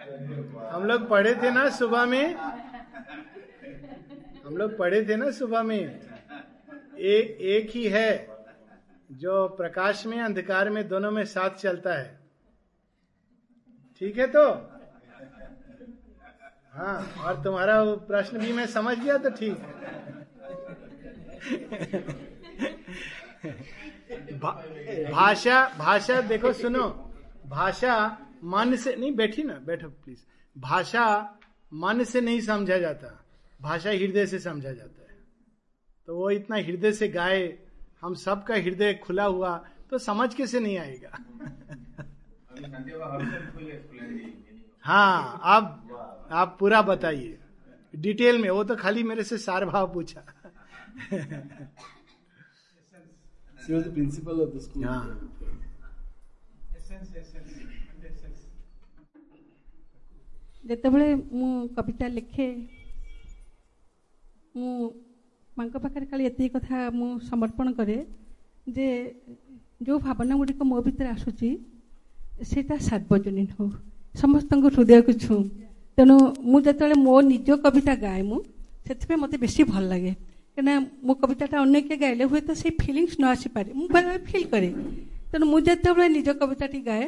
हम 0.00 0.84
लोग 0.84 1.08
पढ़े 1.08 1.34
थे 1.34 1.50
ना 1.50 1.68
सुबह 1.68 2.04
में। 2.06 2.34
हम 4.44 4.56
लोग 4.56 4.76
पढ़े 4.78 5.04
थे 5.08 5.16
ना 5.16 5.30
सुबह 5.30 5.62
में। 5.62 5.78
ए, 5.78 7.36
एक 7.40 7.70
ही 7.70 7.84
है 7.88 8.28
जो 9.10 9.46
प्रकाश 9.48 10.04
में 10.06 10.20
अंधकार 10.20 10.70
में 10.70 10.86
दोनों 10.88 11.10
में 11.10 11.24
साथ 11.24 11.50
चलता 11.50 11.94
है। 11.94 12.18
ठीक 14.00 14.18
है 14.18 14.26
तो? 14.26 14.44
हाँ 16.72 16.96
और 17.24 17.42
तुम्हारा 17.44 17.84
प्रश्न 18.08 18.38
भी 18.38 18.52
मैं 18.52 18.66
समझ 18.66 18.98
गया 18.98 19.16
तो 19.18 19.30
ठीक। 19.30 19.56
भाषा 25.12 25.64
भाषा 25.78 26.20
देखो 26.20 26.52
सुनो। 26.52 26.88
भाषा 27.46 27.96
मन 28.44 28.76
से 28.76 28.96
नहीं 28.96 29.12
बैठी 29.14 29.42
ना 29.42 29.54
बैठो 29.66 29.88
प्लीज़ 29.88 30.20
भाषा 30.56 31.06
मन 31.72 32.04
से 32.04 32.20
नहीं 32.20 32.40
समझा 32.40 32.78
जाता। 32.78 33.08
भाषा 33.60 33.90
हृदय 33.90 34.26
से 34.26 34.38
समझा 34.38 34.72
जाता 34.72 35.02
है। 35.02 35.18
तो 36.08 36.16
वो 36.16 36.30
इतना 36.30 36.56
हृदय 36.56 36.92
से 36.92 37.08
गाए 37.08 37.58
हम 38.02 38.14
सबका 38.14 38.54
हृदय 38.54 38.94
खुला 38.94 39.24
हुआ 39.24 39.56
तो 39.90 39.98
समझ 39.98 40.34
कैसे 40.34 40.60
नहीं 40.60 40.78
आएगा? 40.78 41.10
हाँ 44.84 45.40
आप 45.42 46.28
आप 46.32 46.56
पूरा 46.60 46.82
बताइए। 46.82 47.38
डिटेल 47.94 48.38
में 48.42 48.48
वो 48.50 48.64
तो 48.64 48.76
खाली 48.76 49.02
मेरे 49.02 49.24
से 49.24 49.38
सार 49.38 49.64
भाव 49.64 49.92
पूछा। 49.94 50.20
प्रिंसिपल 53.60 54.40
ऑफ़ 54.40 54.56
द 54.56 54.60
स्कूल 54.60 54.84
हाँ। 54.84 55.30
ଯେତେବେଳେ 60.63 61.07
ମୁଁ 61.31 61.49
କବିତା 61.75 62.05
ଲେଖେ 62.15 62.47
ମୁଁ 64.55 64.71
ମାଙ୍କ 65.57 65.75
ପାଖରେ 65.83 66.05
ଖାଲି 66.11 66.23
ଏତିକି 66.29 66.49
କଥା 66.55 66.77
ମୁଁ 66.93 67.09
ସମର୍ପଣ 67.29 67.67
କରେ 67.79 67.97
ଯେ 68.67 68.87
ଯେଉଁ 69.81 69.97
ଭାବନା 69.99 70.33
ଗୁଡ଼ିକ 70.39 70.61
ମୋ 70.71 70.77
ଭିତରେ 70.85 71.09
ଆସୁଛି 71.15 71.49
ସେଇଟା 72.43 72.75
ସାର୍ବଜନୀନ 72.87 73.49
ହଉ 73.57 73.67
ସମସ୍ତଙ୍କ 74.15 74.65
ହୃଦୟକୁ 74.75 75.11
ଛୁଁ 75.23 75.39
ତେଣୁ 75.97 76.15
ମୁଁ 76.43 76.59
ଯେତେବେଳେ 76.65 76.95
ମୋ 77.05 77.15
ନିଜ 77.31 77.47
କବିତା 77.63 77.93
ଗାଏ 78.03 78.21
ମୁଁ 78.29 78.39
ସେଥିପାଇଁ 78.87 79.19
ମୋତେ 79.21 79.37
ବେଶୀ 79.43 79.61
ଭଲ 79.71 79.83
ଲାଗେ 79.91 80.13
କାହିଁକିନା 80.57 80.73
ମୋ 81.05 81.13
କବିତାଟା 81.21 81.55
ଅନ୍ୟ 81.63 81.79
କିଏ 81.87 81.97
ଗାଇଲେ 82.03 82.23
ହୁଏତ 82.31 82.49
ସେଇ 82.61 82.71
ଫିଲିଙ୍ଗସ୍ 82.81 83.17
ନ 83.21 83.23
ଆସିପାରେ 83.33 83.69
ମୁଁ 83.77 83.87
ବେଳେବେଳେ 83.93 84.19
ଫିଲ୍ 84.27 84.47
କରେ 84.53 84.69
ତେଣୁ 85.31 85.45
ମୁଁ 85.51 85.59
ଯେତେବେଳେ 85.67 86.07
ନିଜ 86.17 86.29
କବିତାଟି 86.41 86.79
ଗାଏ 86.89 87.05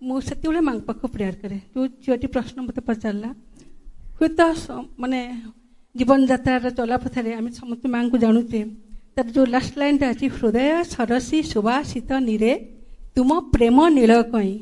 ମୁଁ 0.00 0.18
ସେତେବେଳେ 0.26 0.60
ମାଙ୍କ 0.64 0.82
ପାଖକୁ 0.88 1.06
ପ୍ରେୟାର 1.14 1.34
କରେ 1.42 1.56
ଯେଉଁ 1.72 1.86
ଝିଅଟି 2.02 2.26
ପ୍ରଶ୍ନ 2.34 2.56
ମୋତେ 2.66 2.80
ପଚାରିଲା 2.88 3.30
ହୁଏତ 4.16 4.40
ମାନେ 4.96 5.18
ଜୀବନଯାତ୍ରାର 5.94 6.66
ଚଲାପଥରେ 6.78 7.30
ଆମେ 7.38 7.50
ସମସ୍ତେ 7.52 7.86
ମାଙ୍କୁ 7.94 8.16
ଜାଣୁଛେ 8.24 8.60
ତାର 9.14 9.26
ଯେଉଁ 9.34 9.46
ଲାଷ୍ଟ 9.54 9.74
ଲାଇନଟା 9.80 10.06
ଅଛି 10.12 10.26
ହୃଦୟ 10.36 10.68
ସରସୀ 10.92 11.38
ସୁବାସିତ 11.52 12.10
ନିରେ 12.28 12.52
ତୁମ 13.16 13.30
ପ୍ରେମ 13.54 13.76
ନୀଳ 13.96 14.12
କଇଁ 14.32 14.52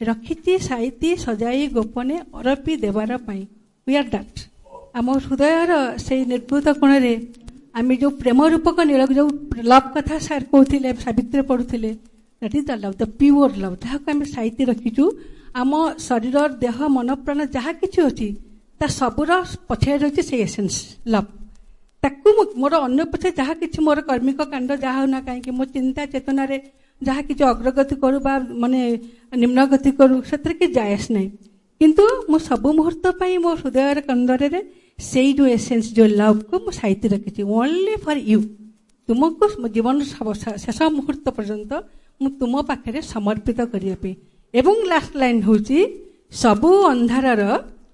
ରଖିଛି 0.00 0.52
ସାଇତି 0.68 1.10
ସଜାଇ 1.24 1.62
ଗୋପନେ 1.76 2.16
ଅରପି 2.38 2.72
ଦେବାର 2.84 3.10
ପାଇଁ 3.26 3.42
ୱି 3.86 3.94
ଆର୍ 4.00 4.10
ଡାଟ୍ 4.14 4.38
ଆମ 4.98 5.06
ହୃଦୟର 5.24 5.72
ସେଇ 6.04 6.22
ନିର୍ଭୂତ 6.32 6.66
କୋଣରେ 6.80 7.14
ଆମେ 7.78 7.94
ଯେଉଁ 8.00 8.12
ପ୍ରେମ 8.22 8.38
ରୂପକ 8.52 8.76
ନୀଳ 8.88 9.02
ଯେଉଁ 9.12 9.28
ଲଭ୍ 9.70 9.88
କଥା 9.94 10.16
ସାର୍ 10.26 10.44
କହୁଥିଲେ 10.52 10.90
ସାବିତ୍ରୀ 11.04 11.42
ପଢୁଥିଲେ 11.50 11.90
that 12.41 12.55
is 12.57 12.67
the 12.69 12.71
love 12.83 12.95
the 12.99 13.03
pure 13.19 13.51
love 13.63 13.75
ଯାହାକୁ 13.83 14.07
ଆମେ 14.13 14.25
ସାଇତି 14.33 14.63
ରଖିଛୁ 14.71 15.03
ଆମ 15.55 15.71
ଶରୀର 15.99 16.37
ଦେହ 16.63 16.77
ମନ 16.95 17.09
ପ୍ରାଣ 17.23 17.39
ଯାହା 17.55 17.71
କିଛି 17.81 17.99
ଅଛି 18.09 18.27
ତା 18.81 18.85
ସବୁର 18.93 19.31
ପଛରେ 19.69 19.95
ରହିଛି 20.03 20.21
ସେଇ 20.29 20.41
ଏସେନ୍ସ 20.47 20.75
ଲଭ୍ 21.13 21.29
ତାକୁ 22.03 22.27
ମୁଁ 22.37 22.43
ମୋର 22.61 22.73
ଅନ୍ୟ 22.87 23.03
ପଛେ 23.11 23.29
ଯାହା 23.39 23.53
କିଛି 23.61 23.79
ମୋର 23.85 23.99
କର୍ମିକ 24.09 24.39
କାଣ୍ଡ 24.51 24.69
ଯାହା 24.83 24.97
ହଉ 24.97 25.07
ନା 25.13 25.19
କାହିଁକି 25.27 25.51
ମୋ 25.57 25.63
ଚିନ୍ତା 25.75 26.01
ଚେତନାରେ 26.13 26.57
ଯାହା 27.01 27.21
କିଛି 27.27 27.43
ଅଗ୍ରଗତି 27.51 27.95
କରୁ 28.03 28.17
ବା 28.25 28.33
ମାନେ 28.61 28.79
ନିମ୍ନଗତି 29.33 29.91
କରୁ 29.99 30.15
ସେଥିରେ 30.29 30.53
କିଛି 30.59 30.73
ଯାଏସ୍ 30.77 31.07
ନାହିଁ 31.15 31.29
କିନ୍ତୁ 31.81 32.03
ମୁଁ 32.29 32.39
ସବୁ 32.41 32.69
ମୁହୂର୍ତ୍ତ 32.77 33.05
ପାଇଁ 33.19 33.35
ମୋ 33.43 33.51
ହୃଦୟର 33.61 33.99
କନ୍ଦରରେ 34.09 34.61
ସେଇ 34.99 35.29
ଯେଉଁ 35.37 35.47
ଏସେନ୍ସ 35.57 35.85
ଯେଉଁ 35.97 36.09
ଲଭ୍କୁ 36.21 36.55
ମୁଁ 36.65 36.71
ସାଇତି 36.79 37.07
ରଖିଛି 37.13 37.41
ଓନ୍ଲି 37.57 37.93
ଫର୍ 38.03 38.21
ୟୁ 38.29 38.39
ତୁମକୁ 39.09 39.45
ଜୀବନ 39.75 39.97
ଶେଷ 40.63 40.79
ମୁହୂର୍ତ୍ତ 40.95 41.27
ପର୍ଯ୍ୟନ୍ତ 41.37 41.71
ମୁଁ 42.21 42.29
ତୁମ 42.39 42.53
ପାଖରେ 42.69 42.99
ସମର୍ପିତ 43.13 43.59
କରିବା 43.71 43.97
ପାଇଁ 44.03 44.13
ଏବଂ 44.53 44.75
ଲାଷ୍ଟ 44.91 45.13
ଲାଇନ୍ 45.21 45.41
ହେଉଛି 45.47 45.77
ସବୁ 46.33 46.71
ଅନ୍ଧାରର 46.91 47.43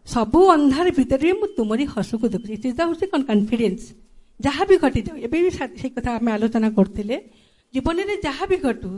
ସବୁ 0.07 0.39
ଅନ୍ଧାର 0.55 0.87
ଭିତରେ 0.97 1.29
ମୁଁ 1.39 1.47
ତୁମରି 1.57 1.85
ହସକୁ 1.93 2.25
ଦେଖୁଛି 2.33 2.55
ସେଇଟା 2.63 2.83
ହେଉଛି 2.87 3.05
କ'ଣ 3.11 3.21
କନଫିଡେନ୍ସ 3.29 3.83
ଯାହା 4.39 4.63
ବି 4.69 4.75
ଘଟିଯାଉ 4.83 5.17
ଏବେ 5.25 5.37
ବି 5.45 5.49
ସେଇ 5.57 5.89
କଥା 5.95 6.09
ଆମେ 6.17 6.29
ଆଲୋଚନା 6.35 6.69
କରୁଥିଲେ 6.77 7.15
ଜୀବନରେ 7.73 8.15
ଯାହା 8.25 8.45
ବି 8.51 8.57
ଘଟୁ 8.65 8.91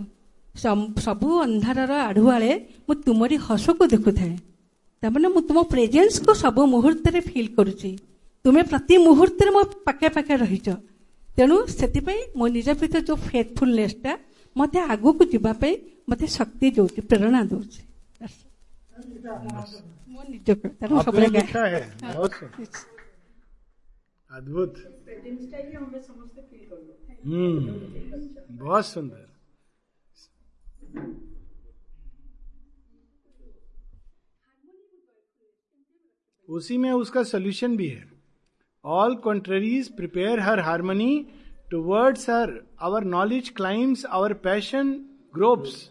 ସବୁ 1.06 1.30
ଅନ୍ଧାରର 1.46 1.94
ଆଢୁଆଳେ 2.10 2.52
ମୁଁ 2.88 2.94
ତୁମରି 3.06 3.38
ହସକୁ 3.48 3.84
ଦେଖୁଥାଏ 3.94 4.34
ତାମାନେ 5.04 5.28
ମୁଁ 5.36 5.42
ତୁମ 5.50 5.58
ପ୍ରେଜେନ୍ସକୁ 5.74 6.32
ସବୁ 6.44 6.62
ମୁହୂର୍ତ୍ତରେ 6.74 7.20
ଫିଲ୍ 7.30 7.50
କରୁଛି 7.58 7.92
ତୁମେ 8.46 8.62
ପ୍ରତି 8.72 8.96
ମୁହୂର୍ତ୍ତରେ 9.06 9.50
ମୋ 9.56 9.62
ପାଖେ 9.88 10.08
ପାଖେ 10.16 10.36
ରହିଛ 10.44 10.68
ତେଣୁ 11.30 11.56
ସେଥିପାଇଁ 11.72 12.22
ମୋ 12.38 12.46
ନିଜ 12.56 12.68
ଭିତରେ 12.82 13.04
ଯୋଉ 13.08 13.18
ଫେଥଫୁଲନେସଟା 13.28 14.12
ମତେ 14.60 14.80
ଆଗକୁ 14.94 15.24
ଯିବା 15.34 15.52
ପାଇଁ 15.62 15.74
ମତେ 16.10 16.26
ଶକ୍ତି 16.38 16.68
ଦଉଛି 16.78 17.00
ପ୍ରେରଣା 17.10 17.42
ଦଉଛି 17.52 17.82
ମୋ 20.08 20.22
ନିଜ 20.24 20.48
आपने 21.02 21.28
लिखा 21.28 21.64
है 21.66 21.82
बहुत 22.02 22.34
अद्भुत 24.32 24.74
हम्म 27.26 27.58
बहुत 28.58 28.86
सुंदर 28.86 29.24
उसी 36.50 36.78
में 36.78 36.92
उसका 36.92 37.24
सोल्यूशन 37.26 37.78
भी 37.78 37.88
है 37.88 38.04
all 38.86 39.16
contraries 39.18 39.90
prepare 39.96 40.40
her 40.40 40.60
harmony 40.60 41.12
towards 41.71 42.29
her 42.31 42.53
our 42.83 43.05
knowledge 43.07 43.49
climbs 43.57 44.05
our 44.07 44.33
passion 44.45 44.93
gropes 45.35 45.89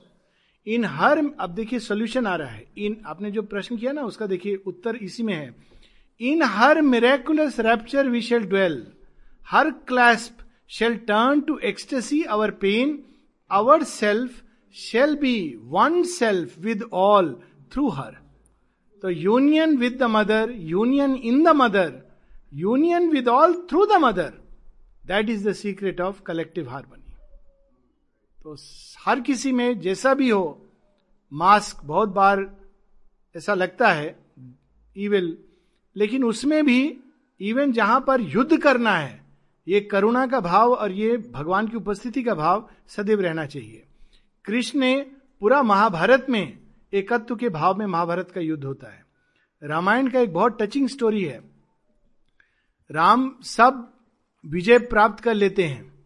in 0.68 0.86
her, 0.86 1.18
अब 1.40 1.50
देखिए 1.50 1.80
सोल्यूशन 1.80 2.28
आ 2.28 2.36
रहा 2.36 2.50
है। 2.50 2.66
इन, 2.78 2.98
आपने 3.06 3.32
जो 3.32 3.42
प्रश्न 3.44 3.78
किया 3.78 3.92
ना, 3.92 4.02
उसका 4.02 4.26
देखिए 4.28 4.56
उत्तर 4.68 4.96
इसी 4.96 5.24
में 5.24 5.34
है। 5.34 5.56
In 6.22 6.44
her 6.46 6.82
miraculous 6.82 7.60
rapture 7.60 8.10
we 8.10 8.22
shall 8.22 8.44
dwell 8.46 8.86
her 9.52 9.70
clasp 9.88 10.44
shall 10.70 10.96
turn 11.08 11.42
to 11.42 11.58
ecstasy 11.64 12.22
our 12.36 12.52
pain 12.62 12.98
our 13.52 13.84
self 13.84 14.42
shall 14.76 15.16
be 15.16 15.38
one 15.66 16.04
self 16.10 16.60
with 16.60 16.84
all 16.94 17.34
through 17.74 17.88
her 17.90 18.18
तो 19.04 19.10
union 19.10 19.78
with 19.78 19.98
the 20.02 20.10
mother 20.12 20.54
union 20.70 21.16
in 21.16 21.44
the 21.44 21.56
mother 21.56 21.92
union 22.56 23.10
with 23.10 23.28
all 23.30 23.54
through 23.70 23.86
the 23.86 24.02
mother 24.02 24.34
that 25.10 25.30
is 25.30 25.48
the 25.50 25.54
secret 25.54 26.02
of 26.02 26.22
collective 26.22 26.70
harmony 26.70 27.14
तो 28.38 28.56
हर 29.06 29.20
किसी 29.20 29.52
में 29.52 29.80
जैसा 29.80 30.14
भी 30.14 30.30
हो 30.30 30.66
mask 31.32 31.84
बहुत 31.86 32.10
बार 32.10 32.46
ऐसा 33.36 33.54
लगता 33.54 33.90
है 33.90 34.18
इविल 34.96 35.38
लेकिन 35.96 36.24
उसमें 36.24 36.66
भी 36.66 37.00
इवन 37.40 37.72
जहाँ 37.72 38.00
पर 38.02 38.22
युद्ध 38.22 38.58
करना 38.58 38.96
है, 38.98 39.26
ये 39.68 39.80
करुणा 39.82 40.26
का 40.28 40.40
भाव 40.40 40.74
और 40.74 40.92
ये 40.92 41.18
भगवान 41.18 41.68
की 41.68 41.78
उपस्थिति 41.78 42.24
का 42.24 42.34
भाव 42.34 42.70
सदैव 42.88 43.22
रहना 43.22 43.46
चाहिए। 43.46 43.84
कृष्ण 44.46 44.80
ने 44.80 44.96
पूरा 45.42 45.62
महाभारत 45.64 46.26
में 46.30 46.58
एकत्व 46.94 47.36
के 47.36 47.50
भाव 47.50 47.78
में 47.78 47.86
महाभारत 47.86 48.32
का 48.32 48.42
युद्ध 48.42 48.64
होता 48.64 48.92
है। 48.92 49.06
रामायण 49.62 50.10
का 50.10 50.20
एक 50.20 50.34
बहुत 50.34 50.58
टचिंग 50.62 50.88
स्टोरी 50.90 51.24
है। 51.24 51.40
राम 52.90 53.32
सब 53.44 53.88
विजय 54.46 54.80
प्राप्त 54.80 55.24
कर 55.24 55.34
लेते 55.34 55.64
हैं। 55.64 56.06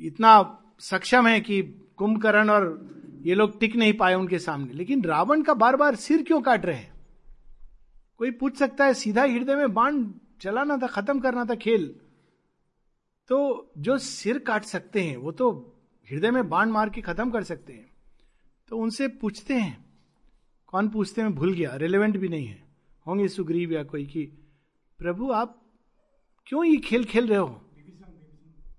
इतना 0.00 0.62
सक्षम 0.78 1.26
है 1.26 1.40
कि 1.40 1.62
कुंभकर्ण 1.96 2.50
और 2.50 2.96
ये 3.22 3.34
लोग 3.34 3.60
टिक 3.60 3.76
नहीं 3.76 3.92
पाए 3.92 4.14
उनके 4.14 4.38
सामने। 4.38 4.72
लेकिन 4.72 5.04
रावण 5.04 5.42
का 5.42 5.54
बार 5.54 5.76
बार 5.76 5.94
सिर 5.94 6.22
क्यों 6.22 6.42
काट 6.42 6.66
रहे 6.66 6.76
हैं? 6.76 6.94
कोई 8.18 8.30
पूछ 8.30 8.56
सकता 8.56 8.84
है, 8.84 8.94
सीधा 8.94 9.22
हृदय 9.22 9.54
में 9.54 9.74
बाण 9.74 10.10
चलाना 10.40 10.76
था, 10.76 10.86
खत्म 10.86 11.20
करना 11.20 11.44
था 11.44 11.54
खेल। 11.54 12.00
तो 13.28 13.70
जो 13.78 13.98
सिर 13.98 14.38
काट 14.38 14.64
सकते 14.64 15.02
हैं, 15.02 15.16
वो 15.16 15.32
तो 15.32 15.76
हृदय 16.10 16.30
में 16.30 16.48
बाण 16.48 16.70
मार 16.70 16.90
के 16.90 17.00
खत्म 17.00 17.30
कर 17.30 17.42
सकते 17.42 17.72
हैं। 17.72 17.90
तो 18.68 18.78
उनसे 18.78 19.08
पूछते 19.08 19.54
हैं, 19.54 19.84
कौन 20.66 20.88
पूछते 20.88 21.20
हैं? 21.20 21.34
भूल 21.34 21.52
गया 21.52 21.76
रिलेवेंट 21.76 22.16
भी 22.16 22.28
नहीं 22.28 22.46
है। 22.46 22.64
होंगे 23.06 23.28
सुग्रीव 23.28 23.72
या 23.72 23.82
कोई 23.82 24.06
कि, 24.06 24.24
प्रभु, 24.98 25.30
आप 25.30 25.62
क्यों 26.46 26.64
ये 26.64 26.76
खेल 26.76 27.04
खेल 27.04 27.26
रहे 27.26 27.38
हो? 27.38 27.62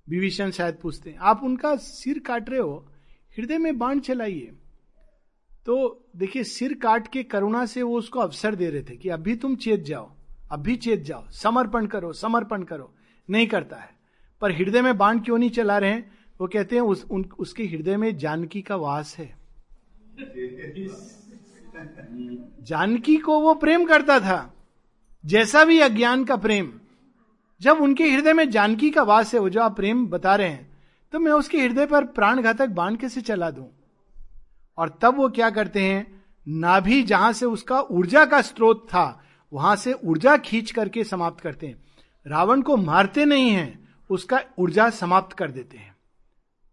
विभीषण 0.09 0.51
शायद 0.51 0.75
पूछते 0.75 1.09
हैं। 1.09 1.17
आप 1.17 1.41
उनका 1.43 1.75
सिर 1.75 2.19
काट 2.19 2.49
रहे 2.49 2.59
हो 2.59 2.87
हृदय 3.37 3.57
में 3.57 3.77
बाण 3.77 3.99
चलाइए। 3.99 4.51
तो 5.65 6.05
देखिए 6.15 6.43
सिर 6.43 6.73
काट 6.73 7.07
के 7.07 7.23
करुणा 7.23 7.65
से 7.65 7.81
वो 7.81 7.97
उसको 7.97 8.19
अवसर 8.19 8.55
दे 8.55 8.69
रहे 8.69 8.83
थे 8.83 8.95
कि 8.95 9.09
अभी 9.09 9.35
तुम 9.35 9.55
चेत 9.55 9.83
जाओ 9.83 10.11
अभी 10.51 10.75
चेत 10.75 11.01
जाओ 11.01 11.29
समर्पण 11.29 11.85
करो 11.85 12.13
समर्पण 12.13 12.63
करो। 12.63 12.93
नहीं 13.29 13.47
करता 13.47 13.75
है। 13.75 13.89
पर 14.41 14.51
हृदय 14.51 14.81
में 14.81 14.97
बाण 14.97 15.19
क्यों 15.19 15.37
नहीं 15.37 15.49
चला 15.49 15.77
रहे 15.77 15.91
हैं? 15.91 16.17
वो 16.41 16.47
कहते 16.47 16.75
हैं 16.75 16.83
उस 16.83 17.05
उन, 17.11 17.29
उसके 17.39 17.63
हृदय 17.63 17.97
में 17.97 18.17
जानकी 18.17 18.61
का 18.61 18.75
वास 18.75 19.17
है। 19.17 19.37
जानकी 22.61 23.17
को 23.17 23.39
वो 23.39 23.53
प्रेम 23.53 23.85
करता 23.85 24.19
था 24.19 24.53
जैसा 25.25 25.65
भी 25.65 25.79
अज्ञान 25.79 26.25
का 26.25 26.35
प्रेम। 26.35 26.79
जब 27.61 27.81
उनके 27.81 28.11
हृदय 28.11 28.33
में 28.33 28.49
जानकी 28.49 28.89
का 28.89 29.03
वास 29.03 29.33
है, 29.33 29.39
वो 29.39 29.49
जो 29.49 29.61
आप 29.61 29.75
प्रेम 29.75 30.05
बता 30.07 30.35
रहे 30.35 30.49
हैं 30.49 30.77
तो 31.13 31.19
मैं 31.19 31.31
उसके 31.31 31.61
हृदय 31.61 31.85
पर 31.85 32.05
प्राणघातक 32.05 32.67
बाण 32.67 32.95
कैसे 32.95 33.21
चला 33.21 33.49
दूँ? 33.51 33.69
और 34.77 34.97
तब 35.01 35.17
वो 35.17 35.29
क्या 35.29 35.49
करते 35.49 35.81
हैं? 35.81 36.23
नाभि 36.47 37.01
जहाँ 37.03 37.31
से 37.33 37.45
उसका 37.45 37.79
ऊर्जा 37.81 38.25
का 38.25 38.41
स्रोत 38.41 38.85
था, 38.89 39.23
वहाँ 39.53 39.75
से 39.75 39.93
ऊर्जा 39.93 40.37
खींच 40.37 40.71
करके 40.71 41.03
समाप्त 41.03 41.39
करते 41.41 41.67
हैं। 41.67 41.83
रावण 42.27 42.61
को 42.61 42.77
मारते 42.77 43.25
नहीं 43.25 43.49
हैं, 43.49 43.89
उसका 44.09 44.41
ऊर्जा 44.59 44.89
समाप्त 44.89 45.37
कर 45.37 45.51
देते 45.51 45.77
हैं। 45.77 45.95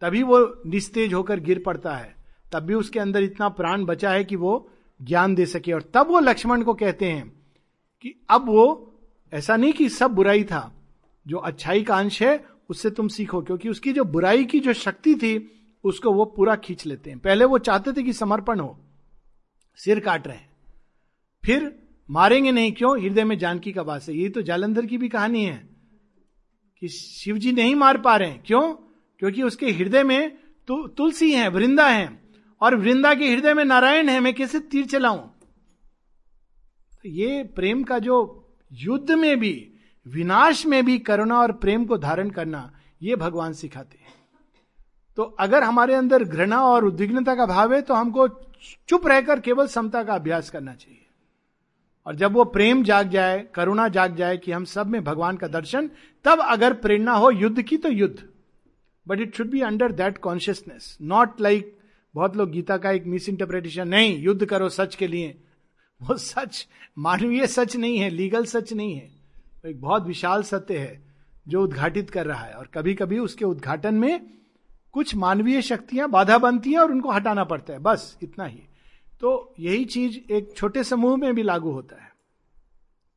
तभी 0.00 0.22
वो 0.22 0.38
निस्तेज 0.66 1.14
होकर 1.14 1.40
गिर 1.40 1.62
पड़ता 1.66 1.94
है। 1.96 2.14
तब 2.52 2.60
भी 2.60 2.74
उसके 2.74 3.00
अंदर 3.00 3.22
इतना 3.22 3.48
प्राण 3.48 3.84
बचा 3.84 4.10
है 4.10 4.24
कि 4.24 4.36
वो 4.36 4.68
ज्ञान 5.02 5.34
दे 5.34 5.46
सके। 5.46 5.72
और 5.72 5.82
तब 5.94 6.08
वो 6.08 6.20
लक्ष्मण 6.20 6.62
को 6.62 6.74
कहते 6.74 7.10
हैं 7.10 7.28
कि 8.02 8.14
अब 8.30 8.46
वो 8.46 8.93
ऐसा 9.34 9.56
नहीं 9.56 9.72
कि 9.72 9.88
सब 9.88 10.10
बुराई 10.10 10.44
था। 10.44 10.70
जो 11.26 11.38
अच्छाई 11.38 11.82
का 11.82 11.96
अंश 11.96 12.22
है 12.22 12.44
उससे 12.68 12.90
तुम 12.90 13.08
सीखो 13.08 13.40
क्योंकि 13.42 13.68
उसकी 13.68 13.92
जो 13.92 14.04
बुराई 14.04 14.44
की 14.44 14.60
जो 14.60 14.72
शक्ति 14.72 15.14
थी 15.14 15.50
उसको 15.84 16.12
वो 16.12 16.24
पूरा 16.24 16.56
खींच 16.56 16.86
लेते 16.86 17.10
हैं। 17.10 17.18
पहले 17.18 17.44
वो 17.44 17.58
चाहते 17.58 17.92
थे 17.92 18.02
कि 18.02 18.12
समर्पण 18.12 18.60
हो 18.60 18.78
सिर 19.76 20.00
काट 20.00 20.26
रहे 20.26 20.36
हैं। 20.36 20.50
फिर 21.44 21.82
मारेंगे 22.10 22.52
नहीं 22.52 22.72
क्यों? 22.72 23.00
हृदय 23.02 23.24
में 23.24 23.38
जानकी 23.38 23.72
का 23.72 23.82
वास 23.82 24.08
है। 24.08 24.16
यही 24.16 24.28
तो 24.28 24.42
जालंधर 24.42 24.86
की 24.86 24.98
भी 24.98 25.08
कहानी 25.08 25.44
है 25.44 25.68
कि 26.80 26.88
शिव 26.88 27.38
जी 27.38 27.52
नहीं 27.52 27.74
मार 27.74 27.98
पा 27.98 28.16
रहे 28.16 28.30
हैं। 28.30 28.42
क्यों? 28.46 28.74
क्योंकि 29.18 29.42
उसके 29.42 29.70
हृदय 29.70 30.02
में 30.02 30.36
तु, 30.68 30.86
तुलसी 30.88 31.32
है 31.32 31.48
वृंदा 31.48 31.88
है। 31.88 32.22
और 32.60 32.76
वृंदा 32.76 33.14
के 33.14 33.30
हृदय 33.30 33.54
में 33.54 33.64
नारायण 33.64 34.08
है 34.08 34.20
मैं 34.20 34.34
कैसे 34.34 34.60
तीर 34.60 34.86
चलाऊं? 34.86 35.18
तो 37.02 37.08
ये 37.08 37.42
प्रेम 37.44 37.82
का 37.82 37.98
जो 37.98 38.40
युद्ध 38.74 39.10
में 39.10 39.38
भी, 39.40 39.70
विनाश 40.06 40.64
में 40.66 40.84
भी 40.84 40.98
करुणा 40.98 41.38
और 41.40 41.52
प्रेम 41.52 41.84
को 41.84 41.98
धारण 41.98 42.30
करना, 42.30 42.70
ये 43.02 43.16
भगवान 43.16 43.52
सिखाते 43.52 43.98
हैं। 43.98 44.12
तो 45.18 45.22
अगर 45.22 45.62
हमारे 45.62 45.94
अंदर 45.94 46.24
घृणा 46.24 46.60
और 46.60 46.84
उद्विग्नता 46.84 47.34
का 47.34 47.46
भाव 47.46 47.74
है 47.74 47.80
तो 47.82 47.94
हमको 47.94 48.28
चुप 48.88 49.06
रहकर 49.06 49.40
केवल 49.40 49.66
समता 49.66 50.02
का 50.02 50.14
अभ्यास 50.14 50.50
करना 50.50 50.74
चाहिए। 50.74 51.00
और 52.06 52.14
जब 52.14 52.32
वो 52.32 52.44
प्रेम 52.44 52.82
जाग 52.84 53.08
जाए, 53.08 53.38
करुणा 53.54 53.88
जाग 53.88 54.16
जाए 54.16 54.36
कि 54.36 54.52
हम 54.52 54.64
सब 54.64 54.86
में 54.86 55.02
भगवान 55.04 55.36
का 55.36 55.46
दर्शन, 55.46 55.90
तब 56.24 56.40
अगर 56.40 56.72
प्रेरणा 56.72 57.12
हो 57.12 57.30
युद्ध 57.30 57.62
की 57.62 57.76
तो 57.76 57.88
युद्ध। 57.88 58.28
But 59.06 59.20
it 59.20 59.36
should 59.36 59.50
be 59.50 59.60
under 59.60 59.92
that 59.92 60.18
consciousness 60.18 60.96
not 61.02 61.40
like 61.40 61.76
बहुत 62.14 62.36
लोग 62.36 62.50
गीता 62.50 62.76
का 62.76 62.90
एक 62.90 63.06
मिस 63.06 63.28
इंटरप्रिटेशन 63.28 63.88
नहीं, 63.88 64.18
युद्ध 64.18 64.44
करो 64.44 64.68
सच 64.68 64.94
के 64.94 65.06
लिए। 65.06 65.34
वो 66.08 66.16
सच, 66.16 66.68
मानवीय 66.98 67.46
सच 67.46 67.76
नहीं 67.76 67.98
है, 67.98 68.10
लीगल 68.10 68.44
सच 68.44 68.72
नहीं 68.72 68.94
है। 68.94 69.06
वो 69.56 69.70
एक 69.70 69.80
बहुत 69.80 70.06
विशाल 70.06 70.42
सत्य 70.42 70.78
है 70.78 71.02
जो 71.48 71.62
उद्घाटित 71.62 72.10
कर 72.10 72.26
रहा 72.26 72.44
है 72.44 72.52
और 72.52 72.66
कभी 72.66 72.94
कभी 72.94 73.18
उसके 73.18 73.44
उद्घाटन 73.44 73.94
में 73.94 74.34
कुछ 74.92 75.14
मानवीय 75.14 75.62
शक्तियाँ 75.62 76.08
बाधा 76.08 76.38
बनती 76.38 76.72
हैं 76.72 76.78
और 76.78 76.90
उनको 76.90 77.10
हटाना 77.10 77.44
पड़ता 77.44 77.72
है। 77.72 77.78
बस 77.78 78.18
इतना 78.22 78.44
ही। 78.44 78.62
तो 79.20 79.54
यही 79.60 79.84
चीज़ 79.84 80.32
एक 80.32 80.52
छोटे 80.56 80.84
समूह 80.84 81.16
में 81.16 81.34
भी 81.34 81.42
लागू 81.42 81.70
होता 81.70 82.02
है 82.02 82.12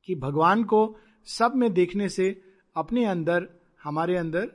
कि 0.05 0.15
भगवान 0.15 0.63
को 0.63 0.97
सब 1.25 1.53
में 1.55 1.73
देखने 1.73 2.09
से 2.09 2.41
अपने 2.75 3.05
अंदर, 3.05 3.47
हमारे 3.83 4.17
अंदर, 4.17 4.51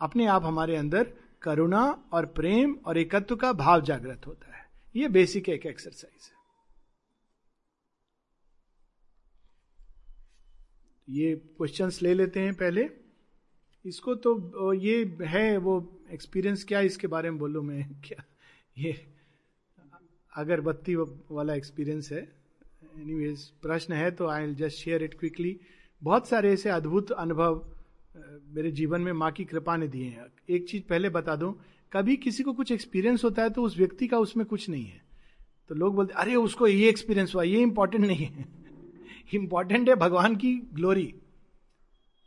अपने 0.00 0.26
आप 0.26 0.44
हमारे 0.44 0.76
अंदर 0.76 1.12
करुणा 1.42 2.04
और 2.12 2.26
प्रेम 2.26 2.76
और 2.86 2.98
एकत्व 2.98 3.36
का 3.36 3.52
भाव 3.52 3.80
जागृत 3.82 4.26
होता 4.26 4.56
है। 4.56 4.70
ये 4.96 5.08
बेसिक 5.08 5.48
एक 5.48 5.66
एक्सरसाइज 5.66 6.24
है। 6.24 6.41
ये 11.08 11.36
क्वेश्चंस 11.36 12.02
ले 12.02 12.14
लेते 12.14 12.40
हैं 12.40 12.54
पहले। 12.54 12.90
इसको 13.86 14.14
तो 14.14 14.72
ये 14.72 15.18
है 15.22 15.56
वो 15.56 16.00
एक्सपीरियंस 16.12 16.64
क्या 16.64 16.80
इसके 16.80 17.06
बारे 17.06 17.30
में 17.30 17.38
बोलूँ 17.38 17.64
मैं? 17.64 18.00
क्या 18.04 18.24
ये 18.78 19.06
अगरबत्ती 20.36 20.94
वाला 21.30 21.54
एक्सपीरियंस 21.54 22.12
है? 22.12 22.32
एनीवेज 22.98 23.42
प्रश्न 23.42 23.94
है 23.94 24.10
तो 24.10 24.26
I 24.26 24.54
just 24.54 24.76
share 24.76 25.02
it 25.02 25.14
quickly 25.14 25.60
बहुत 26.02 26.28
सारे 26.28 26.52
ऐसे 26.52 26.68
अद्भुत 26.68 27.12
अनुभव 27.12 27.66
मेरे 28.48 28.70
जीवन 28.70 29.00
में 29.00 29.12
माँ 29.12 29.32
की 29.32 29.44
कृपा 29.44 29.76
ने 29.76 29.88
दिए 29.88 30.04
हैं। 30.04 30.26
एक 30.50 30.68
चीज़ 30.68 30.82
पहले 30.82 31.08
बता 31.08 31.36
दूँ, 31.36 31.60
कभी 31.92 32.16
किसी 32.16 32.42
को 32.42 32.52
कुछ 32.52 32.72
एक्सपीरियंस 32.72 33.24
होता 33.24 33.42
है 33.42 33.50
तो 33.50 33.62
उस 33.62 33.78
व्यक्ति 33.78 34.08
का 34.08 34.18
उसमें 34.18 34.46
कुछ 34.46 34.68
नहीं 34.68 34.84
है। 34.84 35.02
तो 35.68 35.74
लोग 35.74 35.94
बोलते, 35.94 36.14
अरे, 36.14 36.34
उसको 36.34 36.66
ये 36.66 36.88
एक्सपीरियंस 36.88 37.34
हुआ, 37.34 37.42
ये 37.42 37.62
इंपॉर्टेंट 37.62 38.04
नहीं 38.06 38.26
है। 38.26 38.61
इंपॉर्टेंट 39.34 39.88
है 39.88 39.94
भगवान 39.96 40.36
की 40.36 40.54
ग्लोरी 40.74 41.14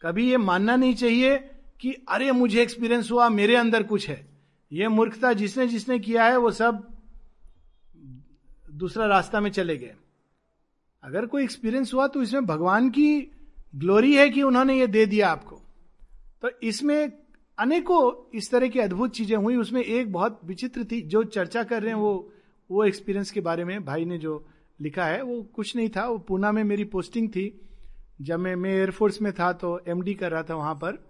कभी 0.02 0.30
ये 0.30 0.38
मानना 0.38 0.76
नहीं 0.76 0.96
चाहिए 0.96 1.38
कि 1.82 1.92
अरे 2.10 2.32
मुझे 2.32 2.62
एक्सपीरियंस 2.62 3.12
हुआ, 3.12 3.28
मेरे 3.30 3.56
अंदर 3.56 3.84
कुछ 3.84 4.08
है। 4.10 4.26
ये 4.72 4.88
मूर्खता 4.88 5.34
जिसने 5.34 5.68
जिसने 5.68 6.00
किया 6.00 6.26
है, 6.26 6.38
वो 6.38 6.52
सब 6.52 6.88
दूसरा 8.74 9.06
रास्ता 9.06 9.40
में 9.40 9.50
चले 9.52 9.78
गए। 9.78 9.94
अगर 11.04 11.26
कोई 11.26 11.44
एक्सपीरियंस 11.44 11.94
हुआ 11.94 12.08
तो 12.08 12.22
इसमें 12.22 12.46
भगवान 12.46 12.90
की 12.90 13.32
ग्लोरी 13.76 14.16
है 14.16 14.30
कि 14.30 14.42
उन्होंने 14.42 14.78
ये 14.80 14.88
दे 14.88 15.06
दिया 15.06 15.30
आपको। 15.30 15.62
तो 16.42 16.50
इसमें 16.64 17.12
अनेकों 17.58 18.38
इस 18.38 18.50
तरह 18.52 18.68
की 18.68 18.80
अद्भुत 18.80 19.16
चीज़ें 19.16 19.36
हुई। 19.38 19.56
उसमें 19.56 19.82
एक 19.82 20.12
बहुत 20.14 20.40
विचित्र 20.46 20.84
थी, 20.84 21.02
जो 21.02 21.24
चर्चा 21.26 21.64
कर 21.64 21.82
रहे 21.82 21.94
हैं 21.94 22.00
वो 22.00 22.32
वो 22.70 22.84
एक्सपीरियंस 22.84 23.32
के 23.32 23.42
बारे 23.42 23.64
में 23.64 23.84
भाई 23.86 24.06
ने 24.06 24.18
जो 24.18 24.46
लिखा 24.80 25.06
है, 25.06 25.22
वो 25.22 25.42
कुछ 25.44 25.76
नहीं 25.76 25.90
था, 25.90 26.08
वो 26.08 26.18
पूना 26.18 26.52
में 26.52 26.64
मेरी 26.64 26.84
पोस्टिंग 26.84 27.30
थी। 27.30 27.62
जब 28.22 28.40
मैं 28.40 28.56
मैं 28.56 28.72
एयरफोर्स 28.72 29.22
में 29.22 29.32
था 29.34 29.52
तो 29.54 29.78
एमडी 29.88 30.14
कर 30.14 30.32
रहा 30.32 30.44
था 30.44 30.56
वहाँ 30.56 30.76
पर 30.76 31.04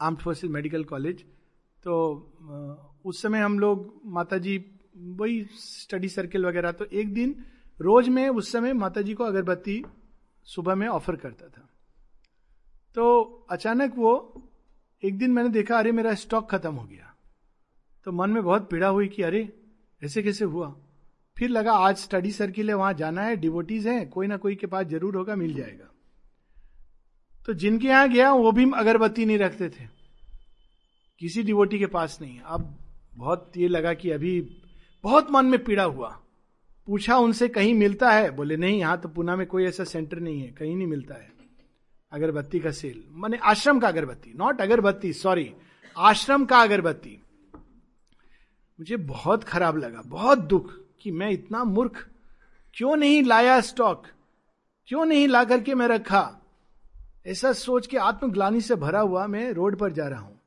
आर्म्ड 0.00 0.18
फोर्सेज 0.18 0.50
मेडिकल 0.50 0.84
कॉलेज 0.84 1.22
तो 1.84 1.94
उस 3.04 3.22
समय 3.22 3.40
हम 3.40 3.58
लोग 3.58 4.00
माता 4.06 4.38
जी 4.38 4.56
वही 4.96 5.42
स्टडी 5.54 6.08
सर्किल 6.08 6.46
वगैरह 6.46 6.72
तो 6.72 6.84
एक 6.84 7.12
दिन 7.14 7.34
रोज 7.80 8.08
में 8.08 8.28
उस 8.28 8.52
समय 8.52 8.72
माता 8.72 9.02
जी 9.02 9.14
को 9.14 9.24
अगरबत्ती 9.24 9.82
सुबह 10.46 10.74
में 10.74 10.86
ऑफ़र 10.88 11.16
करता 11.16 11.48
था। 11.48 11.68
तो 12.94 13.24
अचानक 13.50 13.94
वो, 13.96 14.42
एक 15.02 15.18
दिन 15.18 15.30
मैंने 15.30 15.48
देखा, 15.48 15.78
अरे 15.78 15.92
मेरा 15.92 16.14
स्टॉक 16.14 16.50
खत्म 16.50 16.74
हो 16.74 16.84
गया। 16.84 17.14
तो 18.04 18.12
मन 18.12 18.30
में 18.30 18.42
बहुत 18.42 18.70
पीड़ा 18.70 18.88
हुई 18.88 19.08
कि 19.08 19.22
अरे, 19.22 19.48
ऐसे 20.02 20.22
कैसे 20.22 20.44
हुआ? 20.44 20.74
फिर 21.36 21.50
लगा, 21.50 21.72
आज 21.72 21.96
स्टडी 21.96 22.30
सर्किल 22.32 22.68
है 22.68 22.74
वहाँ 22.74 22.92
जाना 22.94 23.22
है 23.22 23.36
डिवोटीज 23.36 23.86
हैं, 23.86 24.08
कोई 24.10 24.26
ना 24.26 24.36
कोई 24.36 24.54
के 24.54 24.66
पास 24.66 24.86
ज़रूर 24.86 25.16
होगा, 25.16 25.36
मिल 25.36 25.54
जाएगा. 25.54 25.90
तो 27.46 27.54
जिनके 27.54 27.88
यहाँ 27.88 28.08
गया, 28.08 28.32
वो 28.32 28.52
भी 28.52 28.70
अगरबत्ती 28.76 29.26
नहीं 29.26 29.38
रखते 29.38 29.68
थे। 29.68 29.88
किसी 31.20 31.42
डिवोटी 31.42 31.78
के 31.78 31.86
पास 31.86 32.18
नहीं। 32.22 32.40
अब 32.40 32.78
बहुत 33.16 33.52
ये 33.56 33.68
लगा 33.68 33.92
कि 33.94 34.10
अभी 34.10 34.40
बहुत 35.04 35.30
मन 35.30 35.46
में 35.46 35.64
पीड़ा 35.64 35.82
हुआ। 35.82 36.08
पूछा 36.86 37.16
उनसे, 37.16 37.48
कहीं 37.48 37.74
मिलता 37.74 38.10
है? 38.10 38.30
बोले, 38.30 38.56
नहीं, 38.56 38.78
यहाँ 38.80 39.00
तो 39.00 39.08
पुना 39.08 39.36
में 39.36 39.46
कोई 39.46 39.64
ऐसा 39.64 39.84
सेंटर 39.84 40.20
नहीं 40.20 40.40
है, 40.40 40.50
कहीं 40.50 40.76
नहीं 40.76 40.86
मिलता 40.86 41.14
है। 41.14 41.34
अगरबत्ती 42.12 42.58
का 42.60 42.70
सेल 42.70 43.02
माने 43.10 43.36
आश्रम 43.36 43.80
का 43.80 43.88
अगरबत्ती 43.88 44.32
नॉट 44.36 44.60
अगरबत्ती 44.60 45.12
सॉरी 45.12 45.52
आश्रम 45.96 46.44
का 46.44 46.58
अगरबत्ती। 46.58 47.18
मुझे 48.78 48.96
बहुत 48.96 49.44
खराब 49.44 49.76
लगा, 49.76 50.02
बहुत 50.06 50.38
दुख। 50.38 50.85
कि 51.06 51.10
मैं 51.12 51.30
इतना 51.30 51.64
मूर्ख? 51.64 52.08
क्यों 52.74 52.96
नहीं 52.96 53.22
लाया 53.22 53.60
स्टॉक? 53.60 54.06
क्यों 54.86 55.04
नहीं 55.04 55.28
ला 55.28 55.44
करके 55.44 55.74
मैं 55.74 55.88
रखा? 55.88 56.40
ऐसा 57.26 57.52
सोच 57.52 57.86
के 57.86 57.96
आत्मग्लानी 57.96 58.60
से 58.60 58.74
भरा 58.74 59.00
हुआ 59.00 59.26
मैं 59.26 59.52
रोड 59.52 59.78
पर 59.78 59.92
जा 59.92 60.08
रहा 60.08 60.20
हूँ। 60.20 60.40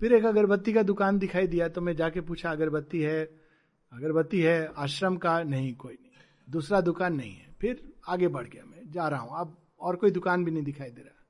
फिर 0.00 0.12
एक 0.12 0.24
अगरबत्ती 0.24 0.72
का 0.72 0.82
दुकान 0.82 1.18
दिखाई 1.18 1.46
दिया 1.46 1.68
तो 1.68 1.80
मैं 1.80 1.96
जाके 1.96 2.20
पूछा, 2.20 2.50
अगरबत्ती 2.50 3.00
है? 3.00 3.24
अगरबत्ती 3.92 4.40
है? 4.40 4.72
आश्रम 4.76 5.16
का? 5.16 5.42
नहीं, 5.42 5.74
कोई 5.74 5.92
नहीं। 5.92 6.10
दूसरा 6.50 6.80
दुकान 6.80 7.14
नहीं 7.14 7.32
है। 7.32 7.54
फिर 7.60 7.92
आगे 8.08 8.28
बढ़ 8.28 8.46
गया 8.46 8.64
मैं, 8.64 8.92
जा 8.92 9.08
रहा 9.08 9.20
हूँ। 9.20 9.40
अब 9.40 9.56
और 9.80 9.96
कोई 9.96 10.10
दुकान 10.10 10.44
भी 10.44 10.50
नहीं 10.50 10.64
दिखाई 10.64 10.90
दे 10.90 11.02
रहा। 11.02 11.24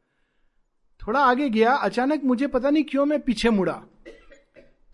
थोड़ा 1.06 1.20
आगे 1.20 1.50
गया, 1.50 1.74
अचानक 1.74 2.24
मुझे 2.24 2.46
पता 2.46 2.70
नहीं 2.70 2.84
क्यों 2.84 3.06
मैं 3.06 3.20
पीछे 3.20 3.50
मुड़ा। 3.50 3.82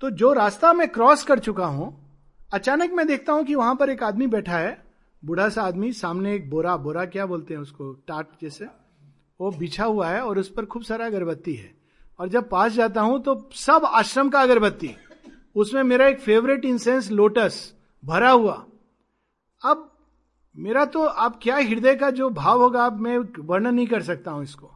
तो 0.00 0.11
जो 0.11 0.33
रास्ता 0.33 0.73
मैं 0.73 0.89
क्रॉस 0.89 1.25
कर 1.25 1.39
चुका 1.39 1.67
हूँ 1.67 2.00
अचानक 2.52 2.92
मैं 2.92 3.07
देखता 3.07 3.33
हूँ 3.33 3.45
कि 3.45 3.54
वहाँ 3.54 3.75
पर 3.75 3.90
एक 3.90 4.02
आदमी 4.02 4.26
बैठा 4.26 4.57
है। 4.59 4.83
बूढ़ा 5.23 5.49
सा 5.49 5.62
आदमी, 5.62 5.92
सामने 5.92 6.35
एक 6.35 6.49
बोरा 6.50 6.76
बोरा 6.76 7.04
क्या 7.04 7.26
बोलते 7.26 7.54
हैं 7.54 7.61
उसको? 7.61 7.92
टाट 8.09 8.26
जैसे। 8.42 8.64
वो 9.40 9.50
बिछा 9.50 9.85
हुआ 9.85 10.09
है 10.09 10.21
और 10.21 10.38
उस 10.38 10.49
पर 10.49 10.64
खूब 10.64 10.83
सारा 10.83 11.07
अगरबत्ती 11.07 11.54
है। 11.54 11.73
और 12.21 12.28
जब 12.28 12.49
पास 12.49 12.73
जाता 12.73 13.00
हूँ 13.00 13.23
तो 13.23 13.50
सब 13.54 13.85
आश्रम 13.85 14.28
का 14.28 14.40
अगरबत्ती। 14.40 14.95
उसमें 15.57 15.83
मेरा 15.83 16.07
एक 16.07 16.21
फेवरेट 16.21 16.64
इंसेंस 16.64 17.11
लोटस 17.11 17.75
भरा 18.04 18.30
हुआ। 18.30 18.54
अब 19.62 19.87
मेरा 20.57 20.85
तो 20.85 21.04
आप 21.04 21.38
क्या 21.42 21.57
हृदय 21.57 21.95
का 21.95 22.11
जो 22.11 22.30
भाव 22.30 22.62
होगा, 22.62 22.85
अब 22.87 23.00
मैं 23.00 23.19
वर्णन 23.38 23.75
नहीं 23.75 23.87
कर 23.87 24.02
सकता 24.02 24.30
हूँ 24.30 24.42
इसको। 24.42 24.71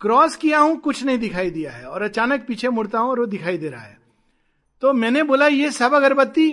क्रॉस 0.00 0.36
किया 0.36 0.58
हूँ, 0.58 0.76
कुछ 0.76 1.02
नहीं 1.04 1.18
दिखाई 1.18 1.50
दिया 1.50 1.72
है। 1.72 1.84
और 1.84 2.02
अचानक 2.02 2.44
पीछे 2.46 2.68
मुड़ता 2.68 2.98
हूँ 2.98 3.10
और 3.10 3.20
वो 3.20 3.26
दिखाई 3.26 3.58
दे 3.58 3.68
रहा 3.68 3.82
है। 3.82 3.98
तो 4.82 4.92
मैंने 4.92 5.22
बोला, 5.22 5.46
ये 5.46 5.70
सब 5.70 5.94
अगरबत्ती 5.94 6.50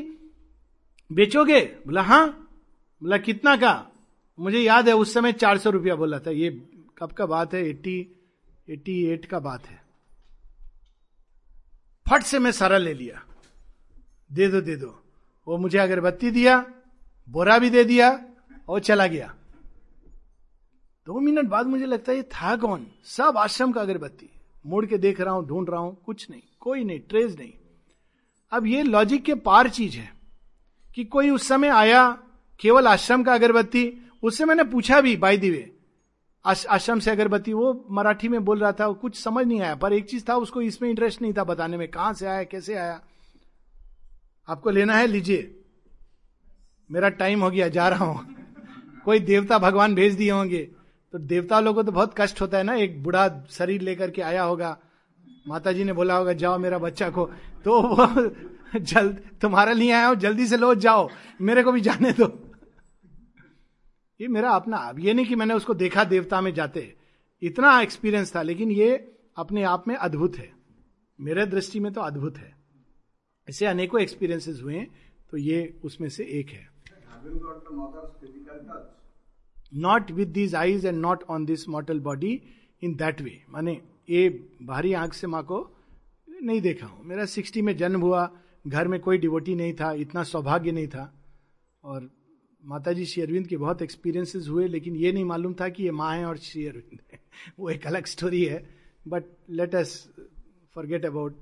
बेचोगे? 1.11 1.61
बोला 1.61 2.01
हाँ। 2.01 2.29
बोला, 3.03 3.17
कितना 3.17 3.55
का? 3.55 3.87
मुझे 4.39 4.59
याद 4.59 4.87
है, 4.87 4.95
उस 4.95 5.13
समय 5.13 5.33
चार 5.33 5.57
सौ 5.57 5.69
रुपया 5.69 5.95
बोला 5.95 6.19
था। 6.19 6.31
ये 6.31 6.49
कब 6.97 7.11
का 7.11 7.25
बात 7.25 7.53
है? 7.53 7.69
एट्टी 7.69 8.15
एट्टी 8.69 9.05
एट 9.05 9.25
का 9.25 9.39
बात 9.39 9.67
है। 9.67 9.81
फट 12.09 12.23
से 12.23 12.39
मैं 12.39 12.51
सारा 12.51 12.77
ले 12.77 12.93
लिया। 12.93 13.25
दे 14.31 14.47
दो 14.47 14.61
दे 14.61 14.75
दो। 14.75 15.03
वो 15.47 15.57
मुझे 15.57 15.77
अगरबत्ती 15.77 16.31
दिया, 16.31 16.65
बोरा 17.29 17.59
भी 17.59 17.69
दे 17.69 17.83
दिया 17.83 18.25
और 18.69 18.79
चला 18.79 19.07
गया। 19.07 19.35
दो 21.05 21.19
मिनट 21.19 21.45
बाद 21.45 21.65
मुझे 21.65 21.85
लगता 21.85 22.11
है, 22.11 22.17
ये 22.17 22.23
था 22.23 22.55
कौन? 22.55 22.87
सब 23.03 23.37
आश्रम 23.37 23.71
का 23.71 23.81
अगरबत्ती। 23.81 24.29
मुड़ 24.65 24.85
के 24.85 24.97
देख 24.97 25.21
रहा 25.21 25.33
हूँ, 25.33 25.47
ढूंढ 25.47 25.69
रहा 25.69 25.79
हूँ, 25.79 26.03
कुछ 26.05 26.29
नहीं, 26.29 26.41
कोई 26.59 26.83
नहीं, 26.83 26.99
ट्रेस 26.99 27.35
नहीं। 27.39 27.53
अब 28.51 28.65
ये 28.65 28.83
लॉजिक 28.83 29.23
के 29.23 29.35
पार 29.35 29.69
चीज़ 29.69 29.97
है। 29.97 30.18
कि 30.95 31.03
कोई 31.03 31.29
उस 31.29 31.47
समय 31.47 31.67
आया, 31.67 32.17
केवल 32.59 32.87
आश्रम 32.87 33.23
का 33.23 33.33
अगरबत्ती, 33.33 34.11
उससे 34.23 34.45
मैंने 34.45 34.63
पूछा 34.63 35.01
भी 35.01 35.17
बाई 35.17 35.37
दिवे 35.37 35.75
आश्रम 36.45 36.99
से 36.99 37.11
अगरबत्ती, 37.11 37.53
वो 37.53 37.85
मराठी 37.91 38.27
में 38.27 38.45
बोल 38.45 38.59
रहा 38.59 38.71
था, 38.71 38.91
कुछ 38.91 39.15
समझ 39.23 39.47
नहीं 39.47 39.61
आया, 39.61 39.75
पर 39.75 39.93
एक 39.93 40.09
चीज़ 40.09 40.25
था, 40.29 40.35
उसको 40.35 40.61
इसमें 40.61 40.89
इंटरेस्ट 40.89 41.21
नहीं 41.21 41.33
था 41.33 41.43
बताने 41.43 41.77
में, 41.77 41.87
कहाँ 41.87 42.13
से 42.13 42.27
आया, 42.27 42.43
कैसे 42.43 42.75
आया। 42.75 43.01
आपको 44.49 44.69
लेना 44.69 44.95
है, 44.95 45.07
लीजिए। 45.07 45.61
मेरा 46.91 47.09
टाइम 47.09 47.43
हो 47.43 47.49
गया, 47.49 47.67
जा 47.67 47.89
रहा 47.89 48.05
हूँ। 48.05 48.35
कोई 49.05 49.19
देवता 49.19 49.57
भगवान 49.57 49.95
भेज 49.95 50.13
दिए 50.13 50.31
होंगे। 50.31 50.71
तो 51.11 51.17
देवता 51.17 51.59
लोगों 51.59 51.75
को 51.75 51.83
तो 51.83 51.91
बहुत 51.91 52.13
कष्ट 52.17 52.41
होता 52.41 52.57
है 52.57 52.63
ना, 52.63 52.73
एक 52.73 53.03
बुढ़ा 53.03 53.43
शरीर 53.49 53.81
लेकर 53.81 54.11
के 54.11 54.21
आया 54.21 54.43
होगा। 54.43 54.77
माता 55.47 55.71
जी 55.71 55.83
ने 55.83 55.93
बोला 55.93 56.17
होगा, 56.17 56.33
जाओ 56.33 56.57
मेरा 56.57 56.77
बच्चा 56.77 57.09
को। 57.09 57.31
तो 57.65 57.81
वो 57.81 58.05
जल्द, 58.79 59.21
तुम्हारा 59.41 59.71
लिए 59.71 59.91
आया 59.91 60.07
हो, 60.07 60.15
जल्दी 60.15 60.47
से 60.47 60.57
लो 60.57 60.75
जाओ। 60.75 61.09
मेरे 61.41 61.63
को 61.63 61.71
भी 61.71 61.81
जाने 61.81 62.11
दो। 62.11 62.51
ये 64.21 64.27
मेरा 64.27 64.49
अपना, 64.49 64.77
अब 64.77 64.99
ये 64.99 65.13
नहीं 65.13 65.25
कि 65.25 65.35
मैंने 65.35 65.53
उसको 65.53 65.73
देखा 65.73 66.03
देवता 66.03 66.41
में 66.41 66.53
जाते। 66.53 66.95
इतना 67.41 67.81
एक्सपीरियंस 67.81 68.35
था, 68.35 68.41
लेकिन 68.41 68.71
ये 68.71 69.17
अपने 69.37 69.63
आप 69.63 69.87
में 69.87 69.95
अद्भुत 69.95 70.37
है। 70.37 70.51
मेरे 71.21 71.45
दृष्टि 71.45 71.79
में 71.79 71.93
तो 71.93 72.01
अद्भुत 72.01 72.37
है। 72.37 72.55
ऐसे 73.49 73.65
अनेकों 73.65 74.01
एक्सपीरियंसेस 74.01 74.61
हुए 74.63 74.87
तो 75.31 75.37
ये 75.37 75.79
उसमें 75.83 76.09
से 76.09 76.23
एक 76.23 76.49
है। 76.49 76.69
Not 79.73 80.11
with 80.11 80.27
these 80.27 80.55
eyes 80.55 80.85
and 80.85 80.97
not 80.97 81.23
on 81.23 81.45
this 81.45 81.69
mortal 81.69 81.99
body 81.99 82.41
in 82.81 82.95
that 82.95 83.21
way 83.21 83.43
माने, 83.49 83.81
ये 84.09 84.49
बाहरी 84.61 84.93
आँख 84.93 85.13
से 85.13 85.27
माँ 85.27 85.43
को 85.43 85.77
नहीं 86.41 86.61
देखा 86.61 86.87
हूँ। 86.87 87.05
मेरा 87.05 87.25
सिक्सटी 87.25 87.61
में 87.61 87.77
जन्म 87.77 88.01
हुआ 88.01 88.31
घर 88.67 88.87
में 88.87 88.99
कोई 88.99 89.17
डिवोटी 89.17 89.55
नहीं 89.55 89.73
था, 89.73 89.93
इतना 89.93 90.23
सौभाग्य 90.23 90.71
नहीं 90.71 90.87
था। 90.87 91.23
और 91.83 92.11
माता 92.65 92.93
जी 92.93 93.05
श्री 93.05 93.23
अरविंद 93.23 93.47
के 93.47 93.57
बहुत 93.57 93.81
एक्सपीरियंसेस 93.81 94.47
हुए, 94.47 94.67
लेकिन 94.67 94.95
ये 94.95 95.11
नहीं 95.11 95.25
मालूम 95.25 95.53
था 95.53 95.69
कि 95.69 95.83
ये 95.83 95.91
माँ 95.91 96.17
है 96.17 96.25
और 96.25 96.37
श्री 96.37 96.67
अरविंद 96.67 96.99
है। 97.13 97.19
वो 97.59 97.69
एक 97.69 97.87
अलग 97.87 98.05
स्टोरी 98.05 98.45
है। 98.45 98.69
But 99.07 99.23
let 99.49 99.75
us 99.75 100.09
forget 100.75 101.05
about 101.05 101.41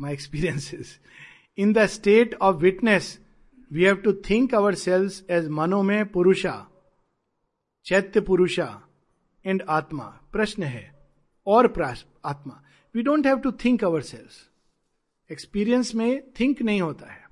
my 0.00 0.12
experiences 0.12 1.00
in 1.58 1.72
the 1.72 1.86
state 1.86 2.34
of 2.34 2.56
witness 2.56 3.26
we 3.72 3.84
have 3.84 3.96
to 3.96 4.12
think 4.12 4.54
our 4.54 4.74
selves 4.74 5.24
as 5.30 5.48
मनो 5.48 5.82
में 5.82 6.08
पुरुषा 6.08 6.68
चैत्य 7.84 8.20
पुरुषा 8.20 8.82
एंड 9.46 9.62
आत्मा 9.62 10.04
प्रश्न 10.32 10.62
है, 10.62 11.10
और 11.46 11.82
आत्मा। 12.24 12.62
We 12.94 13.02
don't 13.02 13.26
have 13.26 13.38
to 13.38 13.52
think 13.52 13.84
our 13.84 14.00
selves 14.00 14.50
experience 15.32 15.94
में 15.94 16.30
थिंक 16.40 16.62
नहीं 16.62 16.80
होता 16.80 17.12
है। 17.12 17.30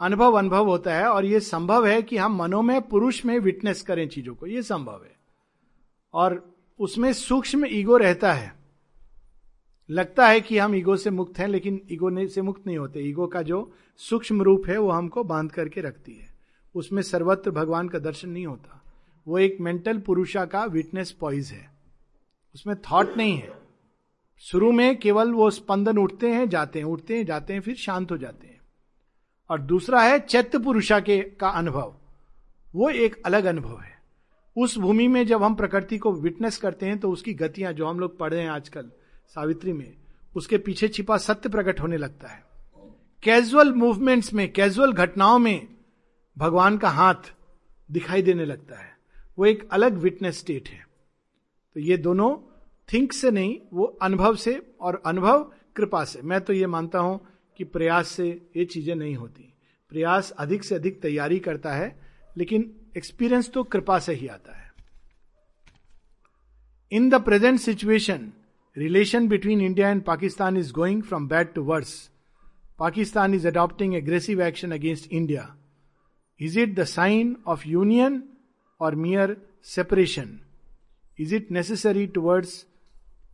अनुभव 0.00 0.32
अनुभव 0.32 0.66
होता 0.66 0.94
है 0.94 1.06
और 1.06 1.24
यह 1.24 1.38
संभव 1.38 1.86
है 1.86 2.02
कि 2.02 2.16
हम 2.16 2.36
मनो 2.36 2.62
में, 2.62 2.82
पुरुष 2.82 3.24
में 3.24 3.38
विटनेस 3.38 3.82
करें 3.82 4.08
चीज़ों 4.08 4.34
को। 4.34 4.46
यह 4.46 4.62
संभव 4.62 5.02
है। 5.04 5.16
और 6.14 6.56
उसमें 6.78 7.12
सूक्ष्म 7.12 7.66
ईगो 7.66 7.96
रहता 7.96 8.32
है। 8.32 8.54
लगता 9.90 10.28
है 10.28 10.40
कि 10.40 10.58
हम 10.58 10.74
ईगो 10.74 10.96
से 10.96 11.10
मुक्त 11.10 11.38
हैं, 11.38 11.48
लेकिन 11.48 11.80
ईगो 11.90 12.28
से 12.28 12.42
मुक्त 12.42 12.66
नहीं 12.66 12.78
होते। 12.78 13.00
ईगो 13.00 13.26
का 13.26 13.42
जो 13.42 13.74
सूक्ष्म 13.96 14.42
रूप 14.42 14.62
है, 14.66 14.78
वो 14.78 14.90
हमको 14.90 15.24
बाँध 15.24 15.52
करके 15.52 15.80
रखती 15.80 16.14
है। 16.14 16.28
उसमें 16.74 17.02
सर्वत्र 17.02 17.50
भगवान 17.50 17.88
का 17.88 17.98
दर्शन 17.98 18.28
नहीं 18.28 18.46
होता। 18.46 18.84
वो 19.28 19.38
एक 19.38 19.56
मेंटल 19.60 19.98
पुरुषा 19.98 20.44
का 20.44 20.64
विटनेस 20.64 21.12
पॉइज 21.12 21.46
है। 21.46 21.70
उसमें 22.54 22.76
थॉट 22.76 23.16
नहीं 23.16 23.38
है। 23.38 23.65
शुरू 24.38 24.72
में 24.72 24.96
केवल 24.96 25.32
वो 25.32 25.50
स्पंदन 25.50 25.98
उठते 25.98 26.30
हैं, 26.30 26.48
जाते 26.48 26.78
हैं, 26.78 26.86
उठते 26.86 27.16
हैं, 27.16 27.26
जाते 27.26 27.52
हैं, 27.52 27.60
फिर 27.60 27.74
शांत 27.74 28.10
हो 28.10 28.16
जाते 28.16 28.46
हैं। 28.46 28.60
और 29.50 29.60
दूसरा 29.60 30.02
है 30.02 30.18
चैत्य 30.18 30.58
पुरुषा 30.58 31.00
के, 31.00 31.22
का 31.22 31.48
अनुभव। 31.48 31.96
वो 32.74 32.90
एक 32.90 33.22
अलग 33.26 33.44
अनुभव 33.44 33.80
है। 33.80 33.96
उस 34.56 34.78
भूमि 34.78 35.08
में 35.08 35.26
जब 35.26 35.42
हम 35.42 35.54
प्रकृति 35.54 35.98
को 35.98 36.12
विटनेस 36.12 36.56
करते 36.56 36.86
हैं 36.86 36.98
तो 36.98 37.10
उसकी 37.10 37.34
गतियाँ 37.34 37.72
जो 37.72 37.86
हम 37.86 38.00
लोग 38.00 38.18
पढ़े 38.18 38.40
हैं 38.40 38.50
आजकल, 38.50 38.90
सावित्री 39.28 39.72
में, 39.72 39.94
उसके 40.36 40.58
पीछे 40.58 40.88
छिपा 40.88 41.16
सत्य 41.16 41.48
प्रकट 41.48 41.80
होने 41.80 41.96
लगता 41.96 42.28
है। 42.28 42.44
कैजुअल 43.22 43.72
मूवमेंट्स 43.72 44.34
में, 44.34 44.52
कैजुअल 44.52 44.92
घटनाओं 44.92 45.38
में 45.38 45.68
भगवान 46.38 46.78
का 46.78 46.88
हाथ 46.88 47.34
दिखाई 47.90 48.22
देने 48.22 48.44
लगता 48.44 48.76
है। 48.76 48.96
वो 49.38 49.46
एक 49.46 49.68
अलग 49.72 49.94
विटनेस 49.94 50.38
स्टेट 50.38 50.68
है। 50.68 50.86
तो 51.74 51.80
ये 51.80 51.96
दोनों 51.96 52.52
थिंक 52.88 53.12
से 53.12 53.30
नहीं, 53.30 53.58
वो 53.72 53.84
अनुभव 54.02 54.36
से 54.36 54.60
और 54.80 55.02
अनुभव 55.06 55.42
कृपा 55.76 56.04
से। 56.04 56.20
मैं 56.22 56.40
तो 56.40 56.52
ये 56.52 56.66
मानता 56.66 56.98
हूँ 56.98 57.20
कि 57.58 57.64
प्रयास 57.66 58.08
से 58.08 58.28
ये 58.56 58.64
चीज़ें 58.64 58.94
नहीं 58.94 59.14
होती। 59.16 59.52
प्रयास 59.92 60.30
अधिक 60.30 60.64
से 60.64 60.74
अधिक 60.74 61.00
तैयारी 61.02 61.38
करता 61.38 61.72
है, 61.72 61.94
लेकिन 62.36 62.70
एक्सपीरियंस 62.96 63.50
तो 63.50 63.62
कृपा 63.64 63.98
से 63.98 64.12
ही 64.14 64.26
आता 64.28 64.56
है। 64.56 64.64
In 66.92 67.08
the 67.10 67.22
present 67.24 67.58
situation 67.60 68.32
relation 68.76 69.28
between 69.28 69.60
India 69.60 69.88
and 69.90 70.02
Pakistan 70.02 70.56
is 70.56 70.72
going 70.72 71.02
from 71.02 71.28
bad 71.28 71.52
to 71.54 71.62
worse 71.64 71.92
Pakistan 72.78 73.34
is 73.34 73.46
adopting 73.48 73.94
aggressive 73.94 74.42
action 74.42 74.72
against 74.72 75.12
India 75.12 75.54
is 76.40 76.58
it 76.60 76.74
the 76.74 76.84
sign 76.84 77.36
of 77.46 77.68
union 77.68 78.22
or 78.80 78.94
mere 78.94 79.36
separation 79.64 80.38
is 81.18 81.34
it 81.34 81.50
necessary 81.50 82.06
towards 82.06 82.64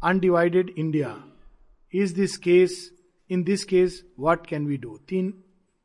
undivided 0.05 0.75
India 0.79 1.25
is 1.95 2.15
this 2.15 2.37
case 2.37 2.93
in 3.31 3.43
this 3.43 3.65
case 3.65 4.07
what 4.21 4.47
can 4.47 4.67
we 4.67 4.77
do 4.77 5.01
तीन 5.09 5.35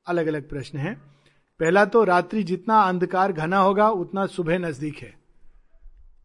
अलग 0.07 0.27
अलग 0.27 0.49
प्रश्न 0.49 0.77
हैं। 0.77 1.01
पहला 1.59 1.85
तो 1.85 2.03
रात्रि 2.03 2.43
जितना 2.43 2.81
अंधकार 2.81 3.31
घना 3.31 3.57
होगा, 3.57 3.89
उतना 3.89 4.25
सुबह 4.25 4.57
नज़दीक 4.57 4.97
है। 4.97 5.17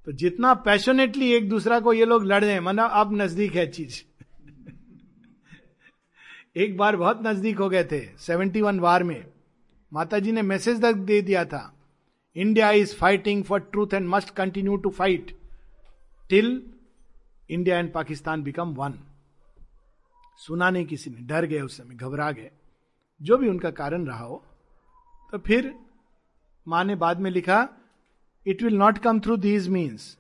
तो 0.05 0.13
जितना 0.13 0.55
पैशनेटली 0.55 1.33
एक 1.33 1.49
दूसरा 1.49 1.81
को 1.81 1.93
ये 1.93 2.05
लोग 2.05 2.25
लड़ 2.25 2.45
रहे 2.45 2.53
हैं, 2.53 2.61
मना 2.61 2.85
अब 2.85 3.15
नज़दीक 3.15 3.55
है 3.55 3.67
चीज़। 3.67 4.23
एक 6.57 6.77
बार 6.77 6.97
बहुत 6.97 7.21
नज़दीक 7.23 7.59
हो 7.59 7.69
गए 7.69 7.85
थे, 7.85 8.19
सेवेंटी 8.19 8.63
वन 8.63 8.81
वार 8.81 9.03
में। 9.03 9.27
माता 9.93 10.19
जी 10.19 10.33
ने 10.33 10.43
मैसेज 10.43 10.83
तक 10.83 10.93
दे 10.93 11.23
दिया 11.23 11.45
था 11.45 11.79
India 12.37 12.71
is 12.71 12.97
fighting 12.97 13.45
for 13.45 13.61
truth 13.61 13.95
and 13.95 14.09
must 14.09 14.31
continue 14.31 14.77
to 14.77 14.91
fight 14.91 15.39
till 16.31 16.72
India 17.51 17.79
and 17.79 17.93
Pakistan 17.93 18.43
become 18.43 18.75
one 18.75 18.99
सुना 20.39 20.71
नहीं 20.71 20.87
किसी 20.87 21.11
ने 21.11 21.21
डर 21.21 21.45
गए, 21.47 21.61
उस 21.61 21.77
समय 21.77 21.95
घबरा 21.95 22.31
गए। 22.33 22.51
जो 23.21 23.37
भी 23.39 23.49
उनका 23.49 23.71
कारण 23.71 24.07
रहा 24.07 24.25
हो 24.25 24.43
तो 25.33 25.39
फिर 25.39 25.75
माँ 26.67 26.85
ने 26.85 26.95
बाद 26.95 27.21
में 27.21 27.31
लिखा 27.31 27.69
it 28.47 28.63
will 28.63 28.77
not 28.77 28.99
come 28.99 29.21
through 29.21 29.37
these 29.37 29.69
means 29.69 30.17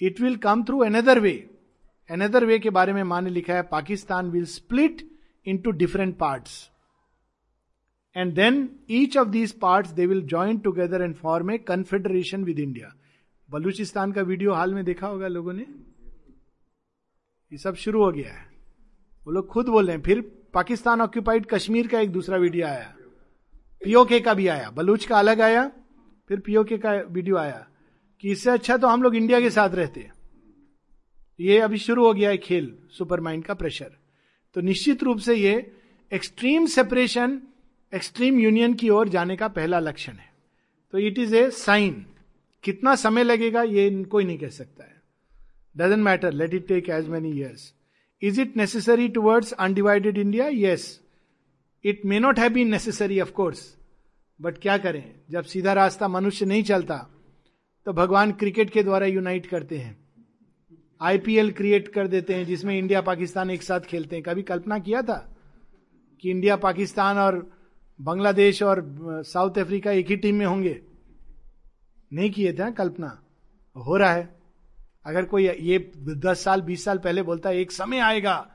it 0.00 0.20
will 0.20 0.36
come 0.36 0.64
through 0.64 0.78
another 0.84 1.20
way 1.20 1.34
another 2.10 2.44
way 2.44 2.58
के 2.58 2.70
बारे 2.70 2.92
में 2.92 3.02
माँ 3.02 3.20
ने 3.22 3.30
लिखा 3.30 3.54
है 3.54 3.62
Pakistan 3.62 4.30
will 4.30 4.44
split 4.44 5.02
in 5.46 5.58
two 5.58 5.70
different 5.70 6.16
parts 6.18 6.70
and 8.16 8.34
then 8.34 8.68
each 8.90 9.16
of 9.16 9.28
these 9.28 9.52
part 9.58 9.86
they 9.86 10.06
will 10.06 10.26
join 10.26 10.58
together 10.58 11.02
and 11.02 11.14
form 11.14 11.50
a 11.50 11.58
confederation 11.58 12.44
with 12.44 12.58
India 12.58 12.94
Balochistan 13.48 14.12
का 14.12 14.22
video 14.22 14.52
हाल 14.52 14.74
में 14.74 14.84
देखा 14.84 15.06
होगा 15.06 15.28
लोगों 15.28 15.52
ने? 15.52 15.62
ये 17.52 17.58
सब 17.58 17.74
शुरू 17.74 18.02
हो 18.04 18.10
गया 18.12 18.32
है। 18.32 18.44
वो 19.26 19.32
लोग 19.32 19.46
खुद 19.46 19.68
बोल 19.68 19.86
रहे 19.86 19.96
हैं, 19.96 20.02
फिर 20.02 20.20
पाकिस्तान 20.54 21.00
ऑक्यूपाइड 21.00 21.46
कश्मीर 21.46 21.86
का 21.86 22.00
एक 22.00 22.10
दूसरा 22.10 22.36
वीडियो 22.36 22.66
आया। 22.66 22.94
पीओके 23.82 24.20
का 24.20 24.34
भी 24.34 24.46
आया। 24.48 24.70
बलूच 24.70 25.04
का 25.04 25.18
अलग 25.18 25.40
आया, 25.40 25.66
फिर 26.30 26.40
पीओके 26.40 26.78
का 26.78 26.92
वीडियो 26.92 27.36
आया 27.36 27.66
कि 28.22 28.30
इससे 28.30 28.50
अच्छा 28.50 28.76
तो 28.76 28.86
हम 28.86 29.02
लोग 29.02 29.16
इंडिया 29.16 29.40
के 29.40 29.50
साथ 29.50 29.74
रहते 29.74 30.10
ये 31.38 31.58
अभी 31.58 31.78
शुरू 31.78 32.04
हो 32.06 32.12
गया 32.14 32.30
है 32.30 32.36
खेल 32.38 32.72
सुपर 32.90 33.20
माइंड 33.20 33.44
का 33.44 33.54
प्रेशर 33.54 33.90
तो 34.56 34.60
निश्चित 34.60 35.02
रूप 35.02 35.18
से 35.18 35.34
ये 35.34 35.54
एक्सट्रीम 36.12 36.66
सेपरेशन 36.66 37.40
एक्सट्रीम 37.92 38.38
यूनियन 38.40 38.74
की 38.74 38.88
ओर 38.90 39.08
जाने 39.08 39.36
का 39.36 39.48
पहला 39.48 39.78
लक्षण 39.78 40.12
है। 40.12 40.30
तो 40.92 40.98
इट 40.98 41.18
इज़ 41.18 41.34
ए 41.36 41.50
साइन 41.50 42.06
कितना 42.66 42.94
समय 42.96 43.24
लगेगा, 43.24 43.62
ये 43.62 44.04
कोई 44.04 44.24
नहीं 44.24 44.38
कह 44.38 44.48
सकता 44.50 44.84
है। 44.84 44.94
Doesn't 45.76 46.02
matter 46.02 46.32
let 46.32 46.54
it 46.54 46.66
take 46.68 46.88
as 46.90 47.08
many 47.08 47.30
years 47.30 47.72
is 48.22 48.40
it 48.40 48.56
necessary 48.56 49.08
towards 49.08 49.52
undivided 49.52 50.18
India 50.18 50.48
yes 50.50 50.88
it 51.84 52.00
may 52.04 52.18
not 52.20 52.38
have 52.38 52.52
been 52.52 52.70
necessary 52.70 53.20
of course 53.20 53.60
but 54.40 54.58
क्या 54.58 54.78
करें? 54.78 55.04
जब 55.30 55.44
सीधा 55.44 55.72
रास्ता 55.72 56.08
मनुष्य 56.08 56.46
नहीं 56.46 56.62
चलता 56.62 56.96
तो 57.86 57.92
भगवान 57.92 58.32
क्रिकेट 58.32 58.70
के 58.70 58.82
द्वारा 58.82 59.06
यूनाइट 59.06 59.46
करते 59.46 59.76
हैं। 59.78 59.96
आईपीएल 61.00 61.50
क्रिएट 61.52 61.88
कर 61.88 62.06
देते 62.08 62.34
हैं, 62.34 62.44
जिसमें 62.46 62.78
इंडिया 62.78 63.00
पाकिस्तान 63.00 63.50
एक 63.50 63.62
साथ 63.62 63.80
खेलते 63.80 64.16
हैं। 64.16 64.22
कभी 64.24 64.42
कल्पना 64.42 64.78
किया 64.78 65.02
था 65.02 65.18
कि 66.22 66.30
इंडिया 66.30 66.56
पाकिस्तान 66.56 67.18
और 67.18 67.38
बांग्लादेश 68.00 68.62
और 68.62 68.82
साउथ 69.26 69.58
अफ्रीका 69.58 69.92
एक 69.92 70.10
ही 70.10 70.16
टीम 70.16 70.34
में 70.34 70.46
होंगे? 70.46 70.80
नहीं 72.12 72.30
किए 72.30 72.52
थे 72.52 72.70
कल्पना 72.72 73.18
हो 73.76 73.96
रहा 73.96 74.12
है। 74.12 74.36
अगर 75.06 75.24
कोई 75.24 75.48
ये 75.48 75.78
दस 75.98 76.44
साल, 76.44 76.60
बीस 76.60 76.84
साल 76.84 76.98
पहले 76.98 77.22
बोलता 77.22 77.48
है 77.48 77.58
एक 77.58 77.72
समय 77.72 77.98
आएगा 77.98 78.54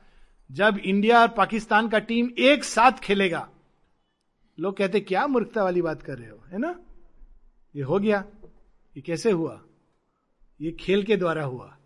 जब 0.49 0.77
इंडिया 0.77 1.19
और 1.21 1.27
पाकिस्तान 1.27 1.89
का 1.89 1.99
टीम 1.99 2.29
एक 2.39 2.63
साथ 2.63 2.91
खेलेगा। 2.91 3.47
लोग 4.59 4.77
कहते, 4.77 4.99
क्या 4.99 5.27
मूर्खता 5.27 5.63
वाली 5.63 5.81
बात 5.81 6.01
कर 6.01 6.17
रहे 6.17 6.29
हो, 6.29 6.43
है 6.51 6.57
ना? 6.57 6.75
ये 7.75 7.83
हो 7.83 7.99
गया। 7.99 8.23
ये 8.97 9.01
कैसे 9.01 9.31
हुआ? 9.31 9.61
ये 10.61 10.71
खेल 10.71 11.03
के 11.03 11.17
द्वारा 11.17 11.43
हुआ। 11.43 11.77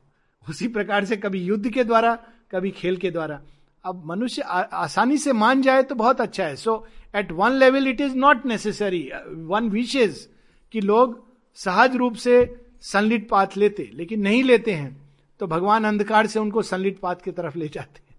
उसी 0.50 0.68
प्रकार 0.68 1.06
से 1.06 1.18
कभी 1.18 1.44
युद्ध 1.44 1.70
के 1.70 1.84
द्वारा, 1.84 2.16
कभी 2.52 2.72
खेल 2.72 2.98
के 2.98 3.12
द्वारा। 3.12 3.42
अब 3.86 4.06
मनुष्य 4.06 4.42
आसानी 4.42 5.18
से 5.18 5.34
मान 5.34 5.62
जाए 5.62 5.84
तो 5.84 5.96
बहुत 5.96 6.22
अच्छा 6.22 6.46
है। 6.46 6.56
So 6.56 6.88
at 7.16 7.32
one 7.32 7.52
level 7.52 7.88
it 7.88 8.02
is 8.02 8.16
not 8.16 8.46
necessary 8.46 9.10
one 9.28 9.70
wishes 9.70 10.30
कि 10.74 10.82
लोग 10.82 11.25
सहज 11.56 11.96
रूप 11.96 12.16
से 12.16 12.68
सनलिट 12.82 13.30
पाथ 13.30 13.58
लेते, 13.58 13.90
लेकिन 13.94 14.22
नहीं 14.22 14.44
लेते 14.44 14.74
हैं 14.74 15.06
तो 15.40 15.48
भगवान 15.48 15.86
अंधकार 15.86 16.28
से 16.28 16.40
उनको 16.40 16.62
सनलिट 16.62 17.00
पाथ 17.00 17.16
की 17.16 17.32
तरफ़ 17.32 17.58
ले 17.58 17.68
जाते 17.68 18.00
हैं। 18.00 18.16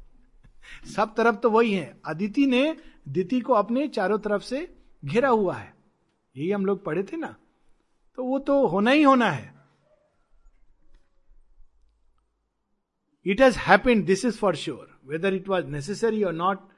सब 0.95 1.15
तरफ़ 1.15 1.37
तो 1.37 1.51
वही 1.51 1.73
है। 1.73 2.01
अदिति 2.05 2.47
ने 2.47 2.77
दिति 3.09 3.41
को 3.41 3.53
अपने 3.53 3.89
चारों 3.89 4.19
तरफ़ 4.19 4.43
से 4.43 4.77
घेरा 5.05 5.29
हुआ 5.29 5.55
है। 5.55 5.75
यही 6.37 6.51
हम 6.51 6.67
लोग 6.67 6.85
पढ़े 6.85 7.03
थे 7.03 7.17
ना? 7.17 7.35
तो 8.17 8.25
वो 8.25 8.39
तो 8.39 8.67
होना 8.67 8.91
ही 8.91 9.03
होना 9.03 9.31
है। 9.31 9.55
It 13.27 13.41
has 13.41 13.59
happened 13.59 14.05
this 14.07 14.25
is 14.25 14.37
for 14.39 14.57
sure 14.57 15.01
whether 15.07 15.35
it 15.35 15.49
was 15.49 15.67
necessary 15.67 16.23
or 16.23 16.33
not 16.33 16.69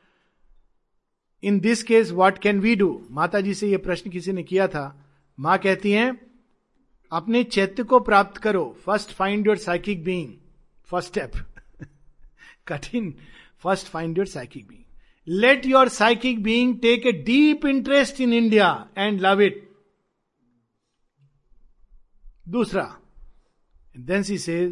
in 1.43 1.61
this 1.61 1.83
case 1.83 2.11
what 2.11 2.39
can 2.39 2.61
we 2.61 2.77
do 2.77 3.07
Mata 3.11 3.41
ji 3.41 3.55
से 3.55 3.69
यह 3.69 3.79
प्रश्न 3.79 4.11
किसी 4.11 4.33
ने 4.33 4.43
किया 4.43 4.69
था। 4.69 5.05
माँ 5.41 5.59
कहती 5.59 5.93
हैं 5.93 6.28
अपने 7.13 7.43
चैत्य 7.45 7.83
को 7.83 8.01
प्राप्त 8.01 8.37
करो। 8.43 8.65
First 8.85 9.13
find 9.13 9.47
your 9.47 9.57
psychic 9.59 10.05
being 10.05 10.33
first 10.89 11.09
step 11.09 11.33
कठिन। 12.69 13.15
First 13.63 13.87
find 13.87 14.19
your 14.19 14.27
psychic 14.27 14.67
being 14.69 14.85
let 15.27 15.67
your 15.67 15.89
psychic 15.89 16.43
being 16.43 16.79
take 16.81 17.07
a 17.07 17.13
deep 17.23 17.67
interest 17.67 18.21
in 18.21 18.33
India 18.33 18.69
and 18.99 19.21
love 19.21 19.41
it 19.43 19.67
दूसरा। 22.49 22.85
देन 23.95 24.23
सी 24.23 24.39
से 24.39 24.67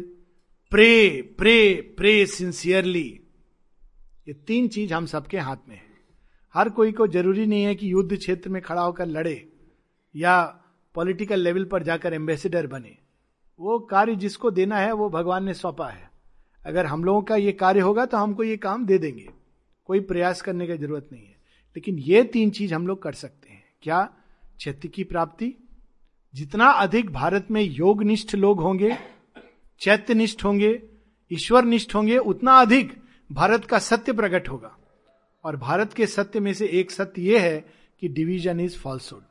प्रे 0.71 1.21
प्रे 1.37 1.73
प्रे 1.97 2.25
सिंसियरली 2.25 3.07
ये 4.27 4.33
तीन 4.47 4.67
चीज़ 4.67 4.93
हम 4.93 5.05
सबके 5.05 5.37
हाथ 5.39 5.57
में 5.67 5.75
है। 5.75 5.85
हर 6.55 6.69
कोई 6.69 6.91
को 6.91 7.07
ज़रूरी 7.07 7.45
नहीं 7.45 7.63
है 7.63 7.75
कि 7.75 7.91
युद्ध 7.91 8.17
क्षेत्र 8.17 8.49
में 8.49 8.61
खड़ा 8.61 8.81
होकर 8.81 9.05
लड़े 9.05 9.35
या 10.15 10.37
पॉलिटिकल 10.97 11.39
लेवल 11.39 11.65
पर 11.65 11.83
जाकर 11.83 12.13
एम्बेसडर 12.13 12.67
बने। 12.67 12.97
वो 13.59 13.79
कार्य 13.79 14.15
जिसको 14.15 14.51
देना 14.51 14.77
है, 14.77 14.91
वो 14.91 15.09
भगवान 15.09 15.43
ने 15.43 15.53
सौंपा 15.53 15.89
है। 15.89 16.09
अगर 16.65 16.85
हम 16.85 17.03
लोगों 17.03 17.21
का 17.21 17.35
ये 17.35 17.51
कार्य 17.51 17.79
होगा 17.79 18.05
तो 18.05 18.17
हमको 18.17 18.43
ये 18.43 18.57
काम 18.57 18.85
दे 18.85 18.97
देंगे। 18.97 19.29
कोई 19.85 19.99
प्रयास 19.99 20.41
करने 20.41 20.67
की 20.67 20.77
ज़रूरत 20.77 21.09
नहीं 21.11 21.23
है। 21.23 21.35
लेकिन 21.75 21.99
ये 21.99 22.23
तीन 22.23 22.49
चीज़ 22.49 22.73
हम 22.73 22.87
लोग 22.87 23.01
कर 23.01 23.11
सकते 23.11 23.49
हैं। 23.49 23.63
क्या? 23.81 24.09
चैत्य 24.59 24.87
की 24.87 25.03
प्राप्ति। 25.03 25.53
जितना 26.35 26.65
अधिक 26.65 27.09
भारत 27.09 27.47
में 27.51 27.61
योगनिष्ठ 27.61 28.35
लोग 28.35 28.59
होंगे, 28.59 28.97
चैत्यनिष्ठ 29.79 30.45
होंगे 30.45 30.83
ईश्वर 31.31 31.63
निष्ठ 31.63 31.95
होंगे, 31.95 32.17
उतना 32.17 32.51
अधिक 32.51 33.01
भारत 33.31 33.65
का 33.65 33.79
सत्य 33.79 34.13
प्रकट 34.13 34.49
होगा। 34.49 34.77
और 35.43 35.55
भारत 35.55 35.93
के 35.93 36.07
सत्य 36.07 36.39
में 36.39 36.53
से 36.53 36.67
एक 36.67 36.91
सत्य 36.91 37.21
यह 37.21 37.41
है 37.41 37.65
कि 37.99 38.07
डिवीज़न 38.07 38.59
इज़ 38.59 38.77
फॉल्सुड 38.77 39.23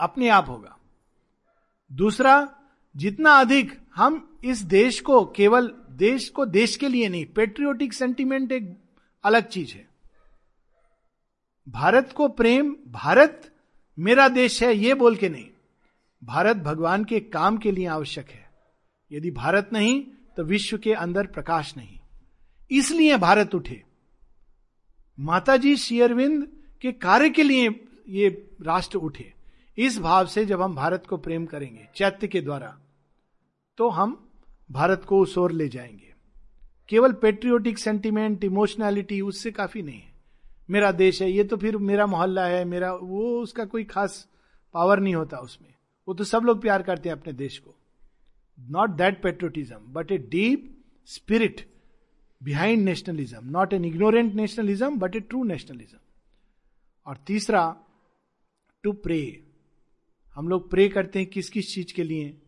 अपने 0.00 0.28
आप 0.28 0.48
होगा। 0.48 0.78
दूसरा, 1.92 2.58
जितना 2.96 3.30
अधिक 3.30 3.78
हम 3.94 4.38
इस 4.44 4.62
देश 4.62 5.00
को 5.00 5.26
केवल 5.26 5.74
देश 5.90 6.28
को 6.28 6.46
देश 6.46 6.76
के 6.76 6.88
लिए 6.88 7.08
नहीं 7.08 7.26
पेट्रियोटिक 7.26 7.92
सेंटिमेंट 7.92 8.52
एक 8.52 8.78
अलग 9.24 9.48
चीज़ 9.48 9.74
है। 9.74 9.88
भारत 11.68 12.12
को 12.16 12.28
प्रेम, 12.28 12.76
भारत 12.88 13.54
मेरा 13.98 14.28
देश 14.28 14.62
है, 14.62 14.76
ये 14.76 14.94
बोल 14.94 15.16
के 15.16 15.28
नहीं। 15.28 15.50
भारत 16.24 16.56
भगवान 16.56 17.04
के 17.04 17.20
काम 17.20 17.58
के 17.58 17.72
लिए 17.72 17.86
आवश्यक 17.86 18.30
है। 18.30 18.50
यदि 19.12 19.30
भारत 19.30 19.70
नहीं 19.72 20.06
तो 20.36 20.44
विश्व 20.44 20.78
के 20.78 20.92
अंदर 20.92 21.26
प्रकाश 21.26 21.76
नहीं। 21.76 21.98
इसलिए 22.70 23.16
भारत 23.16 23.54
उठे। 23.54 23.82
माताजी 25.20 25.76
शेयरविंद 25.76 26.48
के 26.80 26.92
कार्य 26.92 27.30
के 27.30 27.42
लिए 27.42 27.84
ये 28.08 28.50
राष्ट्र 28.62 28.98
उठे। 28.98 29.33
इस 29.78 29.98
भाव 29.98 30.26
से 30.26 30.44
जब 30.44 30.62
हम 30.62 30.74
भारत 30.74 31.06
को 31.06 31.16
प्रेम 31.16 31.46
करेंगे, 31.46 31.88
चैत्य 31.94 32.28
के 32.28 32.40
द्वारा 32.40 32.78
तो 33.78 33.88
हम 33.88 34.30
भारत 34.70 35.04
को 35.04 35.18
उस 35.20 35.38
ओर 35.38 35.52
ले 35.52 35.68
जाएँगे। 35.68 36.14
केवल 36.88 37.12
पेट्रियोटिक 37.12 37.78
सेंटिमेंट 37.78 38.44
इमोशनैलिटी 38.44 39.20
उससे 39.20 39.50
काफ़ी 39.50 39.82
नहीं 39.82 40.00
है। 40.00 40.12
मेरा 40.70 40.92
देश 40.92 41.22
है, 41.22 41.30
ये 41.30 41.44
तो 41.44 41.56
फिर 41.56 41.76
मेरा 41.76 42.06
मोहल्ला 42.06 42.46
है, 42.46 42.64
मेरा, 42.64 42.94
वो 42.94 43.40
उसका 43.40 43.64
कोई 43.64 43.84
खास 43.84 44.28
पावर 44.74 45.00
नहीं 45.00 45.14
होता 45.14 45.38
उसमें। 45.38 45.74
वो 46.08 46.14
तो 46.14 46.24
सब 46.24 46.42
लोग 46.42 46.60
प्यार 46.60 46.82
करते 46.82 47.08
हैं 47.08 47.16
अपने 47.16 47.32
देश 47.32 47.58
को। 47.58 47.74
Not 48.60 48.90
that 48.90 49.22
patriotism 49.22 49.76
but 49.76 50.12
a 50.12 50.18
deep 50.18 50.84
spirit 51.06 51.68
behind 52.42 52.84
nationalism 52.84 53.50
not 53.50 53.72
an 53.72 53.84
ignorant 53.84 54.34
nationalism 54.34 54.98
but 54.98 55.16
a 55.16 55.20
true 55.20 55.44
nationalism 55.44 55.98
और 57.06 57.16
तीसरा 57.16 57.76
टू 58.82 58.92
प्रे 58.92 59.43
हम 60.34 60.48
लोग 60.48 60.70
प्रे 60.70 60.88
करते 60.88 61.18
हैं 61.18 61.28
किस 61.28 61.50
किस 61.50 61.74
चीज़ 61.74 61.94
के 61.94 62.04
लिए? 62.04 62.42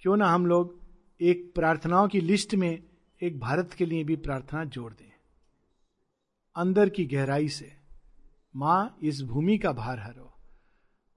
क्यों 0.00 0.16
ना 0.16 0.26
हम 0.26 0.46
लोग 0.46 0.80
एक 1.20 1.52
प्रार्थनाओं 1.54 2.08
की 2.08 2.20
लिस्ट 2.20 2.54
में 2.54 2.82
एक 3.22 3.40
भारत 3.40 3.72
के 3.72 3.86
लिए 3.86 4.04
भी 4.04 4.16
प्रार्थना 4.16 4.64
जोड़ 4.64 4.92
दें। 4.92 5.12
अंदर 6.56 6.88
की 6.88 7.04
गहराई 7.04 7.48
से, 7.48 7.72
माँ, 8.56 8.98
इस 9.02 9.22
भूमि 9.22 9.58
का 9.58 9.72
भार 9.72 9.98
हरो। 9.98 10.34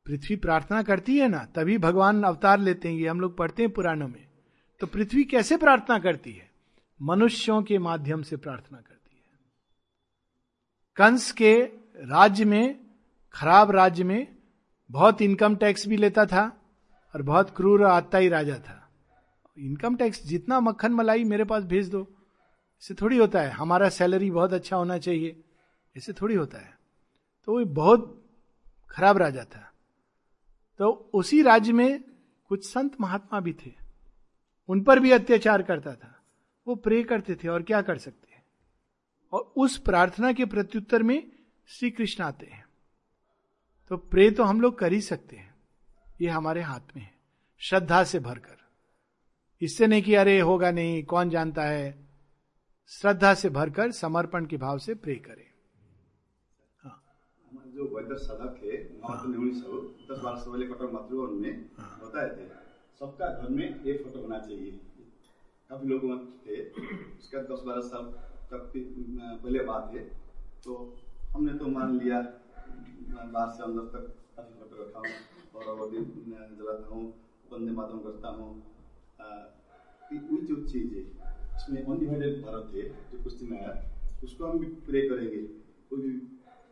पृथ्वी 0.05 0.35
प्रार्थना 0.35 0.83
करती 0.83 1.17
है 1.17 1.27
ना, 1.27 1.45
तभी 1.45 1.77
भगवान 1.77 2.23
अवतार 2.23 2.59
लेते 2.59 2.89
हैं, 2.89 2.95
ये 2.95 3.07
हम 3.07 3.19
लोग 3.19 3.37
पढ़ते 3.37 3.63
हैं 3.63 3.71
पुराणों 3.71 4.07
में। 4.07 4.27
तो 4.79 4.87
पृथ्वी 4.87 5.23
कैसे 5.23 5.57
प्रार्थना 5.57 5.99
करती 5.99 6.33
है? 6.33 6.51
मनुष्यों 7.01 7.63
के 7.63 7.77
माध्यम 7.77 8.21
से 8.21 8.37
प्रार्थना 8.37 8.77
करती 8.77 9.15
है। 9.15 9.39
कंस 10.95 11.31
के 11.31 11.61
राज्य 11.97 12.45
में, 12.45 12.79
खराब 13.33 13.71
राज्य 13.71 14.03
में 14.03 14.32
बहुत 14.91 15.21
इनकम 15.21 15.55
टैक्स 15.55 15.87
भी 15.87 15.97
लेता 15.97 16.25
था 16.25 16.61
और 17.15 17.21
बहुत 17.21 17.55
क्रूर 17.55 17.83
आता 17.83 18.17
ही 18.17 18.27
राजा 18.29 18.57
था। 18.59 18.89
इनकम 19.57 19.95
टैक्स 19.95 20.23
जितना 20.23 20.59
मक्खन 20.59 20.91
मलाई 20.91 21.23
मेरे 21.23 21.43
पास 21.43 21.63
भेज 21.63 21.89
दो, 21.89 22.07
इससे 22.81 22.93
थोड़ी 22.93 23.17
होता 23.17 23.41
है। 23.41 23.49
हमारा 23.49 23.89
सैलरी 23.89 24.31
बहुत 24.31 24.53
अच्छा 24.53 24.77
होना 24.77 24.97
चाहिए 24.97 25.43
ऐसे 25.97 26.13
थोड़ी 26.13 26.35
होता 26.35 26.57
है। 26.57 26.77
तो 27.45 27.59
वो 27.59 27.65
बहुत 27.65 28.25
खराब 28.89 29.17
राजा 29.17 29.43
था। 29.43 29.71
तो 30.79 31.11
उसी 31.13 31.41
राज्य 31.41 31.73
में 31.73 32.03
कुछ 32.49 32.65
संत 32.73 33.01
महात्मा 33.01 33.39
भी 33.39 33.53
थे। 33.53 33.71
उन 34.69 34.81
पर 34.81 34.99
भी 34.99 35.11
अत्याचार 35.11 35.61
करता 35.61 35.95
था। 35.95 36.19
वो 36.67 36.75
प्रे 36.75 37.03
करते 37.03 37.35
थे 37.35 37.47
और 37.47 37.63
क्या 37.63 37.81
कर 37.81 37.97
सकते 37.97 38.23
और 39.33 39.53
उस 39.57 39.77
प्रार्थना 39.77 40.31
के 40.33 40.45
प्रत्युत्तर 40.45 41.03
में 41.03 41.31
श्री 41.67 41.91
कृष्ण 41.91 42.23
आते 42.23 42.45
हैं। 42.45 42.62
तो 43.89 43.97
प्रे 43.97 44.31
तो 44.31 44.43
हम 44.43 44.61
लोग 44.61 44.77
कर 44.77 44.93
ही 44.93 45.01
सकते 45.01 45.35
हैं। 45.35 45.53
ये 46.21 46.29
हमारे 46.29 46.61
हाथ 46.61 46.95
में 46.95 47.03
है 47.03 47.11
श्रद्धा 47.59 48.03
से 48.03 48.19
भरकर। 48.19 48.57
इससे 49.61 49.87
नहीं 49.87 50.01
कि 50.01 50.15
अरे 50.15 50.39
होगा 50.39 50.71
नहीं 50.71 51.03
कौन 51.03 51.29
जानता 51.29 51.63
है? 51.63 52.07
श्रद्धा 52.87 53.33
से 53.33 53.49
भरकर 53.49 53.91
समर्पण 53.91 54.45
के 54.45 54.57
भाव 54.57 54.77
से 54.77 54.93
प्रे 54.93 55.15
करें। 55.15 55.45
हाँ। 56.83 57.03
जो 57.67 57.95
वैद्य 57.95 58.15
साधक 58.15 58.59
थे 58.63 58.67
हाँ। 59.03 59.17
दस 59.17 60.19
बारह 60.23 60.39
सौ 60.41 60.51
वाले 60.51 60.65
कटक 60.65 60.89
मातृभवन 60.93 61.33
में 61.33 61.69
हाँ। 61.77 61.99
बताए 62.03 62.29
थे। 62.29 62.47
सबका 62.99 63.41
घर 63.41 63.49
में 63.49 63.83
एक 63.83 64.03
फ़ोटो 64.03 64.21
होना 64.21 64.39
चाहिए। 64.39 64.71
काफ़ी 65.69 65.87
लोग 65.87 66.01
थे 66.47 66.69
उसका 67.19 67.41
दस 67.41 67.63
बारह 67.65 67.81
साल 67.81 68.03
तक 68.51 68.71
पहले 69.43 69.63
बात 69.63 69.91
है। 69.93 70.03
तो 70.63 71.01
हमने 71.31 71.53
तो 71.53 71.67
मान 71.67 71.99
लिया 71.99 72.21
मैं 73.13 73.31
बाहर 73.31 73.49
से 73.51 73.63
अंदर 73.63 73.85
तक 73.93 74.03
काफ़ी 74.35 74.53
फ़ोटो 74.59 74.83
रखा 74.83 74.99
हूँ 74.99 75.13
और 75.55 75.63
अवधि 75.69 75.97
जलाता 76.57 76.95
हूँ 76.95 77.03
वंदे 77.51 77.71
मातरम 77.71 77.99
करता 77.99 78.29
हूँ। 78.29 78.51
ये 80.13 80.19
जो 80.19 80.55
चीज़ 80.63 80.93
है, 80.93 81.01
इसमें 81.55 81.83
अनडिवाइडेड 81.83 82.41
भारत 82.41 82.71
है, 82.75 82.89
जो 83.11 83.23
कुश्ती 83.23 83.45
में 83.45 83.57
आया, 83.59 83.83
उसको 84.23 84.45
हम 84.45 84.59
भी 84.59 84.65
प्रे 84.65 85.01
करेंगे, 85.09 85.37
कोई 85.89 86.01
भी 86.01 86.11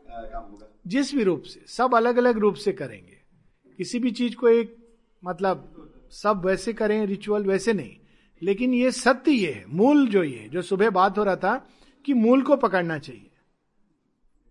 काम 0.09 0.43
होगा। 0.43 0.67
जिस 0.87 1.13
भी 1.15 1.23
रूप 1.23 1.41
से, 1.43 1.63
सब 1.67 1.95
अलग 1.95 2.17
अलग 2.17 2.37
रूप 2.37 2.55
से 2.55 2.73
करेंगे। 2.73 3.17
किसी 3.79 3.99
भी 3.99 4.11
चीज़ 4.11 4.35
को 4.35 4.49
एक 4.49 4.75
मतलब 5.23 5.89
सब 6.11 6.45
वैसे 6.45 6.73
करें 6.73 7.05
रिचुअल 7.05 7.43
वैसे 7.43 7.73
नहीं। 7.73 7.97
लेकिन 8.41 8.73
ये 8.73 8.91
सत्य 8.91 9.31
ये 9.31 9.51
है, 9.51 9.65
मूल 9.67 10.07
जो 10.07 10.23
ये 10.23 10.49
जो 10.49 10.61
सुबह 10.61 10.89
बात 10.89 11.17
हो 11.17 11.23
रहा 11.23 11.35
था, 11.35 11.57
कि 12.05 12.13
मूल 12.13 12.41
को 12.41 12.55
पकड़ना 12.57 12.97
चाहिए। 12.99 13.29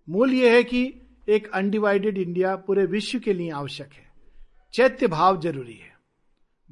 मूल 0.08 0.32
ये 0.32 0.54
है 0.56 0.62
कि 0.64 0.99
एक 1.30 1.50
अनडिवाइडेड 1.50 2.18
इंडिया 2.18 2.56
पूरे 2.56 2.86
विश्व 2.86 3.18
के 3.18 3.32
लिए 3.32 3.50
आवश्यक 3.50 3.92
है। 3.92 4.12
चैत्य 4.72 5.06
भाव 5.06 5.40
ज़रूरी 5.40 5.74
है। 5.74 5.90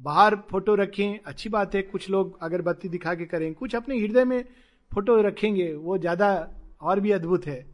बाहर 0.01 0.35
फ़ोटो 0.35 0.75
रखें, 0.75 1.19
अच्छी 1.25 1.49
बात 1.49 1.75
है, 1.75 1.81
कुछ 1.81 2.09
लोग 2.09 2.43
अगरबत्ती 2.43 2.89
दिखा 2.89 3.15
के 3.15 3.25
करें, 3.25 3.53
कुछ 3.53 3.75
अपने 3.75 3.99
हृदय 3.99 4.25
में 4.25 4.45
फ़ोटो 4.93 5.21
रखेंगे, 5.21 5.73
वो 5.73 5.97
ज़्यादा 5.97 6.51
और 6.81 6.99
भी 6.99 7.11
अद्भुत 7.11 7.45
है। 7.45 7.65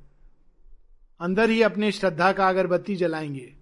अंदर 1.19 1.49
ही 1.49 1.61
अपने 1.61 1.91
श्रद्धा 1.91 2.31
का 2.31 2.49
अगरबत्ती 2.49 2.95
जलाएँगे। 2.95 3.55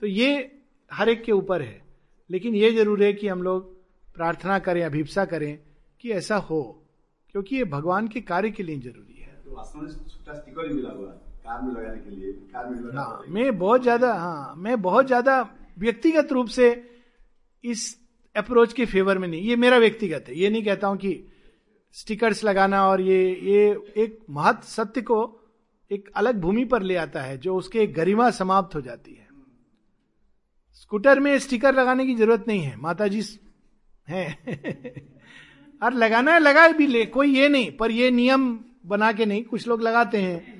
तो 0.00 0.06
ये 0.06 0.58
हर 0.92 1.08
एक 1.08 1.24
के 1.24 1.32
ऊपर 1.32 1.62
है। 1.62 1.82
लेकिन 2.30 2.54
ये 2.54 2.72
ज़रूर 2.72 3.02
है 3.02 3.12
कि 3.12 3.28
हम 3.28 3.42
लोग 3.42 3.76
प्रार्थना 4.14 4.58
करें, 4.58 4.84
अभिप्सा 4.84 5.24
करें 5.24 5.58
कि 6.00 6.10
ऐसा 6.10 6.36
हो, 6.36 6.86
क्योंकि 7.30 7.56
ये 7.56 7.64
भगवान 7.64 8.08
के 8.08 8.20
कार्य 8.20 8.50
के 8.50 8.62
लिए 8.62 8.78
ज़रूरी 8.78 9.14
है। 9.14 9.42
तो 9.44 11.25
में 11.46 11.72
लगाने 11.72 11.98
के 11.98 12.10
लिए 12.10 12.32
कार 12.52 12.68
में 12.68 12.78
लगा 12.78 13.02
हाँ 13.02 13.22
मैं 13.28 13.58
बहुत 13.58 13.82
ज़्यादा 13.82 14.12
हाँ 14.14 14.54
मैं 14.56 14.80
बहुत 14.82 15.06
ज़्यादा 15.06 15.40
व्यक्तिगत 15.78 16.32
रूप 16.32 16.48
से 16.48 16.68
इस 17.64 17.96
अप्रोच 18.36 18.72
के 18.72 18.84
फेवर 18.86 19.18
में 19.18 19.26
नहीं 19.28 19.40
ये 19.40 19.56
मेरा 19.56 19.78
व्यक्तिगत 19.78 20.24
है। 20.28 20.38
ये 20.38 20.50
नहीं 20.50 20.64
कहता 20.64 20.86
हूँ 20.86 20.96
कि 20.96 21.12
स्टिकर्स 21.94 22.42
लगाना 22.44 22.86
और 22.88 23.00
ये 23.00 23.18
ये 23.42 23.62
एक 23.96 24.18
महत 24.30 24.62
सत्य 24.64 25.00
को 25.00 25.18
एक 25.90 26.10
अलग 26.16 26.40
भूमि 26.40 26.64
पर 26.64 26.82
ले 26.82 26.96
आता 26.96 27.22
है 27.22 27.38
जो 27.38 27.56
उसके 27.56 27.86
गरिमा 27.86 28.30
समाप्त 28.30 28.74
हो 28.74 28.80
जाती 28.80 29.14
है। 29.14 29.26
स्कूटर 30.74 31.20
में 31.20 31.38
स्टिकर 31.38 31.74
लगाने 31.74 32.06
की 32.06 32.14
ज़रूरत 32.14 32.44
नहीं 32.48 32.62
है 32.62 32.76
माता 32.76 33.06
जी 33.08 33.22
है। 34.08 34.26
और 35.82 35.92
लगाना 35.92 36.32
है 36.32 36.38
लगा 36.38 36.68
भी 36.68 36.86
ले 36.86 37.04
कोई 37.06 37.34
ये 37.36 37.48
नहीं 37.48 37.70
पर 37.76 37.90
ये 37.90 38.10
नियम 38.10 38.58
बना 38.86 39.12
के 39.12 39.26
नहीं 39.26 39.44
कुछ 39.44 39.66
लोग 39.68 39.82
लगाते 39.82 40.18
हैं। 40.22 40.55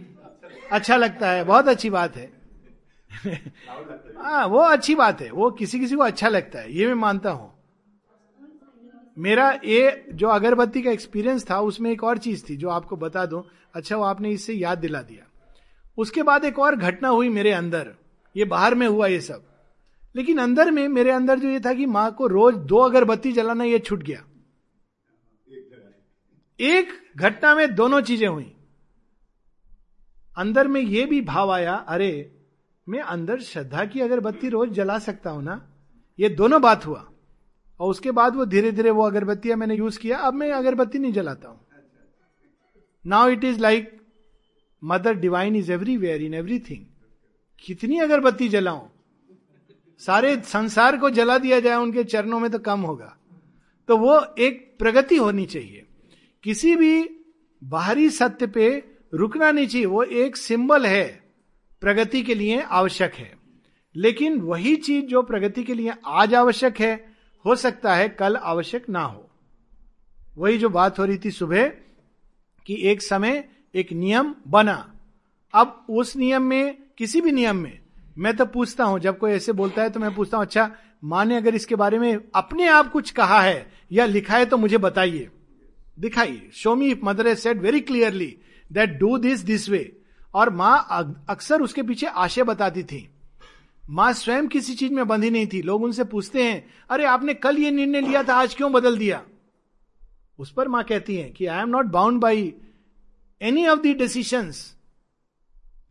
अच्छा 0.73 0.97
लगता 0.97 1.31
है, 1.31 1.45
बहुत 1.45 1.69
अच्छी 1.69 1.91
बात 1.91 2.17
है। 2.17 2.33
हाँ 4.19 4.47
वो 4.47 4.59
अच्छी 4.59 4.95
बात 4.95 5.21
है, 5.21 5.31
वो 5.31 5.51
किसी 5.51 5.81
किसी 5.81 5.97
को 5.97 6.03
अच्छा 6.03 6.29
लगता 6.29 6.59
है, 6.59 6.73
ये 6.73 6.87
मैं 6.87 6.95
मानता 6.95 7.31
हूँ। 7.31 7.53
मेरा 9.19 9.61
ये 9.65 10.07
जो 10.13 10.29
अगरबत्ती 10.29 10.83
का 10.83 10.91
एक्सपीरियंस 10.91 11.51
था, 11.51 11.61
उसमें 11.61 11.91
एक 11.91 12.05
और 12.05 12.19
चीज़ 12.19 12.45
थी 12.51 12.57
जो 12.57 12.69
आपको 12.69 12.97
बता 12.97 13.27
दूँ। 13.27 13.43
अच्छा 13.75 13.97
वो 13.97 14.05
आपने 14.05 14.31
इससे 14.31 14.53
याद 14.53 14.79
दिला 14.79 15.03
दिया। 15.03 15.25
उसके 15.99 16.23
बाद 16.23 16.45
एक 16.45 16.59
और 16.59 16.77
घटना 16.77 17.09
हुई 17.09 17.29
मेरे 17.29 17.53
अंदर। 17.53 17.95
ये 18.37 18.45
बाहर 18.45 18.75
में 18.75 18.87
हुआ 18.87 19.07
ये 19.07 19.21
सब। 19.21 19.43
लेकिन 20.17 20.39
अंदर 20.39 20.71
में, 20.71 20.89
मेरे 20.89 21.11
अंदर 21.11 21.39
जो 21.39 21.49
ये 21.49 21.61
था 21.61 21.73
कि 21.73 21.87
माँ 21.87 22.11
को 22.13 22.27
रोज 22.27 22.55
दो 22.55 22.77
अगरबत्ती 22.77 23.33
जलाना 23.33 23.65
ये 23.65 23.79
छूट 23.79 24.03
गया। 24.03 24.25
एक 26.61 26.89
घटना 27.17 27.55
में 27.55 27.75
दोनों 27.75 28.01
चीज़ें 28.01 28.29
हुई। 28.29 28.56
अंदर 30.37 30.69
में 30.69 30.81
ये 30.81 31.07
भी 31.07 31.21
भाव 31.21 31.53
आया, 31.53 31.75
अरे, 31.75 32.33
मैं 32.89 33.01
अंदर 33.01 33.41
श्रद्धा 33.41 33.85
की 33.85 34.01
अगरबत्ती 34.01 34.49
रोज 34.49 34.69
जला 34.71 34.99
सकता 34.99 35.31
हूँ 35.31 35.43
ना? 35.43 35.69
ये 36.19 36.29
दोनों 36.29 36.63
बात 36.63 36.87
हुआ। 36.87 37.11
और 37.81 37.91
उसके 37.91 38.11
बाद 38.11 38.37
वो 38.37 38.45
धीरे 38.45 38.73
धीरे 38.73 38.91
वो 38.91 39.03
अगरबत्तियाँ 39.03 39.57
मैंने 39.57 39.77
यूज़ 39.77 39.99
किया, 39.99 40.19
अब 40.19 40.35
मैं 40.35 40.53
अगरबत्ती 40.53 40.99
नहीं 40.99 41.13
जलाता 41.13 41.49
हूँ। 41.49 41.61
Now 43.07 43.29
it 43.29 43.45
is 43.45 43.61
like 43.61 44.01
mother 44.85 45.15
divine 45.15 45.57
is 45.57 45.73
everywhere 45.73 46.23
in 46.23 46.35
everything 46.35 46.87
कितनी 47.61 47.99
अगरबत्ती 47.99 48.49
जलाऊं? 48.49 48.89
सारे 49.99 50.41
संसार 50.41 50.97
को 50.97 51.11
जला 51.11 51.39
दिया 51.39 51.61
जाए, 51.61 51.77
उनके 51.77 52.05
चरणों 52.05 52.41
में 52.41 52.51
तो 52.51 52.59
कम 52.59 52.81
होगा। 52.81 53.17
तो 53.89 53.97
वो 53.97 54.35
एक 54.39 54.77
प्रगति 54.79 55.17
होनी 55.17 55.47
चाहिए। 55.47 55.87
किसी 56.43 56.77
भी 56.77 57.11
बाहरी 57.65 58.11
सत्य 58.11 58.47
पे 58.47 58.96
रुकना 59.17 59.51
नहीं 59.51 59.67
चाहिए, 59.67 59.87
वो 59.87 60.03
एक 60.03 60.37
सिंबल 60.37 60.87
है, 60.87 61.23
प्रगति 61.81 62.23
के 62.23 62.35
लिए 62.35 62.61
आवश्यक 62.61 63.15
है। 63.15 63.35
लेकिन 63.97 64.41
वही 64.41 64.77
चीज़ 64.77 65.05
जो 65.05 65.23
प्रगति 65.23 65.63
के 65.63 65.75
लिए 65.75 65.93
आज 66.07 66.35
आवश्यक 66.35 66.81
है, 66.81 67.15
हो 67.45 67.57
सकता 67.57 67.95
है 67.95 68.09
कल 68.09 68.37
आवश्यक 68.37 68.89
ना 68.89 69.03
हो। 69.03 69.31
वही 70.39 70.59
जो 70.59 70.69
बात 70.69 70.99
हो 70.99 71.05
रही 71.05 71.19
थी 71.25 71.31
सुबह, 71.31 71.69
कि 72.67 72.77
एक 72.83 73.03
समय 73.03 73.49
एक 73.75 73.93
नियम 73.93 74.35
बना। 74.49 74.95
अब 75.55 75.87
उस 75.91 76.17
नियम 76.17 76.43
में, 76.43 76.79
किसी 76.99 77.21
भी 77.21 77.33
नियम 77.33 77.57
में, 77.57 77.79
मैं 78.19 78.37
तो 78.37 78.47
पूछता 78.47 78.85
हूँ, 78.85 78.99
जब 78.99 79.19
कोई 79.19 79.31
ऐसे 79.31 79.53
बोलता 79.53 79.83
है 79.83 79.91
तो 79.91 80.01
मैं 80.01 80.15
पूछता 80.15 80.37
हूँ 80.37 80.45
अच्छा 80.45 80.71
माँ 81.05 81.25
ने 81.25 81.37
अगर 81.37 81.55
इसके 81.55 81.75
बारे 81.75 81.99
में 81.99 82.19
अपने 82.35 82.69
आप 82.69 82.91
कुछ 82.93 83.11
कहा 83.11 83.41
है 83.41 83.73
या 83.93 84.07
लिखा 84.07 84.37
है 84.37 84.47
तो 84.47 84.57
मुझे 84.57 84.79
बताइए। 84.79 85.29
दिखाइए। 85.99 86.51
Show 86.55 86.75
me 86.75 86.95
mother 87.05 87.35
said 87.35 87.61
very 87.61 87.81
clearly 87.81 88.37
that 88.73 88.99
do 88.99 89.19
this 89.19 89.41
this 89.41 89.69
way 89.69 89.97
और 90.35 90.51
माँ 90.51 90.87
अक्सर 91.29 91.61
उसके 91.61 91.83
पीछे 91.83 92.07
आशय 92.07 92.43
बताती 92.43 92.83
थी। 92.83 93.09
माँ 93.91 94.13
स्वयं 94.13 94.49
किसी 94.49 94.75
चीज़ 94.75 94.93
में 94.93 95.07
बंधी 95.09 95.31
नहीं 95.31 95.47
थी। 95.47 95.63
लोग 95.63 95.83
उनसे 95.83 96.05
पूछते 96.05 96.43
हैं, 96.43 96.67
अरे, 96.91 97.05
आपने 97.05 97.35
कल 97.35 97.59
ये 97.59 97.71
निर्णय 97.71 98.01
लिया 98.01 98.23
था, 98.23 98.35
आज 98.35 98.55
क्यों 98.55 98.73
बदल 98.73 98.99
दिया? 98.99 99.23
उस 100.39 100.53
पर 100.53 100.69
माँ 100.69 100.83
कहती 100.85 101.17
है 101.17 101.31
कि 101.31 101.47
I 101.47 101.63
am 101.63 101.69
not 101.69 101.87
bound 101.87 102.21
by 102.21 102.55
any 103.43 103.67
of 103.67 103.81
the 103.81 103.95
decisions 103.95 104.77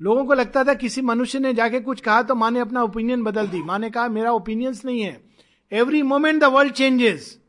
लोगों 0.02 0.26
को 0.26 0.34
लगता 0.34 0.64
था 0.64 0.74
किसी 0.74 1.02
मनुष्य 1.02 1.40
ने 1.40 1.54
जाके 1.54 1.80
कुछ 1.80 2.02
कहा 2.02 2.22
तो 2.22 2.36
माँ 2.36 2.52
ने 2.52 2.60
अपना 2.60 2.84
ओपिनियन 2.84 3.24
बदल 3.24 3.48
दी। 3.48 3.62
माँ 3.64 3.80
ने 3.80 3.90
कहा, 3.90 4.08
मेरा 4.08 4.32
ओपिनियंस 4.32 4.86
नहीं 4.86 5.02
है। 5.02 5.24
Every 5.72 6.02
moment 6.02 6.42
the 6.42 6.44
world 6.44 6.74
changes 6.74 7.40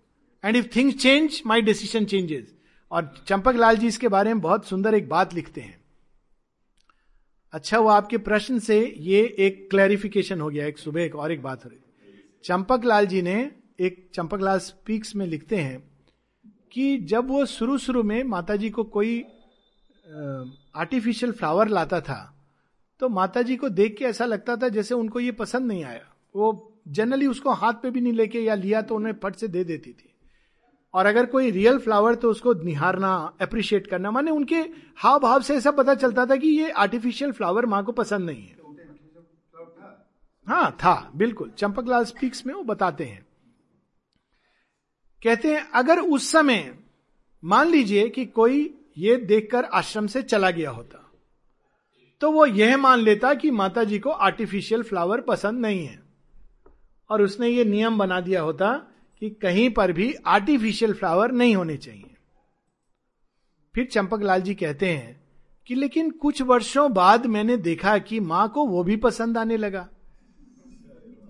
and 0.44 0.56
if 0.56 0.66
things 0.76 0.96
change 0.96 1.42
my 1.46 1.62
decision 1.62 2.04
changes 2.04 2.54
और 2.90 3.12
चंपक 3.26 3.54
लाल 3.54 3.76
जी 3.76 3.86
इसके 3.86 4.08
बारे 4.08 4.34
में 4.34 4.40
बहुत 4.40 4.66
सुंदर 4.66 4.94
एक 4.94 5.08
बात 5.08 5.34
लिखते 5.34 5.60
हैं। 5.60 5.78
अच्छा 7.52 7.78
वो 7.78 7.88
आपके 7.88 8.18
प्रश्न 8.18 8.58
से 8.58 8.78
ये 8.98 9.22
एक 9.38 9.66
क्लैरिफिकेशन 9.70 10.40
हो 10.40 10.48
गया, 10.50 10.66
एक 10.66 10.78
सुबह 10.78 11.02
एक 11.02 11.16
और 11.16 11.32
एक 11.32 11.42
बात 11.42 11.64
हो 11.64 11.70
रही। 11.70 11.80
चंपक 12.44 12.84
लाल 12.84 13.06
जी 13.06 13.22
ने 13.22 13.50
एक 13.80 14.08
चंपक 14.14 14.40
लाल 14.40 14.58
स्पीक्स 14.58 15.14
में 15.16 15.26
लिखते 15.26 15.56
हैं 15.56 15.82
कि 16.72 16.96
जब 16.98 17.28
वो 17.28 17.44
शुरू 17.46 17.78
शुरू 17.78 18.02
में 18.02 18.22
माता 18.24 18.56
जी 18.56 18.70
को 18.70 18.84
कोई 18.84 19.18
आर्टिफिशियल 20.76 21.32
फ्लावर 21.32 21.68
लाता 21.68 22.00
था 22.00 22.18
तो 23.00 23.08
माता 23.08 23.42
जी 23.42 23.56
को 23.56 23.68
देख 23.68 23.96
के 23.98 24.04
ऐसा 24.04 24.24
लगता 24.24 24.56
था 24.56 24.68
जैसे 24.68 24.94
उनको 24.94 25.20
ये 25.20 25.32
पसंद 25.32 25.66
नहीं 25.66 25.84
आया। 25.84 26.04
वो 26.34 26.72
जनरली 26.88 27.26
उसको 27.26 27.52
हाथ 27.52 27.72
पे 27.72 27.90
भी 27.90 28.00
नहीं 28.00 28.12
लेके 28.12 28.40
या 28.40 28.54
लिया 28.54 28.82
तो 28.82 28.96
उन्हें 28.96 29.12
फट 29.22 29.36
से 29.36 29.48
दे 29.48 29.64
देती 29.64 29.92
थी। 29.92 30.12
और 30.94 31.06
अगर 31.06 31.26
कोई 31.26 31.50
रियल 31.50 31.78
फ्लावर 31.78 32.14
तो 32.14 32.30
उसको 32.30 32.52
निहारना 32.54 33.14
अप्रिशिएट 33.40 33.86
करना, 33.86 34.10
माने 34.10 34.30
उनके 34.30 34.60
हाव 34.96 35.18
भाव 35.20 35.42
से 35.42 35.56
ऐसा 35.56 35.70
पता 35.70 35.94
चलता 35.94 36.26
था 36.26 36.36
कि 36.36 36.48
ये 36.48 36.70
आर्टिफिशियल 36.70 37.32
फ्लावर 37.32 37.66
माँ 37.66 37.84
को 37.84 37.92
पसंद 37.92 38.26
नहीं 38.26 38.42
है। 38.42 38.54
हाँ 40.46 40.70
था, 40.72 41.12
बिल्कुल। 41.16 41.50
चंपकलाल 41.50 42.04
स्पीक्स 42.04 42.46
में 42.46 42.54
वो 42.54 42.62
बताते 42.62 43.04
हैं। 43.04 43.24
कहते 45.22 45.54
हैं, 45.54 45.70
अगर 45.70 45.98
उस 45.98 46.30
समय 46.32 46.78
मान 47.42 47.68
लीजिए 47.68 48.08
कि 48.08 48.24
कोई 48.26 48.74
ये 48.98 49.16
देखकर 49.16 49.64
आश्रम 49.64 50.06
से 50.06 50.22
चला 50.22 50.50
गया 50.50 50.70
होता 50.70 51.02
तो 52.20 52.30
वो 52.32 52.46
यह 52.46 52.76
मान 52.76 52.98
लेता 52.98 53.32
कि 53.34 53.50
माता 53.50 53.84
जी 53.84 53.98
को 53.98 54.10
आर्टिफिशियल 54.10 54.82
फ्लावर 54.82 55.20
पसंद 55.20 55.60
नहीं 55.60 55.86
है। 55.86 55.98
और 57.10 57.22
उसने 57.22 57.48
ये 57.48 57.64
नियम 57.64 57.98
बना 57.98 58.20
दिया 58.20 58.42
होता 58.42 58.68
कि 59.20 59.30
कहीं 59.30 59.70
पर 59.70 59.92
भी 59.92 60.14
आर्टिफिशियल 60.26 60.92
फ्लावर 60.94 61.32
नहीं 61.32 61.56
होने 61.56 61.76
चाहिए। 61.76 62.16
फिर 63.74 63.86
चंपक 63.86 64.20
लाल 64.22 64.42
जी 64.42 64.54
कहते 64.54 64.90
हैं 64.90 65.20
कि 65.66 65.74
लेकिन 65.74 66.10
कुछ 66.10 66.42
वर्षों 66.42 66.92
बाद 66.92 67.26
मैंने 67.26 67.56
देखा 67.56 67.98
कि 67.98 68.20
माँ 68.20 68.48
को 68.48 68.66
वो 68.66 68.84
भी 68.84 68.96
पसंद 68.96 69.38
आने 69.38 69.56
लगा। 69.56 69.88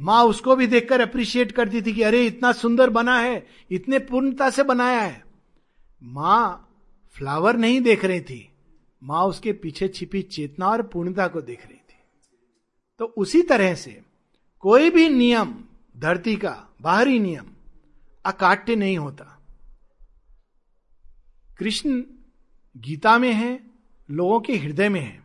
माँ 0.01 0.25
उसको 0.25 0.57
भी 0.57 0.67
देखकर 0.67 1.01
अप्रिशिएट 1.01 1.53
करती 1.53 1.83
थी 1.83 1.93
कि 1.93 2.03
अरे, 2.03 2.27
इतना 2.27 2.53
सुंदर 2.53 2.91
बना 2.91 3.21
है, 3.21 3.47
इतने 3.71 3.99
पूर्णता 3.99 4.51
से 4.51 4.63
बनाया 4.63 5.01
है। 5.01 5.25
माँ 6.03 6.69
फ्लावर 7.15 7.57
नहीं 7.57 7.81
देख 7.81 8.05
रही 8.05 8.21
थी। 8.21 8.53
माँ 9.03 9.25
उसके 9.25 9.53
पीछे 9.53 9.89
छिपी 9.89 10.23
चेतना 10.23 10.69
और 10.69 10.83
पूर्णता 10.83 11.29
को 11.29 11.41
देख 11.41 11.67
रही 11.67 11.77
थी। 11.77 11.99
तो 12.99 13.05
उसी 13.05 13.43
तरह 13.43 13.75
से 13.75 14.03
कोई 14.61 14.91
भी 14.91 15.09
नियम, 15.09 15.55
धरती 15.97 16.37
का 16.37 16.69
बाहरी 16.83 17.19
नियम 17.19 17.45
अकाट्य 18.27 18.77
नहीं 18.77 18.99
होता। 18.99 19.43
कृष्ण 21.59 22.03
गीता 22.77 23.19
में 23.19 23.33
है, 23.33 23.71
लोगों 24.11 24.41
के 24.41 24.57
हृदय 24.57 24.89
में 24.89 25.01
है। 25.01 25.23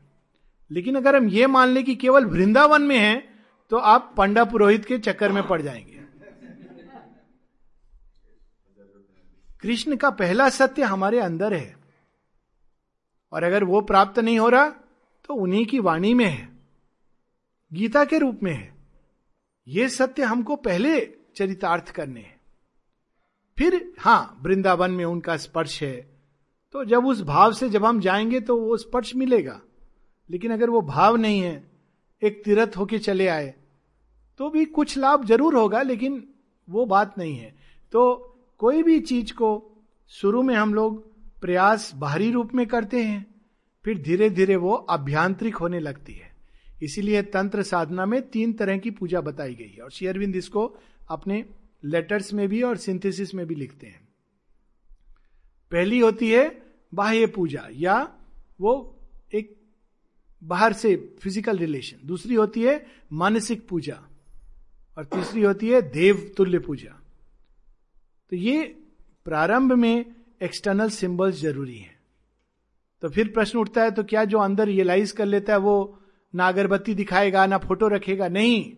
लेकिन 0.71 0.95
अगर 0.95 1.15
हम 1.15 1.29
ये 1.29 1.47
मान 1.47 1.67
लें 1.67 1.83
कि 1.83 1.95
केवल 1.95 2.25
वृंदावन 2.25 2.81
में 2.81 2.99
है 2.99 3.29
तो 3.69 3.77
आप 3.77 4.13
पंडा 4.17 4.45
पुरोहित 4.45 4.85
के 4.85 4.99
चक्कर 4.99 5.31
में 5.31 5.47
पड़ 5.47 5.61
जाएँगे। 5.61 6.01
कृष्ण 9.61 9.95
का 9.95 10.09
पहला 10.09 10.49
सत्य 10.49 10.83
हमारे 10.83 11.19
अंदर 11.19 11.53
है। 11.53 11.77
और 13.31 13.43
अगर 13.43 13.63
वो 13.63 13.81
प्राप्त 13.81 14.19
नहीं 14.19 14.39
हो 14.39 14.49
रहा 14.49 14.69
तो 15.25 15.33
उन्हीं 15.33 15.65
की 15.65 15.79
वाणी 15.79 16.13
में 16.13 16.25
है। 16.25 16.49
गीता 17.73 18.05
के 18.05 18.17
रूप 18.17 18.39
में 18.43 18.53
है। 18.53 18.75
ये 19.67 19.89
सत्य 19.89 20.23
हमको 20.23 20.55
पहले 20.55 21.13
चरितार्थ 21.35 21.89
करने 21.89 22.21
हैं। 22.21 22.40
फिर 23.61 23.93
हाँ 23.99 24.39
वृंदावन 24.43 24.91
में 24.91 25.03
उनका 25.05 25.35
स्पर्श 25.37 25.81
है। 25.83 25.95
तो 26.73 26.83
जब 26.85 27.05
उस 27.05 27.21
भाव 27.21 27.53
से 27.53 27.69
जब 27.69 27.83
हम 27.85 27.99
जाएँगे 27.99 28.39
तो 28.39 28.55
वो 28.57 28.77
स्पर्श 28.77 29.15
मिलेगा। 29.15 29.59
लेकिन 30.29 30.51
अगर 30.51 30.69
वो 30.69 30.81
भाव 30.81 31.15
नहीं 31.15 31.41
है, 31.41 31.71
एक 32.21 32.41
तीरथ 32.45 32.77
होके 32.77 32.99
चले 32.99 33.27
आए 33.27 33.53
तो 34.39 34.49
भी 34.49 34.65
कुछ 34.65 34.97
लाभ 34.97 35.25
ज़रूर 35.25 35.55
होगा, 35.55 35.81
लेकिन 35.81 36.23
वो 36.67 36.85
बात 36.85 37.17
नहीं 37.17 37.35
है। 37.35 37.53
तो 37.93 38.17
कोई 38.59 38.83
भी 38.83 38.99
चीज़ 38.99 39.33
को 39.33 39.51
शुरू 40.11 40.43
में 40.43 40.55
हम 40.55 40.73
लोग 40.73 41.01
प्रयास 41.41 41.91
बाहरी 41.95 42.31
रूप 42.31 42.55
में 42.55 42.65
करते 42.67 43.03
हैं, 43.03 43.25
फिर 43.85 44.01
धीरे 44.01 44.29
धीरे 44.29 44.55
वो 44.55 44.73
अभ्यांतरिक 44.73 45.55
होने 45.55 45.79
लगती 45.79 46.13
है। 46.13 46.35
इसीलिए 46.83 47.21
तंत्र 47.21 47.63
साधना 47.63 48.05
में 48.05 48.21
तीन 48.29 48.53
तरह 48.53 48.77
की 48.77 48.91
पूजा 48.91 49.21
बताई 49.21 49.55
गई 49.55 49.69
है, 49.69 49.83
और 49.83 49.91
शेयरविंद 49.91 50.35
इसको 50.35 50.71
अपने 51.09 51.45
लेटर्स 51.83 52.33
में 52.33 52.47
भी 52.49 52.61
और 52.61 52.77
सिंथेसिस 52.77 53.33
में 53.35 53.45
भी 53.47 53.55
लिखते 53.55 53.87
हैं। 53.87 53.99
पहली 55.71 55.99
होती 55.99 56.29
है 56.31 56.49
बाह्य 56.93 57.27
पूजा, 57.27 57.67
या 57.71 57.95
वो 58.59 58.73
एक 59.33 59.55
बाहर 60.41 60.73
से 60.73 60.95
फ़िज़िकल 61.21 61.57
रिलेशन 61.57 62.07
दूसरी 62.07 62.35
होती 62.35 62.63
है 62.63 62.85
मानसिक 63.13 63.67
पूजा, 63.67 63.95
और 64.97 65.05
तीसरी 65.05 65.41
होती 65.41 65.69
है 65.69 65.81
देव 65.81 66.33
तुल्य 66.37 66.59
पूजा। 66.59 66.97
तो 68.31 68.35
ये 68.35 68.63
प्रारंभ 69.25 69.71
में 69.73 70.05
एक्सटर्नल 70.41 70.89
सिंबल्स 70.89 71.35
ज़रूरी 71.35 71.77
है। 71.77 71.99
तो 73.03 73.09
फिर 73.09 73.27
प्रश्न 73.27 73.59
उठता 73.59 73.83
है 73.83 73.91
तो 73.91 74.03
क्या 74.03 74.23
जो 74.25 74.39
अंदर 74.39 74.65
रियलाइज़ 74.65 75.13
कर 75.13 75.25
लेता 75.25 75.53
है, 75.53 75.59
वो 75.59 75.97
ना 76.33 76.47
अगरबत्ती 76.47 76.93
दिखाएगा, 76.95 77.45
ना 77.45 77.57
फ़ोटो 77.57 77.87
रखेगा? 77.87 78.27
नहीं। 78.27 78.73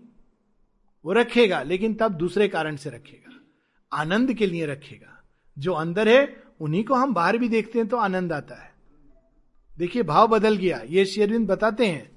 वो 1.06 1.14
रखेगा, 1.14 1.64
लेकिन 1.64 1.94
तब 1.94 2.12
दूसरे 2.12 2.48
कारण 2.48 2.76
से 2.76 2.90
रखेगा। 2.90 3.40
आनंद 3.94 4.34
के 4.34 4.48
लिए 4.48 4.66
रखेगा। 4.66 5.24
जो 5.60 5.74
अंदर 5.74 6.08
है, 6.08 6.44
उन्हीं 6.62 6.84
को 6.84 6.94
हम 6.94 7.14
बाहर 7.14 7.38
भी 7.38 7.50
देखते 7.50 7.80
हैं 7.80 7.88
तो 7.88 7.98
आनंद 7.98 8.34
आता 8.34 8.64
है। 8.64 8.74
देखिए, 9.78 10.04
भाव 10.04 10.28
बदल 10.28 10.56
गया। 10.56 10.82
ये 10.86 11.06
शेरविंद 11.06 11.48
बताते 11.48 11.88
हैं 11.88 12.12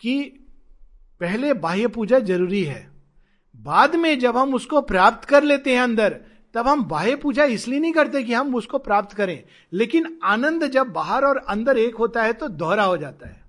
कि 0.00 0.22
पहले 1.20 1.54
बाह्य 1.54 1.86
पूजा 1.86 2.18
ज़रूरी 2.18 2.64
है। 2.64 2.90
बाद 3.56 3.96
में 3.96 4.18
जब 4.18 4.36
हम 4.36 4.54
उसको 4.54 4.80
प्राप्त 4.80 5.28
कर 5.28 5.42
लेते 5.42 5.74
हैं 5.74 5.82
अंदर, 5.82 6.20
तब 6.54 6.68
हम 6.68 6.84
बाह्य 6.84 7.16
पूजा 7.16 7.44
इसलिए 7.44 7.80
नहीं 7.80 7.92
करते 7.92 8.22
कि 8.22 8.34
हम 8.34 8.54
उसको 8.54 8.78
प्राप्त 8.78 9.16
करें। 9.16 9.44
लेकिन 9.72 10.18
आनंद 10.24 10.66
जब 10.66 10.86
बाहर 10.86 11.24
और 11.24 11.36
अंदर 11.36 11.78
एक 11.78 11.94
होता 11.94 12.22
है 12.22 12.32
तो 12.32 12.48
दोहरा 12.48 12.84
हो 12.84 12.96
जाता 12.96 13.28
है। 13.28 13.44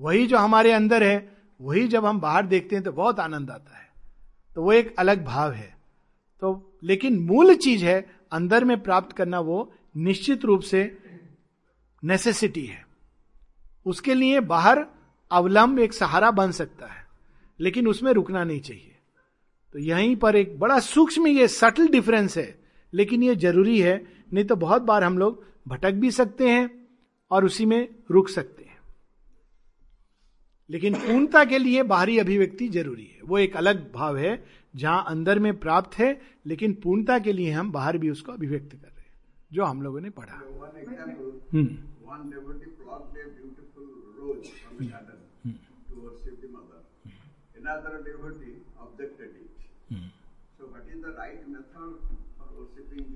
वही 0.00 0.26
जो 0.26 0.38
हमारे 0.38 0.72
अंदर 0.72 1.02
है 1.02 1.33
वही 1.60 1.86
जब 1.88 2.04
हम 2.04 2.20
बाहर 2.20 2.46
देखते 2.46 2.76
हैं 2.76 2.84
तो 2.84 2.92
बहुत 2.92 3.20
आनंद 3.20 3.50
आता 3.50 3.78
है। 3.78 3.88
तो 4.56 4.62
वो 4.62 4.72
एक 4.72 4.94
अलग 4.98 5.24
भाव 5.24 5.52
है। 5.52 5.76
तो 6.42 6.78
लेकिन 6.82 7.18
मूल 7.20 7.54
चीज़ 7.54 7.84
है, 7.84 8.00
अंदर 8.32 8.64
में 8.64 8.82
प्राप्त 8.82 9.16
करना 9.16 9.40
वो 9.40 9.72
निश्चित 9.96 10.44
रूप 10.44 10.60
से 10.60 10.98
नेसेसिटी 12.02 12.64
है। 12.66 12.84
उसके 13.86 14.14
लिए 14.14 14.40
बाहर 14.40 14.84
अवलंब 15.30 15.78
एक 15.78 15.92
सहारा 15.92 16.30
बन 16.30 16.50
सकता 16.50 16.86
है, 16.86 17.04
लेकिन 17.60 17.88
उसमें 17.88 18.12
रुकना 18.12 18.44
नहीं 18.44 18.60
चाहिए। 18.60 18.90
तो 19.74 19.78
यहीं 19.78 20.16
पर 20.16 20.36
एक 20.36 20.58
बड़ा 20.58 20.78
सूक्ष्म 20.78 21.26
ये 21.26 21.48
सटल 21.48 21.88
डिफरेंस 21.88 22.36
है, 22.38 22.58
लेकिन 22.92 23.22
ये 23.22 23.36
ज़रूरी 23.36 23.80
है, 23.80 23.96
नहीं 24.32 24.44
तो 24.44 24.56
बहुत 24.56 24.82
बार 24.82 25.04
हम 25.04 25.18
लोग 25.18 25.44
भटक 25.68 25.92
भी 25.92 26.10
सकते 26.10 26.48
हैं 26.48 26.88
और 27.30 27.44
उसी 27.44 27.66
में 27.66 27.88
रुक 28.10 28.28
सकते 28.28 28.62
हैं। 28.62 28.63
लेकिन 30.70 30.94
पूर्णता 30.94 31.44
के 31.44 31.58
लिए 31.58 31.82
बाहरी 31.82 32.18
अभिव्यक्ति 32.18 32.68
ज़रूरी 32.68 33.04
है। 33.04 33.20
वो 33.24 33.38
एक 33.38 33.56
अलग 33.56 33.92
भाव 33.92 34.16
है 34.16 34.44
जहाँ 34.76 35.04
अंदर 35.08 35.38
में 35.38 35.60
प्राप्त 35.60 35.98
है 35.98 36.20
लेकिन 36.46 36.74
पूर्णता 36.74 37.18
के 37.18 37.32
लिए 37.32 37.50
हम 37.50 37.72
बाहर 37.72 37.98
भी 37.98 38.10
उसको 38.10 38.32
अभिव्यक्त 38.32 38.72
कर 38.72 38.88
रहे 38.88 39.00
हैं 39.00 39.14
जो 39.52 39.64
हम 39.64 39.82
लोगों 39.82 40.00
ने 40.00 40.10
पढ़ा। 40.10 40.36
हम्म। 41.52 41.76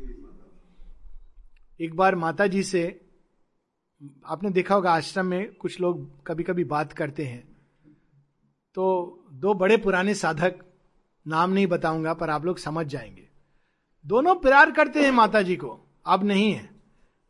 the 0.08 0.22
mother? 0.22 0.48
एक 1.80 1.94
बार 1.94 2.14
माता 2.14 2.46
जी 2.46 2.62
से 2.62 3.00
आपने 4.26 4.50
देखा 4.50 4.74
होगा 4.74 4.92
आश्रम 4.92 5.26
में 5.26 5.54
कुछ 5.54 5.80
लोग 5.80 6.24
कभी 6.26 6.42
कभी 6.42 6.64
बात 6.64 6.92
करते 6.92 7.24
हैं। 7.24 7.48
तो 8.74 9.18
दो 9.32 9.54
बड़े 9.54 9.76
पुराने 9.76 10.14
साधक, 10.14 10.54
नाम 11.26 11.50
नहीं 11.50 11.66
बताऊँगा, 11.66 12.14
पर 12.14 12.30
आप 12.30 12.44
लोग 12.44 12.58
समझ 12.58 12.86
जाएँगे। 12.86 13.28
दोनों 14.06 14.34
प्यार 14.34 14.70
करते 14.70 15.02
हैं 15.02 15.10
माता 15.10 15.42
जी 15.42 15.56
को, 15.56 15.80
अब 16.06 16.24
नहीं 16.24 16.52
है। 16.52 16.70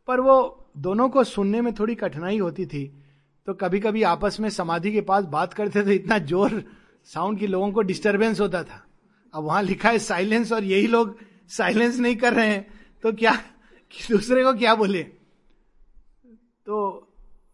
पर 0.07 0.19
वो 0.19 0.67
दोनों 0.77 1.09
को 1.09 1.23
सुनने 1.23 1.61
में 1.61 1.73
थोड़ी 1.73 1.95
कठिनाई 1.95 2.37
होती 2.37 2.65
थी। 2.65 3.03
तो 3.45 3.53
कभी 3.53 3.79
कभी 3.79 4.03
आपस 4.03 4.39
में 4.39 4.49
समाधि 4.49 4.91
के 4.91 5.01
पास 5.01 5.25
बात 5.25 5.53
करते 5.53 5.85
थे 5.85 5.95
इतना 5.95 6.17
ज़ोर 6.17 6.63
साउंड 7.05 7.39
की 7.39 7.47
लोगों 7.47 7.71
को 7.71 7.81
डिस्टरबेंस 7.81 8.39
होता 8.39 8.63
था। 8.63 8.85
अब 9.33 9.43
वहाँ 9.43 9.63
लिखा 9.63 9.89
है, 9.89 9.99
साइलेंस, 9.99 10.51
और 10.51 10.63
यही 10.63 10.87
लोग 10.87 11.17
साइलेंस 11.47 11.99
नहीं 11.99 12.15
कर 12.15 12.33
रहे 12.33 12.47
हैं। 12.47 12.79
तो 13.03 13.13
क्या 13.13 13.33
दूसरे 14.11 14.43
को 14.43 14.53
क्या 14.53 14.75
बोले? 14.75 15.18
तो 16.69 17.07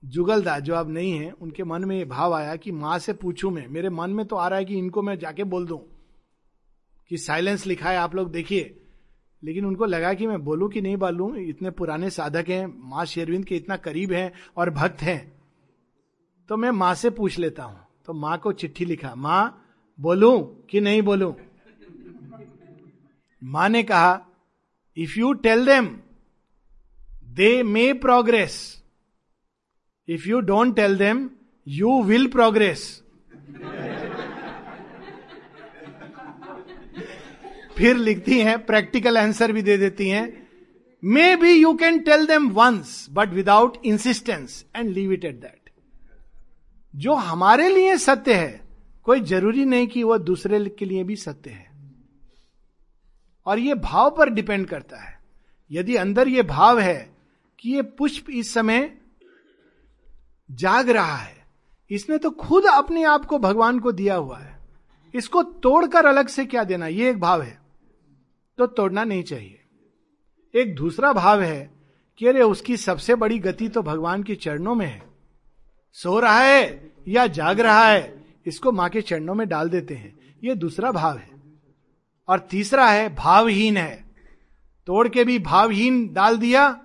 जुगलदा 0.06 0.60
जो 0.60 0.76
अब 0.76 0.90
नहीं 0.90 1.12
है, 1.12 1.32
उनके 1.32 1.64
मन 1.64 1.86
में 1.86 1.98
ये 1.98 2.06
भाव 2.06 2.34
आया 2.34 2.56
कि 2.56 2.72
माँ 2.72 3.00
से 3.00 3.14
पूछूँ 3.14 3.52
मैं। 3.52 3.68
मेरे 3.68 3.90
मन 3.90 4.10
में 4.10 4.26
तो 4.26 4.36
आ 4.36 4.48
रहा 4.48 4.60
है 4.60 4.66
कि 4.66 4.78
इनको 4.78 5.02
मैं 5.02 5.18
जाके 5.20 5.44
बोल 5.44 5.68
दूँ 5.68 5.80
कि 7.10 7.18
साइलेंस 7.18 7.66
लिखा 7.66 7.90
है, 7.90 7.98
आप 7.98 8.16
लोग 8.16 8.32
देखिए। 8.32 8.82
लेकिन 9.44 9.66
उनको 9.66 9.86
लगा 9.86 10.14
कि 10.14 10.28
मैं 10.28 10.44
बोलूँ 10.44 10.70
कि 10.70 10.82
नहीं 10.82 10.98
बोलूँ, 10.98 11.38
इतने 11.38 11.72
पुराने 11.72 12.10
साधक 12.10 12.50
हैं, 12.50 12.90
माँ 12.90 13.06
शेरविंद 13.06 13.46
के 13.46 13.56
इतना 13.56 13.78
करीब 13.78 14.12
हैं 14.12 14.32
और 14.58 14.70
भक्त 14.70 15.02
हैं। 15.02 15.42
तो 16.50 16.58
मैं 16.58 16.72
माँ 16.72 16.94
से 16.94 17.10
पूछ 17.10 17.40
लेता 17.40 17.64
हूँ। 17.64 17.80
तो 18.06 18.14
माँ 18.14 18.38
को 18.38 18.52
चिट्ठी 18.52 18.86
लिखा, 18.86 19.16
माँ, 19.16 19.66
बोलूँ 20.00 20.66
कि 20.70 20.82
नहीं 20.82 21.02
बोलूँ? 21.02 21.36
माँ 23.44 23.70
ने 23.70 23.84
कहा 23.84 24.26
if 24.98 25.20
you 25.20 25.34
tell 25.34 25.66
them 25.66 26.00
they 27.26 27.64
may 27.64 27.94
progress 27.94 28.85
if 30.08 30.28
you 30.30 30.40
don't 30.42 30.76
tell 30.76 30.98
them 30.98 31.30
you 31.68 32.02
will 32.04 32.28
progress 32.28 33.04
फिर 37.78 37.96
लिखती 37.98 38.40
हैं 38.40 38.66
प्रैक्टिकल 38.66 39.18
आंसर 39.18 39.52
भी 39.52 39.62
दे 39.62 39.78
देती 39.78 40.10
हैं। 40.10 40.48
Maybe 41.36 41.52
you 41.52 41.74
can 41.74 42.00
tell 42.00 42.26
them 42.26 42.50
once 42.50 43.08
but 43.12 43.30
without 43.30 43.78
insistence 43.86 44.66
and 44.76 44.90
leave 44.90 45.12
it 45.12 45.26
at 45.26 45.42
that 45.42 45.70
जो 46.94 47.14
हमारे 47.14 47.70
लिए 47.70 47.98
सत्य 47.98 48.34
है, 48.34 48.62
कोई 49.04 49.20
ज़रूरी 49.22 49.66
नहीं 49.66 49.88
कि 49.88 50.04
वह 50.04 50.18
दूसरे 50.18 50.60
के 50.70 50.86
लिए 50.86 51.04
भी 51.04 51.16
सत्य 51.16 51.50
है। 51.50 51.68
और 53.46 53.60
यह 53.60 53.76
भाव 53.76 54.16
पर 54.18 54.30
डिपेंड 54.30 54.66
करता 54.68 55.02
है। 55.04 55.18
यदि 55.72 55.96
अंदर 55.96 56.28
यह 56.28 56.44
भाव 56.44 56.80
है 56.80 57.16
कि 57.60 57.72
ये 57.72 57.82
पुष्प 57.82 58.30
इस 58.30 58.54
समय 58.54 58.98
जाग 60.52 60.90
रहा 60.90 61.16
है। 61.16 61.46
इसने 61.92 62.18
तो 62.18 62.30
खुद 62.30 62.64
अपने 62.66 63.04
आप 63.04 63.26
को 63.26 63.40
भगवान 63.40 63.80
को 63.80 63.92
दिया 63.92 64.16
हुआ 64.16 64.38
है। 64.40 64.60
इसको 65.16 65.44
तोड़कर 65.44 66.06
अलग 66.06 66.28
से 66.28 66.46
क्या 66.46 66.64
देना? 66.64 66.88
ये 66.88 67.10
एक 67.10 67.20
भाव 67.20 67.42
है। 67.42 67.62
तो 68.58 68.68
तोड़ना 68.68 69.04
नहीं 69.04 69.24
चाहिए। 69.24 69.62
एक 70.56 70.76
दूसरा 70.76 71.14
भाव 71.14 71.42
है 71.42 71.74
कि 72.18 72.28
अरे 72.28 72.42
उसकी 72.42 72.78
सबसे 72.78 73.16
बड़ी 73.16 73.40
गति 73.40 73.70
तो 73.70 73.82
भगवान 73.82 74.24
के 74.24 74.36
चरणों 74.36 74.76
में 74.76 74.86
है। 74.86 75.04
सो 75.92 76.20
रहा 76.20 76.40
है 76.40 76.92
या 77.08 77.28
जाग 77.28 77.60
रहा 77.60 77.88
है, 77.88 78.26
इसको 78.46 78.72
माँ 78.72 78.90
के 78.90 79.02
चरणों 79.02 79.36
में 79.36 79.48
डाल 79.48 79.70
देते 79.70 79.96
हैं। 79.96 80.38
ये 80.44 80.56
दूसरा 80.56 80.92
भाव 80.92 81.18
है। 81.18 81.30
और 82.28 82.40
तीसरा 82.40 82.88
है, 82.88 83.16
भावहीन 83.16 83.78
है। 83.78 84.06
तोड़ 84.88 85.08
के 85.08 85.24
भी 85.24 85.40
भावहीन 85.40 86.14
डाल 86.14 86.38
दिया 86.38 86.82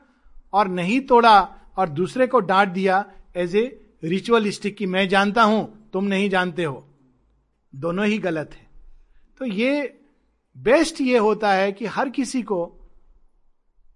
और 0.52 0.68
नहीं 0.68 1.00
तोड़ा 1.00 1.40
और 1.76 1.88
दूसरे 1.88 2.26
को 2.26 2.40
डांट 2.40 2.68
दिया 2.68 3.04
एज 3.40 3.56
ए 3.56 3.80
रिचुअलिस्टिक 4.04 4.76
की 4.76 4.86
मैं 4.86 5.08
जानता 5.08 5.42
हूँ, 5.42 5.90
तुम 5.92 6.04
नहीं 6.04 6.30
जानते 6.30 6.64
हो। 6.64 6.84
दोनों 7.74 8.06
ही 8.06 8.18
गलत 8.18 8.50
है। 8.54 8.66
तो 9.38 9.44
ये 9.44 10.00
बेस्ट 10.56 11.00
ये 11.00 11.18
होता 11.18 11.52
है 11.52 11.72
कि 11.72 11.86
हर 11.86 12.08
किसी 12.08 12.42
को 12.42 12.76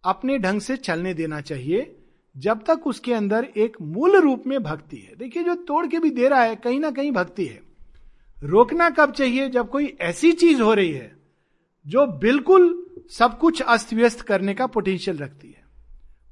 अपने 0.04 0.38
ढंग 0.38 0.60
से 0.60 0.76
चलने 0.76 1.14
देना 1.14 1.40
चाहिए, 1.40 1.96
जब 2.36 2.64
तक 2.64 2.86
उसके 2.86 3.14
अंदर 3.14 3.44
एक 3.56 3.76
मूल 3.82 4.16
रूप 4.16 4.44
में 4.46 4.62
भक्ति 4.62 4.96
है। 4.96 5.16
देखिए, 5.16 5.42
जो 5.42 5.54
तोड़ 5.54 5.86
के 5.86 5.98
भी 5.98 6.10
दे 6.10 6.28
रहा 6.28 6.42
है, 6.42 6.56
कहीं 6.56 6.80
ना 6.80 6.90
कहीं 6.90 7.12
भक्ति 7.12 7.46
है। 7.46 7.60
रोकना 8.42 8.90
कब 8.90 9.12
चाहिए, 9.12 9.48
जब 9.48 9.70
कोई 9.70 9.96
ऐसी 10.00 10.32
चीज़ 10.32 10.62
हो 10.62 10.74
रही 10.74 10.92
है, 10.92 11.16
जो 11.86 12.06
बिल्कुल 12.06 12.86
सब 13.10 13.38
कुछ 13.38 13.62
अस्त 13.62 13.94
व्यस्त 13.94 14.20
करने 14.20 14.54
का 14.54 14.66
पोटेंशियल 14.66 15.18
रखती 15.18 15.48
है। 15.48 15.64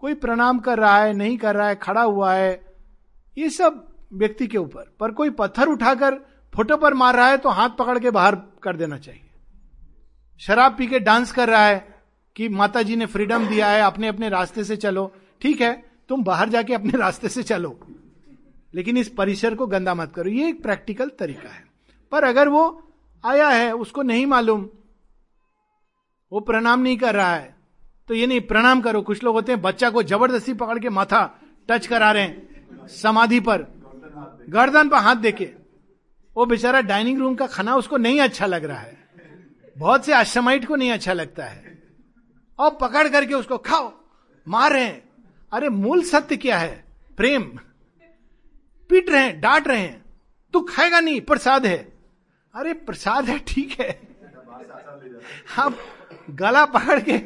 कोई 0.00 0.14
प्रणाम 0.14 0.58
कर 0.58 0.78
रहा 0.78 0.98
है, 0.98 1.12
नहीं 1.12 1.36
कर 1.36 1.54
रहा 1.54 1.68
है, 1.68 1.74
खड़ा 1.74 2.02
हुआ 2.02 2.34
है 2.34 2.71
ये 3.36 3.50
सब 3.50 3.86
व्यक्ति 4.12 4.46
के 4.46 4.58
ऊपर। 4.58 4.90
पर 5.00 5.10
कोई 5.10 5.30
पत्थर 5.30 5.68
उठाकर 5.68 6.14
फ़ोटो 6.54 6.76
पर 6.76 6.94
मार 6.94 7.16
रहा 7.16 7.28
है 7.28 7.36
तो 7.36 7.48
हाथ 7.48 7.70
पकड़ 7.70 7.98
के 7.98 8.10
बाहर 8.10 8.34
कर 8.62 8.76
देना 8.76 8.98
चाहिए। 8.98 9.30
शराब 10.40 10.76
पी 10.76 10.86
के 10.86 10.98
डांस 10.98 11.32
कर 11.32 11.48
रहा 11.48 11.66
है 11.66 12.02
कि 12.36 12.48
माता 12.48 12.82
जी 12.82 12.96
ने 12.96 13.06
फ्रीडम 13.06 13.46
दिया 13.46 13.68
है, 13.68 13.80
अपने 13.82 14.08
अपने 14.08 14.28
रास्ते 14.28 14.64
से 14.64 14.76
चलो। 14.76 15.10
ठीक 15.42 15.60
है, 15.60 15.72
तुम 16.08 16.24
बाहर 16.24 16.48
जाके 16.48 16.74
अपने 16.74 16.98
रास्ते 16.98 17.28
से 17.28 17.42
चलो। 17.42 17.78
लेकिन 18.74 18.96
इस 18.96 19.08
परिसर 19.08 19.54
को 19.54 19.66
गंदा 19.66 19.94
मत 19.94 20.12
करो। 20.12 20.30
ये 20.30 20.48
एक 20.48 20.62
प्रैक्टिकल 20.62 21.10
तरीका 21.18 21.48
है। 21.48 21.64
पर 22.12 22.24
अगर 22.24 22.48
वो 22.48 22.62
आया 23.24 23.48
है, 23.48 23.72
उसको 23.72 24.02
नहीं 24.02 24.26
मालूम, 24.26 24.68
वो 26.32 26.40
प्रणाम 26.40 26.80
नहीं 26.80 26.96
कर 26.96 27.14
रहा 27.14 27.34
है 27.34 27.54
तो 28.08 28.14
ये 28.14 28.26
नहीं, 28.26 28.40
प्रणाम 28.40 28.80
करो। 28.80 29.02
कुछ 29.02 29.22
लोग 29.24 29.34
होते 29.34 29.52
हैं, 29.52 29.60
बच्चा 29.62 29.90
को 29.90 30.02
ज़बरदस्ती 30.02 30.52
पकड़ 30.54 30.78
के 30.78 30.88
माथा 30.90 31.22
टच 31.68 31.86
करा 31.86 32.10
रहे 32.12 32.22
हैं। 32.22 32.51
समाधि 32.88 33.40
पर। 33.40 33.66
गर्दन 34.48 34.88
पर 34.88 34.96
हाथ 34.96 35.16
देके। 35.16 35.44
वो 36.36 36.46
बेचारा 36.46 36.80
डाइनिंग 36.80 37.18
रूम 37.18 37.34
का 37.34 37.46
खाना 37.46 37.76
उसको 37.76 37.96
नहीं 37.96 38.20
अच्छा 38.20 38.46
लग 38.46 38.64
रहा 38.64 38.78
है। 38.78 39.08
बहुत 39.78 40.04
से 40.04 40.12
आश्रमाइट 40.12 40.66
को 40.66 40.76
नहीं 40.76 40.90
अच्छा 40.90 41.12
लगता 41.12 41.44
है। 41.44 41.82
और 42.58 42.78
पकड़ 42.80 43.08
करके 43.08 43.34
उसको, 43.34 43.58
खाओ, 43.58 43.92
मार 44.48 44.72
रहे 44.72 44.84
हैं। 44.84 45.08
अरे, 45.52 45.68
मूल 45.68 46.02
सत्य 46.02 46.36
क्या 46.36 46.58
है? 46.58 46.84
प्रेम। 47.16 47.42
पीट 48.88 49.10
रहे 49.10 49.22
हैं, 49.22 49.40
डांट 49.40 49.68
रहे 49.68 49.80
हैं। 49.80 50.04
तू 50.52 50.60
खाएगा 50.60 51.00
नहीं, 51.00 51.20
प्रसाद 51.20 51.66
है। 51.66 51.98
अरे, 52.54 52.72
प्रसाद 52.72 53.24
है, 53.24 53.38
ठीक 53.38 53.80
है। 53.80 54.00
आप 55.58 55.76
गला 56.30 56.64
पकड़ 56.64 57.00
के। 57.00 57.18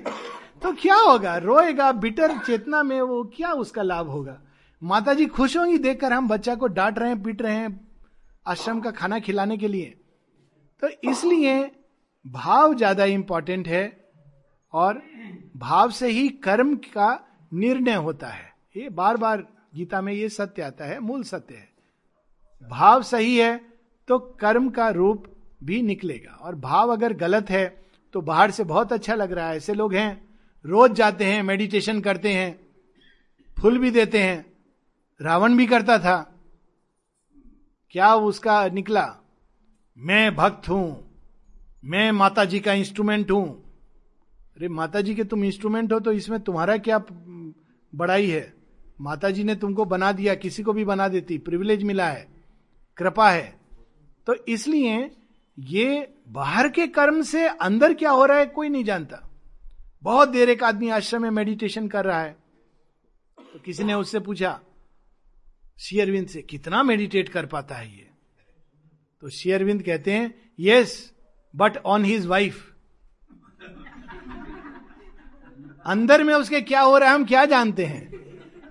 तो 0.62 0.72
क्या 0.72 0.96
होगा? 0.96 1.36
रोएगा, 1.36 1.92
बिटर 1.92 2.38
चेतना 2.38 2.82
में 2.82 3.00
वो, 3.00 3.24
क्या 3.36 3.52
उसका 3.52 3.82
लाभ 3.82 4.06
होगा? 4.06 4.40
माता 4.82 5.12
जी 5.14 5.26
खुश 5.26 5.56
होंगी 5.56 5.78
देखकर 5.78 6.12
हम 6.12 6.28
बच्चा 6.28 6.54
को 6.54 6.66
डांट 6.68 6.98
रहे 6.98 7.08
हैं, 7.08 7.22
पीट 7.22 7.42
रहे 7.42 7.54
हैं 7.54 7.80
आश्रम 8.46 8.80
का 8.80 8.90
खाना 8.90 9.18
खिलाने 9.18 9.56
के 9.56 9.68
लिए। 9.68 9.94
तो 10.82 10.88
इसलिए 11.10 11.70
भाव 12.24 12.74
ज़्यादा 12.74 13.04
इंपॉर्टेंट 13.06 13.68
है 13.68 13.84
और 14.72 15.02
भाव 15.56 15.90
से 15.90 16.08
ही 16.08 16.28
कर्म 16.44 16.74
का 16.88 17.08
निर्णय 17.52 17.94
होता 17.96 18.28
है। 18.28 18.52
ये 18.76 18.88
बार 18.90 19.16
बार 19.16 19.46
गीता 19.74 20.00
में 20.00 20.12
ये 20.12 20.28
सत्य 20.28 20.62
आता 20.62 20.84
है, 20.84 20.98
मूल 21.00 21.22
सत्य 21.24 21.54
है। 21.54 21.68
भाव 22.62 23.02
सही 23.04 23.36
है 23.36 23.60
तो 24.08 24.18
कर्म 24.40 24.68
का 24.70 24.88
रूप 24.90 25.24
भी 25.64 25.80
निकलेगा। 25.82 26.32
और 26.32 26.54
भाव 26.56 26.92
अगर 26.92 27.12
गलत 27.14 27.50
है 27.50 27.66
तो 28.14 28.20
बाहर 28.22 28.50
से 28.50 28.64
बहुत 28.64 28.92
अच्छा 28.92 29.14
लग 29.14 29.32
रहा 29.32 29.48
है। 29.48 29.56
ऐसे 29.56 29.74
लोग 29.74 29.94
हैं, 29.94 30.28
रोज 30.64 30.92
जाते 30.92 31.24
हैं 31.24 31.42
मेडिटेशन 31.44 32.00
करते 32.00 32.32
हैं, 32.32 32.58
फूल 33.56 33.78
भी 33.78 33.90
देते 33.90 34.22
हैं। 34.22 34.44
रावण 35.20 35.56
भी 35.56 35.66
करता 35.66 35.98
था। 35.98 36.16
क्या 37.94 38.14
उसका 38.14 38.66
निकला? 38.68 39.06
मैं 39.98 40.34
भक्त 40.36 40.68
हूँ। 40.68 41.02
मैं 41.84 42.10
माता 42.12 42.44
जी 42.44 42.60
का 42.60 42.72
इंस्ट्रूमेंट 42.72 43.30
हूँ। 43.30 43.46
अरे 44.56 44.68
माता 44.68 45.00
जी 45.00 45.14
के 45.14 45.24
तुम 45.24 45.44
इंस्ट्रूमेंट 45.44 45.92
हो 45.92 46.00
तो 46.00 46.12
इसमें 46.12 46.38
तुम्हारा 46.40 46.76
क्या 46.78 46.98
बड़ाई 47.92 48.26
है? 48.26 48.52
माता 49.00 49.30
जी 49.30 49.44
ने 49.44 49.54
तुमको 49.54 49.84
बना 49.84 50.10
दिया, 50.12 50.34
किसी 50.34 50.62
को 50.62 50.72
भी 50.72 50.84
बना 50.84 51.08
देती 51.08 51.38
प्रिविलेज 51.38 51.82
मिला 51.82 52.06
है, 52.08 52.26
कृपा 52.98 53.30
है। 53.30 53.54
तो 54.26 54.34
इसलिए 54.48 55.10
ये 55.58 56.14
बाहर 56.28 56.68
के 56.68 56.86
कर्म 56.86 57.20
से 57.22 57.46
अंदर 57.48 57.94
क्या 57.94 58.10
हो 58.10 58.24
रहा 58.24 58.38
है, 58.38 58.46
कोई 58.46 58.68
नहीं 58.68 58.84
जानता। 58.84 59.22
बहुत 60.02 60.28
देर 60.28 60.50
एक 60.50 60.64
आदमी 60.64 60.88
आश्रम 60.90 61.22
में 61.22 61.30
मेडिटेशन 61.30 61.88
कर 61.88 62.04
रहा 62.04 62.20
है। 62.20 62.36
तो 63.38 63.58
किसी 63.58 63.84
ने 63.84 63.94
उससे 63.94 64.20
पूछा 64.20 64.58
शेयरविंद 65.78 66.28
से 66.28 66.42
कितना 66.42 66.82
मेडिटेट 66.82 67.28
कर 67.28 67.46
पाता 67.46 67.74
है 67.74 67.96
ये? 67.96 68.08
तो 69.20 69.28
शेयरविंद 69.28 69.82
कहते 69.82 70.12
हैं 70.12 70.52
yes 70.60 71.12
but 71.56 71.76
on 71.76 72.04
his 72.04 72.26
wife 72.26 72.72
अंदर 75.86 76.24
में 76.24 76.34
उसके 76.34 76.60
क्या 76.60 76.80
हो 76.80 76.98
रहा 76.98 77.08
है, 77.08 77.14
हम 77.14 77.24
क्या 77.24 77.44
जानते 77.44 77.84
हैं? 77.84 78.10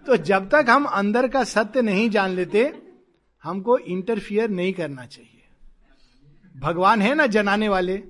तो 0.06 0.18
जब 0.18 0.50
तक 0.50 0.66
हम 0.70 0.86
अंदर 0.86 1.28
का 1.28 1.44
सत्य 1.44 1.82
नहीं 1.82 2.10
जान 2.10 2.30
लेते, 2.30 2.82
हमको 3.44 3.78
इंटरफियर 3.78 4.50
नहीं 4.50 4.74
करना 4.74 5.06
चाहिए। 5.06 5.42
भगवान 6.58 7.02
है 7.02 7.16
ना 7.16 7.28
जनाने 7.28 7.70
वाले? 7.70 8.04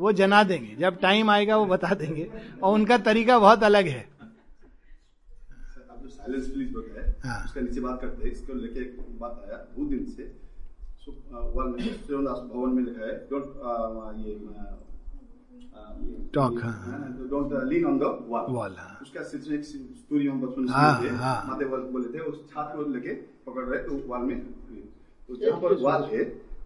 वो 0.00 0.12
जना 0.12 0.42
देंगे। 0.42 0.76
जब 0.76 1.00
टाइम 1.00 1.30
आएगा, 1.30 1.56
वो 1.56 1.66
बता 1.66 1.94
देंगे। 1.94 2.30
और 2.62 2.74
उनका 2.74 2.98
तरीका 2.98 3.38
बहुत 3.38 3.62
अलग 3.62 3.86
है। 3.86 4.08
हाँ। 7.24 7.44
उसका 7.44 7.60
नीचे 7.60 7.80
बात 7.80 8.00
करते 8.00 8.22
हैं 8.24 8.30
इसको 8.32 8.54
लेके 8.54 8.80
एक 8.80 8.96
बात 9.20 9.42
आया 9.48 9.56
दो 9.76 9.84
दिन 9.90 10.04
से 10.14 10.24
सु- 11.04 11.14
वन 11.56 11.74
में 11.76 11.84
भवन 12.48 12.74
में 12.74 12.82
लिखा 12.84 13.06
है 13.06 13.14
डोंट 13.30 13.54
ये 14.18 14.34
हाँ। 16.62 16.98
Don't 17.30 17.52
lean 17.68 17.84
on 17.84 17.98
the 17.98 18.10
wall 18.28 18.74
हाँ। 18.78 18.98
उसका 19.02 19.22
एक 19.54 19.64
स्टोरी 19.64 20.26
हम 20.26 20.40
बचपन 20.40 20.62
में 20.62 20.68
हाँ, 20.68 20.92
हाँ। 21.18 21.44
माते 21.48 21.64
बोल- 21.64 21.90
बोले 21.92 22.12
थे 22.14 22.22
उस 22.30 22.44
को 22.76 22.82
लेके 22.88 23.14
पकड़ 23.46 23.64
रहे 23.64 23.82
तो 23.84 23.96
वॉल 24.08 24.24
में 24.26 24.38
तो 25.28 25.36
जहाँ 25.36 25.60
पर 25.60 25.74
वॉल 25.82 26.04
है 26.12 26.22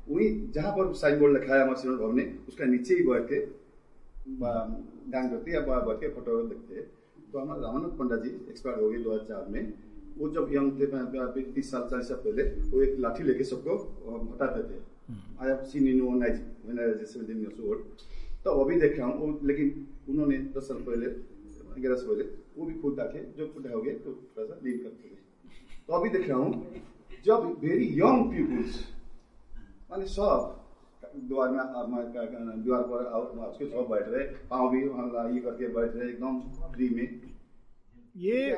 वही 0.09 0.29
जहाँ 0.55 0.73
पर 0.73 0.93
साइन 0.95 1.19
बोर्ड 1.21 1.33
लिखा 1.33 1.55
है 1.55 1.63
हमारे 1.63 1.97
भवन 1.97 2.17
ने 2.17 2.25
उसका 2.49 2.65
नीचे 2.65 2.95
ही 2.95 3.07
बैठ 3.07 3.27
के 3.33 3.41
डांग 5.11 5.31
करते 5.31 5.53
या 5.53 5.61
बैठ 5.89 6.01
के 6.01 6.09
फ़ोटो 6.09 6.43
देखते 6.49 6.75
हैं 6.75 6.87
तो 7.33 7.39
हमारे 7.39 7.61
रामानंद 7.63 7.99
पंडा 7.99 8.17
जी 8.17 8.31
एक्सपायर 8.51 8.81
हो 8.81 8.91
गए 8.91 8.99
दो 8.99 9.13
हज़ार 9.13 9.27
चार 9.29 9.49
में 9.51 9.63
वो 10.19 10.29
जब 10.35 10.53
यंग 10.53 10.81
थे 10.81 11.43
तीस 11.55 11.71
साल 11.71 11.83
चालीस 11.91 12.09
साल 12.09 12.19
पहले 12.27 12.43
वो 12.71 12.83
एक 12.83 12.99
लाठी 13.01 13.25
लेके 13.25 13.45
सबको 13.45 13.77
हटाते 14.33 14.63
थे 14.71 14.79
I 15.41 15.49
have 15.49 15.65
seen 15.73 15.89
in 15.89 16.01
age 16.25 16.41
when 16.65 16.79
I 16.81 16.87
was 16.89 17.05
17 17.13 17.41
years 17.41 17.61
old 17.71 18.05
तो 18.45 18.51
अभी 18.65 18.81
देख 18.81 18.99
रहा 18.99 19.09
हूँ 19.09 19.39
लेकिन 19.51 19.87
उन्होंने 20.09 20.39
दस 20.57 20.69
साल 20.69 20.83
पहले 20.89 21.07
ग्यारह 21.81 21.97
साल 21.97 22.09
पहले 22.09 22.25
वो 22.59 22.67
भी 22.67 22.75
खुद 22.83 23.01
आके 23.01 23.25
जो 23.39 23.47
खुद 23.55 23.67
हो 23.75 23.81
गए 23.83 23.95
तो 24.05 24.13
थोड़ा 24.37 24.47
सा 24.47 24.61
लीड 24.65 24.83
करते 24.83 25.09
थे 25.09 25.81
तो 25.89 25.93
अभी 25.95 26.11
देख 26.19 26.29
रहा 26.29 26.39
हूँ 26.39 26.83
जब 27.27 27.49
वेरी 27.65 27.89
यंग 28.01 28.31
पीपुल्स 28.33 28.79
माने 29.91 30.07
सब 30.15 30.55
द्वार 31.29 31.49
में 31.51 31.59
का- 32.15 32.27
का- 32.31 32.57
द्वार 32.65 32.83
पर 32.93 33.05
और 33.17 33.27
उसके 33.49 33.67
सब 33.67 33.87
बैठ 33.91 34.09
रहे 34.09 34.25
पाँव 34.51 34.71
भी 34.71 34.83
वहाँ 34.89 35.31
ये 35.35 35.41
करके 35.41 35.69
बैठ 35.77 35.95
रहे 35.97 36.09
एकदम 36.11 36.41
फ्री 36.73 36.89
में। 36.89 37.07
ये 38.17 38.51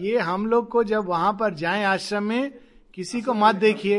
ये 0.00 0.18
हम 0.18 0.46
लोग 0.46 0.68
को 0.68 0.82
जब 0.84 1.04
वहाँ 1.06 1.32
पर 1.40 1.54
जाए 1.54 1.82
आश्रम 1.84 2.24
में 2.24 2.52
किसी 2.94 3.20
को 3.22 3.34
मत 3.34 3.54
देखिए। 3.56 3.98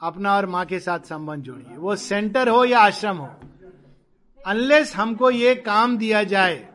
अपना 0.00 0.34
और 0.36 0.46
माँ 0.46 0.64
के 0.66 0.78
साथ 0.80 1.00
संबंध 1.00 1.44
जोड़िए। 1.44 1.76
वो 1.76 1.96
सेंटर 1.96 2.48
हो 2.48 2.64
या 2.64 2.80
आश्रम 2.80 3.16
हो। 3.16 3.28
अनलेस 4.40 4.94
हमको 4.96 5.30
ये 5.30 5.54
काम 5.54 5.96
दिया 5.98 6.22
जाए 6.24 6.68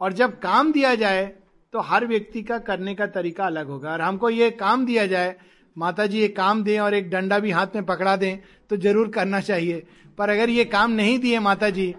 और 0.00 0.12
जब 0.12 0.38
काम 0.38 0.72
दिया 0.72 0.94
जाए 0.94 1.26
तो 1.74 1.80
हर 1.80 2.06
व्यक्ति 2.06 2.42
का 2.42 2.58
करने 2.60 2.94
का 2.94 3.06
तरीका 3.08 3.46
अलग 3.46 3.66
होगा। 3.66 3.92
और 3.92 4.00
हमको 4.00 4.30
ये 4.30 4.50
काम 4.52 4.86
दिया 4.86 5.06
जाए 5.06 5.34
माता 5.76 6.06
जी 6.06 6.20
ये 6.20 6.28
काम 6.30 6.62
दें 6.64 6.78
और 6.80 6.94
एक 6.94 7.10
डंडा 7.10 7.38
भी 7.38 7.50
हाथ 7.50 7.74
में 7.74 7.84
पकड़ा 7.86 8.16
दें 8.16 8.38
तो 8.70 8.76
ज़रूर 8.78 9.08
करना 9.10 9.40
चाहिए। 9.42 9.86
पर 10.18 10.30
अगर 10.30 10.50
ये 10.50 10.64
काम 10.66 10.90
नहीं 10.92 11.18
दिए 11.18 11.38
माता 11.40 11.70
जी 11.70 11.94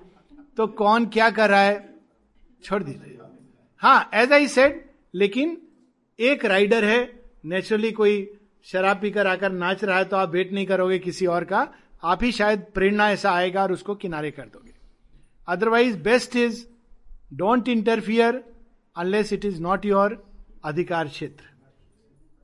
तो 0.57 0.67
कौन 0.67 1.05
क्या 1.07 1.29
कर 1.31 1.49
रहा 1.49 1.61
है? 1.61 1.87
छोड़ 2.63 2.83
दीजिए। 2.83 3.15
हाँ 3.81 4.09
एज 4.13 4.31
आई 4.33 4.47
सेड 4.47 4.81
लेकिन 5.13 5.57
एक 6.19 6.43
राइडर 6.45 6.85
है 6.85 6.99
नेचुरली 7.45 7.91
कोई 7.91 8.15
शराब 8.67 8.99
पीकर 9.01 9.27
आकर 9.27 9.51
नाच 9.51 9.83
रहा 9.83 9.97
है 9.97 10.05
तो 10.05 10.15
आप 10.17 10.31
वेट 10.31 10.51
नहीं 10.53 10.65
करोगे 10.65 10.97
किसी 10.99 11.25
और 11.25 11.43
का, 11.43 11.67
आप 12.03 12.23
ही 12.23 12.31
शायद 12.31 12.65
प्रेरणा 12.73 13.09
ऐसा 13.11 13.31
आएगा 13.31 13.61
और 13.63 13.71
उसको 13.71 13.95
किनारे 13.95 14.31
कर 14.31 14.43
दोगे। 14.43 14.73
Otherwise 15.47 15.97
best 15.97 16.35
is 16.35 16.63
don't 17.33 17.67
interfere 17.67 18.43
unless 18.95 19.31
it 19.33 19.45
is 19.45 19.61
not 19.61 19.85
your 19.85 20.17
अधिकार 20.65 21.07
क्षेत्र। 21.07 21.43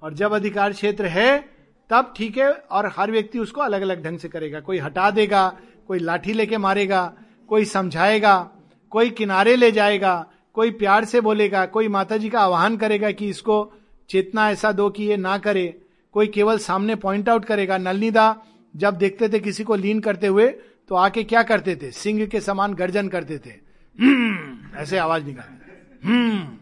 और 0.01 0.13
जब 0.13 0.33
अधिकार 0.33 0.73
क्षेत्र 0.73 1.05
है, 1.05 1.37
तब 1.89 2.13
ठीक 2.17 2.37
है 2.37 2.51
और 2.51 2.91
हर 2.97 3.11
व्यक्ति 3.11 3.39
उसको 3.39 3.61
अलग 3.61 3.81
अलग 3.81 4.03
ढंग 4.03 4.19
से 4.19 4.29
करेगा। 4.29 4.59
कोई 4.59 4.77
हटा 4.77 5.09
देगा, 5.11 5.47
कोई 5.87 5.99
लाठी 5.99 6.33
लेके 6.33 6.57
मारेगा, 6.57 7.13
कोई 7.49 7.65
समझाएगा, 7.65 8.37
कोई 8.91 9.09
किनारे 9.09 9.55
ले 9.55 9.71
जाएगा 9.71 10.15
कोई 10.55 10.71
प्यार 10.71 11.05
से 11.05 11.21
बोलेगा 11.21 11.65
कोई 11.65 11.87
माता 11.87 12.17
जी 12.17 12.29
का 12.29 12.39
आह्वान 12.39 12.77
करेगा 12.77 13.11
कि 13.11 13.29
इसको 13.29 13.73
चेतना 14.09 14.49
ऐसा 14.49 14.71
दो 14.71 14.89
कि 14.89 15.03
ये 15.03 15.17
ना 15.17 15.37
करे 15.37 15.81
कोई 16.11 16.27
केवल 16.27 16.57
सामने 16.57 16.95
पॉइंट 16.95 17.29
आउट 17.29 17.45
करेगा 17.45 17.77
नलनीदा 17.77 18.41
जब 18.75 18.93
देखते 18.93 19.29
थे 19.29 19.39
किसी 19.39 19.63
को 19.63 19.75
लीन 19.75 19.99
करते 19.99 20.27
हुए 20.27 20.47
तो 20.89 20.95
आके 20.95 21.23
क्या 21.23 21.43
करते 21.43 21.75
थे? 21.75 21.91
सिंह 21.91 22.25
के 22.25 22.41
समान 22.41 22.73
गर्जन 22.73 23.07
करते 23.07 23.37
थे। 23.37 23.49
"हम्म", 23.99 24.77
ऐसे 24.77 24.97
आवाज़ 24.97 25.23
निकालते 25.23 26.07
हम्म 26.07 26.57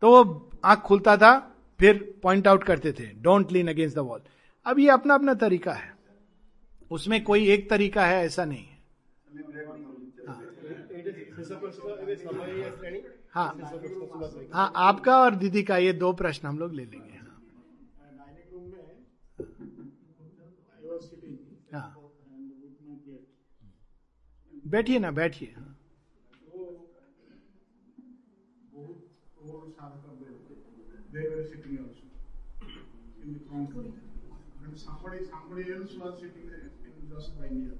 तो 0.00 0.10
वो 0.10 0.50
आँख 0.64 0.78
खुलता 0.78 1.16
था 1.16 1.56
फिर 1.78 2.14
पॉइंट 2.22 2.48
आउट 2.48 2.64
करते 2.64 2.92
थे। 2.92 3.06
Don't 3.22 3.52
lean 3.52 3.68
against 3.68 3.96
the 3.96 3.98
wall 3.98 4.20
अब 4.66 4.78
ये 4.78 4.88
अपना 4.90 5.14
अपना 5.14 5.34
तरीका 5.34 5.72
है। 5.72 5.96
उसमें 6.90 7.24
कोई 7.24 7.48
एक 7.48 7.70
तरीका 7.70 8.06
है 8.06 8.24
ऐसा 8.24 8.44
नहीं 8.44 8.64
है। 8.64 8.76
हाँ 13.34 13.48
हाँ 14.52 14.72
आपका 14.76 15.16
और 15.22 15.34
दीदी 15.34 15.62
का 15.62 15.76
ये 15.78 15.92
दो 15.92 16.12
प्रश्न 16.12 16.48
हम 16.48 16.58
लोग 16.58 16.72
ले 16.74 16.84
लेंगे 16.84 17.16
हाँ 17.18 17.42
हाँ 21.72 21.96
बैठिए 24.66 24.98
ना 24.98 25.10
बैठिए 25.10 25.52
हाँ 25.56 25.76
somebody, 34.76 35.24
somebody 35.26 35.72
else 35.72 35.92
was 35.94 36.20
sitting 36.20 36.50
in 36.50 37.08
just 37.08 37.38
by 37.40 37.48
near. 37.48 37.72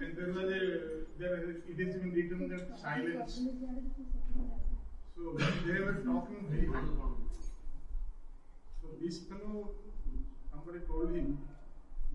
And 0.00 0.16
there 0.16 0.32
was 0.32 0.50
a, 0.52 1.04
there 1.18 1.36
it 1.50 1.80
is 1.80 1.96
been 1.96 2.12
written 2.14 2.48
that 2.48 2.78
silence. 2.78 3.40
So 5.14 5.32
they 5.66 5.80
were 5.80 5.96
talking 6.04 6.48
very. 6.48 6.66
So 8.80 8.88
this 9.00 9.18
fellow, 9.18 9.70
somebody 10.50 10.80
told 10.86 11.10
him, 11.14 11.38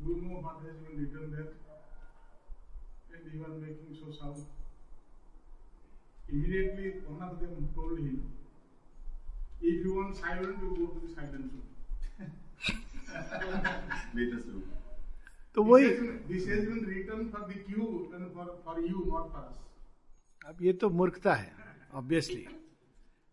you 0.04 0.16
know 0.22 0.40
what 0.40 0.62
has 0.66 0.78
been 0.78 0.98
written 0.98 1.32
there? 1.32 1.48
And 3.14 3.32
he 3.32 3.38
was 3.38 3.58
making 3.62 3.96
so 3.98 4.12
sound. 4.12 4.44
Immediately 6.28 6.90
one 7.06 7.22
of 7.22 7.40
them 7.40 7.70
told 7.74 7.98
him, 7.98 8.26
if 9.62 9.82
you 9.84 9.94
want 9.96 10.16
silence, 10.16 10.60
you 10.62 10.76
go 10.78 10.88
to 10.88 11.08
the 11.08 11.14
silent 11.14 11.52
room. 11.54 11.64
Room. 14.48 14.83
तो 15.58 15.64
वही। 15.64 15.90
अब 20.46 20.58
ये 20.62 20.74
तो 20.74 20.90
मूर्खता 20.90 21.34
है 21.34 21.52
obviously 21.94 22.46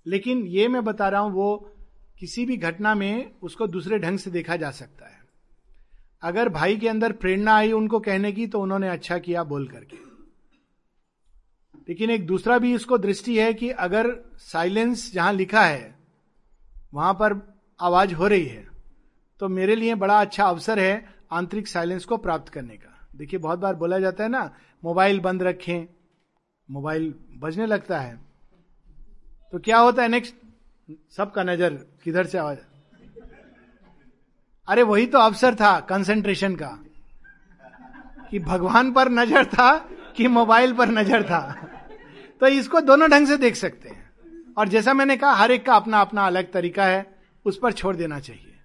लेकिन 0.07 0.47
ये 0.47 0.69
मैं 0.69 0.85
बता 0.85 1.09
रहा 1.09 1.21
हूँ 1.21 1.33
वो 1.33 1.73
किसी 2.19 2.45
भी 2.47 2.57
घटना 2.57 2.95
में 2.95 3.31
उसको 3.43 3.67
दूसरे 3.67 3.99
ढंग 3.99 4.19
से 4.19 4.31
देखा 4.31 4.57
जा 4.57 4.71
सकता 4.71 5.07
है। 5.07 5.19
अगर 6.23 6.49
भाई 6.49 6.77
के 6.77 6.89
अंदर 6.89 7.13
प्रेरणा 7.13 7.55
आई 7.57 7.73
उनको 7.73 8.01
कहने 8.01 8.33
की 8.33 8.47
तो 8.47 8.61
उन्होंने 8.61 8.89
अच्छा 8.89 9.19
किया 9.19 9.45
बोल 9.45 9.67
करके। 9.69 9.97
लेकिन 11.89 12.11
एक 12.11 12.27
दूसरा 12.27 12.59
भी 12.59 12.75
इसको 12.75 12.99
दृष्टि 12.99 13.39
है 13.39 13.53
कि 13.55 13.71
अगर 13.71 14.11
साइलेंस 14.39 15.13
जहाँ 15.13 15.33
लिखा 15.33 15.65
है 15.65 15.95
वहाँ 16.95 17.13
पर 17.15 17.35
आवाज़ 17.81 18.15
हो 18.15 18.27
रही 18.27 18.47
है 18.47 18.69
तो 19.41 19.49
मेरे 19.49 19.77
लिए 19.77 19.95
बड़ा 19.95 20.21
अच्छा 20.21 20.45
अवसर 20.45 20.79
है 20.79 21.20
आंतरिक 21.33 21.69
साइलेंस 21.69 22.05
को 22.05 22.17
प्राप्त 22.17 22.53
करने 22.53 22.77
का। 22.77 23.09
देखिए, 23.17 23.41
बहुत 23.41 23.59
बार 23.59 23.75
बोला 23.75 23.99
जाता 23.99 24.25
है 24.25 24.31
ना, 24.31 24.55
मोबाइल 24.85 25.21
बंद 25.21 25.43
रखें, 25.43 25.87
मोबाइल 26.71 27.15
बजने 27.37 27.67
लगता 27.67 28.01
है। 28.01 28.21
तो 29.53 29.59
क्या 29.59 29.79
होता 29.79 30.03
है 30.03 30.09
नेक्स्ट 30.09 30.35
सबका 31.11 31.43
नज़र 31.43 31.75
किधर 32.05 32.27
से 32.27 32.39
आवाज़? 32.39 32.59
अरे, 34.69 34.83
वही 34.83 35.07
तो 35.07 35.19
अवसर 35.19 35.55
था 35.55 35.81
कंसंट्रेशन 35.81 36.57
का। 36.57 36.79
कि 38.31 38.39
भगवान 38.39 38.93
पर 38.93 39.09
नज़र 39.09 39.45
था 39.45 39.79
कि 40.17 40.29
मोबाइल 40.29 40.73
पर 40.73 40.89
नज़र 40.89 41.23
था। 41.23 41.71
तो 42.41 42.47
इसको 42.47 42.81
दोनों 42.81 43.11
ढंग 43.11 43.27
से 43.27 43.37
देख 43.37 43.57
सकते 43.57 43.89
हैं। 43.89 44.11
और 44.59 44.69
जैसा 44.69 44.95
मैंने 44.95 45.17
कहा, 45.17 45.33
हर 45.33 45.51
एक 45.51 45.67
का 45.67 45.75
अपना 45.75 46.01
अपना 46.01 46.27
अलग 46.27 46.53
तरीका 46.53 46.85
है, 46.85 47.19
उस 47.45 47.59
पर 47.59 47.73
छोड़ 47.73 47.97
देना 47.97 48.21
चाहिए। 48.21 48.57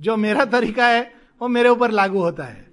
जो 0.00 0.16
मेरा 0.16 0.44
तरीका 0.44 0.86
है 0.86 1.23
वो 1.40 1.48
मेरे 1.48 1.68
ऊपर 1.68 1.90
लागू 1.90 2.18
होता 2.18 2.44
है। 2.44 2.66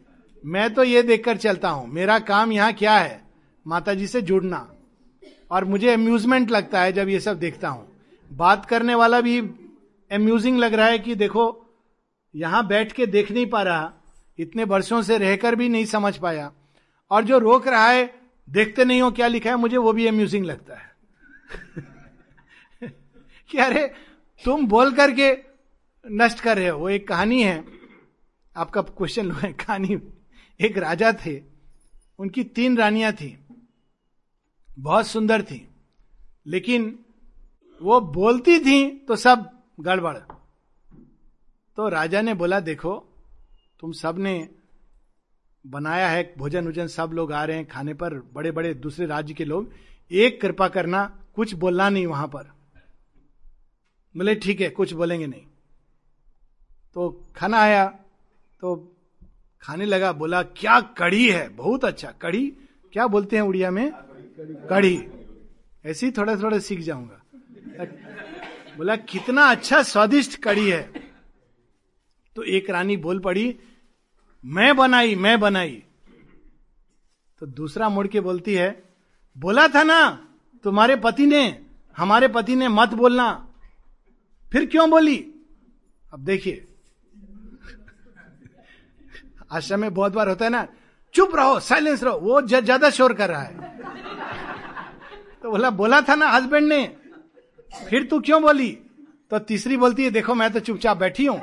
मैं 0.45 0.74
तो 0.74 0.84
ये 0.84 1.03
देखकर 1.03 1.38
चलता 1.38 1.70
हूँ, 1.70 1.88
मेरा 1.88 2.20
काम 2.20 2.51
यहाँ 2.51 2.74
क्या 2.74 2.97
है? 2.97 3.22
माता 3.68 3.93
जी 3.93 4.07
से 4.07 4.22
जुड़ना। 4.22 4.72
और 5.51 5.66
मुझे 5.66 5.93
अम्यूजमेंट 5.93 6.51
लगता 6.51 6.82
है 6.82 6.93
जब 6.93 7.09
ये 7.09 7.20
सब 7.20 7.39
देखता 7.39 7.70
हूँ। 7.70 7.91
बात 8.34 8.66
करने 8.66 8.95
वाला 8.95 9.22
भी 9.22 9.39
अम्यूजिंग 10.12 10.57
लग 10.57 10.74
रहा 10.74 10.88
है 10.88 10.99
कि 10.99 11.16
देखो, 11.16 11.66
यहाँ 12.36 12.68
बैठ 12.68 12.91
के 12.91 13.05
देख 13.05 13.32
नहीं 13.32 13.45
पा 13.45 13.62
रहा, 13.62 13.93
इतने 14.39 14.64
वर्षों 14.64 15.01
से 15.01 15.18
रहकर 15.18 15.55
भी 15.55 15.70
नहीं 15.70 15.86
समझ 15.86 16.18
पाया। 16.18 16.51
और 17.12 17.24
जो 17.24 17.38
रोक 17.38 17.68
रहा 17.68 17.88
है, 17.88 18.22
देखते 18.49 18.86
नहीं 18.86 19.01
हो 19.01 19.12
क्या 19.12 19.28
लिखा 19.28 19.49
है, 19.49 19.55
मुझे 19.55 19.78
वो 19.78 19.93
भी 19.93 20.07
अम्यूजिंग 20.07 20.45
लगता 20.45 20.76
है। 20.76 20.91
कि 23.49 23.57
अरे, 23.57 23.93
तुम 24.45 24.68
बोल 24.68 24.91
करके 24.91 25.38
नष्ट 26.12 26.39
कर 26.39 26.57
रहे 26.57 26.68
हो, 26.68 26.80
वो 26.80 26.89
एक 26.89 27.07
कहानी 27.07 27.43
है। 27.43 27.80
आपका 28.56 28.82
क्वेश्चन 28.82 29.32
कहानी। 29.32 29.97
एक 30.60 30.78
राजा 30.78 31.12
थे, 31.16 31.41
उनकी 32.20 32.43
तीन 32.45 32.78
रानियाँ 32.78 33.12
थी। 33.14 33.38
बहुत 34.70 35.08
सुंदर 35.08 35.41
थी, 35.43 35.68
लेकिन 36.45 36.97
वो 37.82 37.99
बोलती 38.02 38.58
थी 38.60 38.89
तो 38.99 39.16
सब 39.16 39.49
गड़बड़। 39.80 40.18
तो 41.78 41.88
राजा 41.89 42.22
ने 42.22 42.34
बोला, 42.34 42.60
देखो, 42.60 42.93
तुम 43.80 43.91
सबने 43.91 44.49
बनाया 45.66 46.10
है 46.10 46.34
भोजन 46.38 46.68
उजन, 46.68 46.88
सब 46.88 47.12
लोग 47.14 47.32
आ 47.34 47.43
रहे 47.45 47.58
हैं 47.58 47.68
खाने 47.68 47.93
पर 47.93 48.14
बड़े 48.34 48.52
बड़े 48.52 48.74
दूसरे 48.74 49.06
राज्य 49.06 49.34
के 49.34 49.45
लोग। 49.45 49.72
एक 50.12 50.41
कृपा 50.41 50.68
करना, 50.68 51.06
कुछ 51.36 51.54
बोलना 51.54 51.89
नहीं 51.89 52.06
वहाँ 52.08 52.28
पर। 52.28 52.52
बोले, 54.16 54.36
ठीक 54.36 54.62
है, 54.62 54.70
कुछ 54.70 54.93
बोलेंगे 54.93 55.28
नहीं। 55.28 55.45
तो 56.95 57.10
खाना 57.36 57.58
आया 57.58 57.86
तो 58.62 58.97
खाने 59.62 59.86
लगा, 59.86 60.12
बोला, 60.12 60.43
क्या 60.43 60.82
कढ़ी 60.82 61.30
है? 61.30 61.49
बहुत 61.49 61.86
अच्छा। 61.86 62.12
कढ़ी? 62.12 62.53
क्या 62.93 63.07
बोलते 63.07 63.36
हैं 63.36 63.43
उड़िया 63.43 63.72
में? 63.72 63.91
कढ़ी। 64.70 65.07
ऐसे 65.86 66.05
ही 66.05 66.12
थोड़ा 66.12 66.36
थोड़ा 66.36 66.59
सीख 66.59 66.80
जाऊँगा। 66.80 67.22
बोला, 68.78 68.95
कितना 68.95 69.41
अच्छा 69.41 69.84
स्वादिष्ट 69.84 70.39
कड़ी 70.39 70.70
है। 70.70 70.93
तो 72.36 72.43
एक 72.43 72.70
रानी 72.70 72.97
बोल 72.97 73.20
पड़ी, 73.20 73.59
मैं 74.45 74.76
बनाई 74.76 75.16
मैं 75.16 75.39
बनाई। 75.39 75.84
तो 77.39 77.45
दूसरा 77.45 77.89
मुड़ 77.89 78.07
के 78.07 78.20
बोलती 78.20 78.53
है, 78.53 78.84
बोला 79.38 79.68
था 79.68 79.84
ना, 79.84 80.28
तुम्हारे 80.64 80.95
पति 80.95 81.26
ने, 81.26 81.66
हमारे 81.97 82.28
पति 82.28 82.55
ने 82.55 82.68
मत 82.68 82.89
बोलना। 82.89 83.53
फिर 84.51 84.66
क्यों 84.66 84.89
बोली? 84.89 85.34
अब 86.14 86.20
देखिए 86.20 86.68
आश्रम 89.52 89.80
में 89.80 89.93
बहुत 89.93 90.14
बार 90.14 90.30
होता 90.30 90.45
है 90.45 90.52
ना, 90.52 90.68
चुप 91.14 91.36
रहो, 91.36 91.60
साइलेंस 91.60 92.04
रहो, 92.04 92.18
वो 92.18 92.41
ज़्यादा 92.43 92.89
शोर 92.89 93.14
कर 93.14 93.30
रहा 93.30 93.41
है। 93.41 93.70
तो 95.43 95.52
बोला 95.52 95.70
बोला 95.72 96.02
था 96.02 96.16
ना 96.16 96.28
हस्बैंड 96.30 96.68
ने, 96.68 96.84
फिर 97.89 98.04
तू 98.04 98.20
क्यों 98.20 98.41
बोली? 98.41 98.72
तो 99.32 99.39
तीसरी 99.41 99.78
बोलती 99.78 100.04
है, 100.04 100.12
देखो 100.12 100.36
मैं 100.36 100.52
तो 100.54 100.60
चुपचाप 100.60 100.97
बैठी 100.97 101.26
हूँ। 101.26 101.39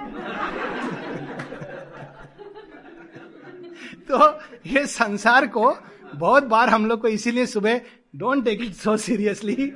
तो 4.09 4.41
ये 4.67 4.87
संसार 4.87 5.47
को 5.47 5.77
बहुत 6.15 6.45
बार 6.45 6.69
हम 6.69 6.87
लोग 6.87 7.01
को 7.01 7.09
इसीलिए 7.09 7.47
सुबह 7.47 7.81
don't 8.17 8.45
take 8.45 8.63
it 8.63 8.75
so 8.75 8.97
seriously 8.97 9.73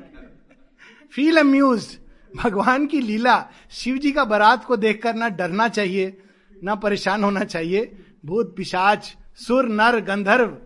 feel 1.14 1.36
amuse 1.36 1.86
भगवान 2.32 2.86
की 2.86 3.00
लीला, 3.00 3.44
शिव 3.70 3.96
जी 3.98 4.12
का 4.12 4.24
बारात 4.24 4.64
को 4.64 4.76
देखकर 4.76 5.14
ना 5.14 5.28
डरना 5.30 5.68
चाहिए, 5.68 6.16
ना 6.62 6.74
परेशान 6.74 7.24
होना 7.24 7.44
चाहिए। 7.44 7.84
भूत 8.24 8.54
पिशाच 8.56 9.16
सुर 9.36 9.68
नर 9.68 10.00
गंधर्व 10.00 10.56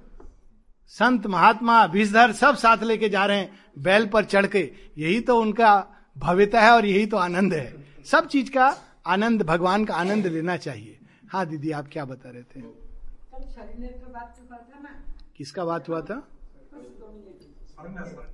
संत 0.93 1.27
महात्मा 1.27 1.85
विषधर 1.85 2.33
सब 2.33 2.57
साथ 2.57 2.83
लेके 2.83 3.09
जा 3.09 3.25
रहे 3.27 3.37
हैं 3.37 3.59
बैल 3.79 4.07
पर 4.07 4.25
चढ़ 4.25 4.47
के। 4.47 4.61
यही 4.99 5.21
तो 5.21 5.39
उनका 5.41 5.73
भव्यता 6.17 6.61
है 6.61 6.71
और 6.71 6.87
यही 6.87 7.07
तो 7.07 7.17
आनंद 7.17 7.55
है। 7.55 7.75
सब 8.05 8.27
चीज़ 8.29 8.51
का 8.51 8.67
आनंद 9.07 9.43
भगवान 9.43 9.85
का 9.85 9.95
आनंद 9.95 10.27
लेना 10.27 10.57
चाहिए। 10.57 10.99
हाँ 11.33 11.45
दीदी 11.47 11.71
आप 11.71 11.89
क्या 11.93 12.05
बता 12.05 12.31
रहे 12.31 12.43
थे? 12.43 12.61
किसका 15.37 15.65
बात 15.65 15.89
हुआ 15.89 16.01
था? 16.01 16.23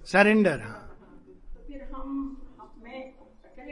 सरेंडर 0.07 0.61
हाँ। 0.61 0.97
तो 1.55 1.65
फिर 1.69 1.83
हम 1.95 2.09
मैं 2.09 2.42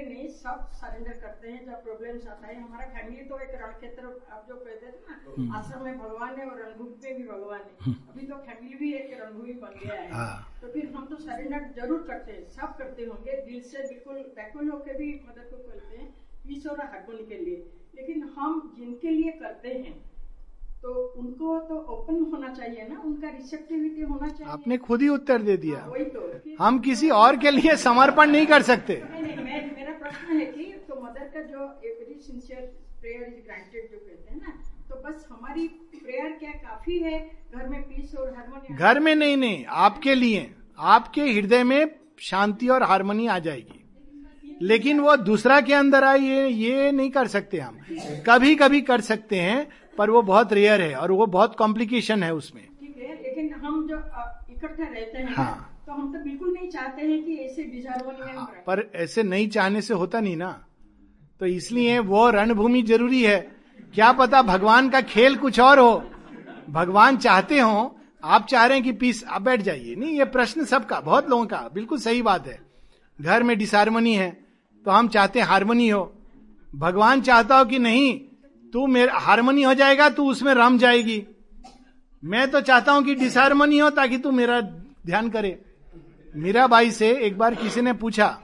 अकेले 0.01 0.15
नहीं 0.15 0.29
सब 0.31 0.69
सरेंडर 0.75 1.17
करते 1.21 1.51
हैं 1.51 1.65
जब 1.65 1.83
प्रॉब्लम्स 1.85 2.27
आता 2.29 2.47
है। 2.47 2.55
हमारा 2.57 2.87
फैमिली 2.89 3.25
तो 3.25 3.39
एक 3.39 3.51
रणक्षेत्र 3.55 4.07
आप 4.31 4.47
जो 4.49 4.57
कहते 4.57 4.87
थे 4.87 5.01
ना 5.09 5.59
आश्रम 5.59 5.85
में 5.85 5.99
भगवान 5.99 6.39
है 6.41 6.47
और 6.47 6.61
रणभूमि 6.61 6.97
में 7.05 7.17
भी 7.17 7.25
भगवान 7.29 7.61
है। 7.61 7.95
अभी 8.11 8.27
तो 8.27 8.37
फैमिली 8.47 8.77
भी 8.77 8.93
एक 8.95 9.17
रणभूमि 9.21 9.53
बन 9.63 9.79
गया 9.85 10.01
है। 10.01 10.11
हाँ। 10.13 10.33
तो 10.63 10.69
फिर 10.69 10.93
हम 10.95 11.07
तो 11.07 11.17
सरेंडर 11.19 11.69
ज़रूर 11.77 12.05
करते 12.09 12.33
हैं 12.33 12.45
सब 12.51 12.77
करते 12.79 13.05
होंगे 13.05 13.41
दिल 13.43 13.61
से 13.71 13.83
बिल्कुल 13.89 14.23
बैकुल 14.37 14.71
होकर 14.71 14.99
भी 14.99 15.13
मदद 15.29 15.51
को 15.51 15.57
करते 15.69 15.97
हैं 15.97 16.09
ईश्वर 16.49 16.73
और 16.73 16.87
हारमोनी 16.87 17.27
के 17.27 17.39
लिए। 17.45 17.57
लेकिन 17.95 18.23
हम 18.37 18.61
जिनके 18.77 19.11
लिए 19.11 19.31
करते 19.41 19.75
हैं 19.75 19.95
तो 20.83 20.93
उनको 21.19 21.59
तो 21.69 21.75
ओपन 21.95 22.21
होना 22.33 22.49
चाहिए 22.55 22.87
ना 22.89 23.01
उनका 23.05 23.29
रिसेप्टिविटी 23.29 24.03
होना 24.03 24.29
चाहिए। 24.29 24.53
आपने 24.53 24.77
खुद 24.79 25.03
ही 25.03 25.09
उत्तर 25.09 25.43
दे 25.43 25.57
दिया। 25.57 25.85
वही 25.87 26.05
तो। 26.05 26.21
हम 26.59 26.79
किसी 26.79 27.11
और 27.17 27.37
के 27.37 27.51
लिए 27.51 27.77
समर्पण 27.77 28.31
नहीं 28.31 28.47
कर 28.47 28.63
सकते। 28.63 29.03
नहीं 29.05 29.23
नहीं 29.23 29.45
मैं 29.45 29.99
प्रश्न 30.01 30.37
है 30.37 30.47
कि 30.47 30.65
तो 30.89 31.01
मदर 31.03 31.25
का 31.35 31.43
जो 31.43 31.67
very 31.85 32.19
sincere 32.21 32.61
prayer 33.01 33.23
is 33.23 33.45
granted 33.47 33.91
जो 33.93 33.99
कहते 33.99 34.35
हैं 34.35 34.41
ना 34.41 34.53
तो 34.89 34.97
बस 35.03 35.27
हमारी 35.31 35.67
प्रेयर 35.95 36.31
क्या 36.39 36.53
काफ़ी 36.53 36.99
है? 36.99 37.19
घर 37.55 37.69
में 37.69 37.83
पीस 37.83 38.15
और 38.15 38.35
हारमोनी 38.35 38.77
घर 38.77 39.01
में 39.01 39.15
नहीं 39.15 39.37
नहीं 39.37 39.65
आपके 39.85 40.15
लिए 40.15 40.51
आपके 40.79 41.23
हृदय 41.33 41.65
में 41.65 41.91
शांति 42.21 42.69
और 42.69 42.83
हारमोनी 42.83 43.27
आ 43.27 43.39
जाएगी। 43.39 43.77
लेकिन 44.63 44.99
वो 45.01 45.15
दूसरा 45.17 45.61
के 45.61 45.75
अंदर 45.75 46.05
आए 46.05 46.19
ये 46.19 46.49
ये 46.49 46.91
नहीं 46.93 47.11
कर 47.11 47.27
सकते 47.27 47.59
हम। 47.59 47.79
कभी 48.27 48.55
कभी 48.55 48.81
कर 48.81 49.01
सकते 49.01 49.37
हैं 49.37 49.67
पर 49.99 50.11
वो 50.11 50.23
बहुत 50.23 50.53
रेयर 50.53 50.81
है 50.81 50.95
और 50.95 51.13
वो 51.13 51.27
बहुत 51.27 51.57
कॉम्प्लिकेशन 51.57 52.23
है 52.23 52.35
उसमें। 52.35 52.65
ठीक 52.81 52.97
है 52.99 53.15
लेकिन 53.23 53.53
हम 53.55 53.87
जो 53.89 53.97
इकट्ठा 53.97 54.85
रहते 54.85 55.19
हैं 55.19 55.35
हाँ। 55.35 55.83
तो 55.87 55.93
हम 55.93 56.13
तो 56.13 56.19
बिल्कुल 56.25 56.53
नहीं 56.53 56.69
चाहते 56.71 57.03
हैं 57.03 57.23
कि 57.25 57.37
ऐसे 57.37 57.63
में 57.65 58.47
पर 58.67 58.91
ऐसे 58.95 59.23
नहीं 59.23 59.49
चाहने 59.49 59.81
से 59.83 59.95
होता 59.95 60.21
नहीं 60.21 60.37
ना। 60.37 60.51
तो 61.41 61.47
इसलिए 61.47 61.99
वो 61.99 62.29
रणभूमि 62.31 62.83
ज़रूरी 62.83 63.23
है। 63.23 63.39
क्या 63.95 64.11
पता 64.13 64.43
भगवान 64.43 64.89
का 64.91 65.01
खेल 65.03 65.37
कुछ 65.37 65.61
और 65.61 65.79
हो। 65.79 66.03
भगवान 66.71 67.17
चाहते 67.17 67.59
हो 67.59 67.97
आप 68.25 68.47
चाह 68.47 68.67
रहे 68.67 68.77
हैं 68.77 68.85
कि 68.85 68.93
पीस 68.93 69.25
आप 69.25 69.43
बैठ 69.43 69.63
जाइए। 69.63 69.95
नहीं 69.95 70.19
ये 70.19 70.25
प्रश्न 70.27 70.65
सबका 70.65 71.01
बहुत 71.01 71.29
लोगों 71.31 71.47
का 71.47 71.69
बिल्कुल 71.75 71.99
सही 71.99 72.23
बात 72.23 72.47
है। 72.47 72.59
घर 73.19 73.43
में 73.43 73.57
डिसहारमोनी 73.59 74.15
है 74.15 74.31
तो 74.87 74.91
हम 74.91 75.09
चाहते 75.09 75.41
हैं 75.41 75.47
हारमोनी 75.47 75.89
हो। 75.89 76.13
भगवान 76.75 77.21
चाहता 77.21 77.59
हो 77.59 77.65
कि 77.65 77.79
नहीं 77.79 78.21
तू 78.73 78.87
मेरा 78.87 79.19
हारमोनी 79.19 79.63
हो 79.63 79.75
जाएगा, 79.75 80.09
तू 80.11 80.31
उसमें 80.31 80.55
रम 80.55 80.79
जाएगी। 80.79 81.23
मैं 82.25 82.51
तो 82.51 82.61
चाहता 82.61 82.93
हूँ 82.93 83.05
कि 83.05 83.15
डिसहारमोनी 83.15 83.79
हो 83.79 83.91
ताकि 83.91 84.19
तू 84.19 84.31
मेरा 84.31 84.61
ध्यान 85.07 85.31
करे। 85.31 85.63
मीरा 86.37 86.67
बाई 86.67 86.91
से 86.91 87.17
एक 87.19 87.39
बार 87.39 87.55
किसी 87.55 87.81
ने 87.81 87.93
पूछा, 87.93 88.43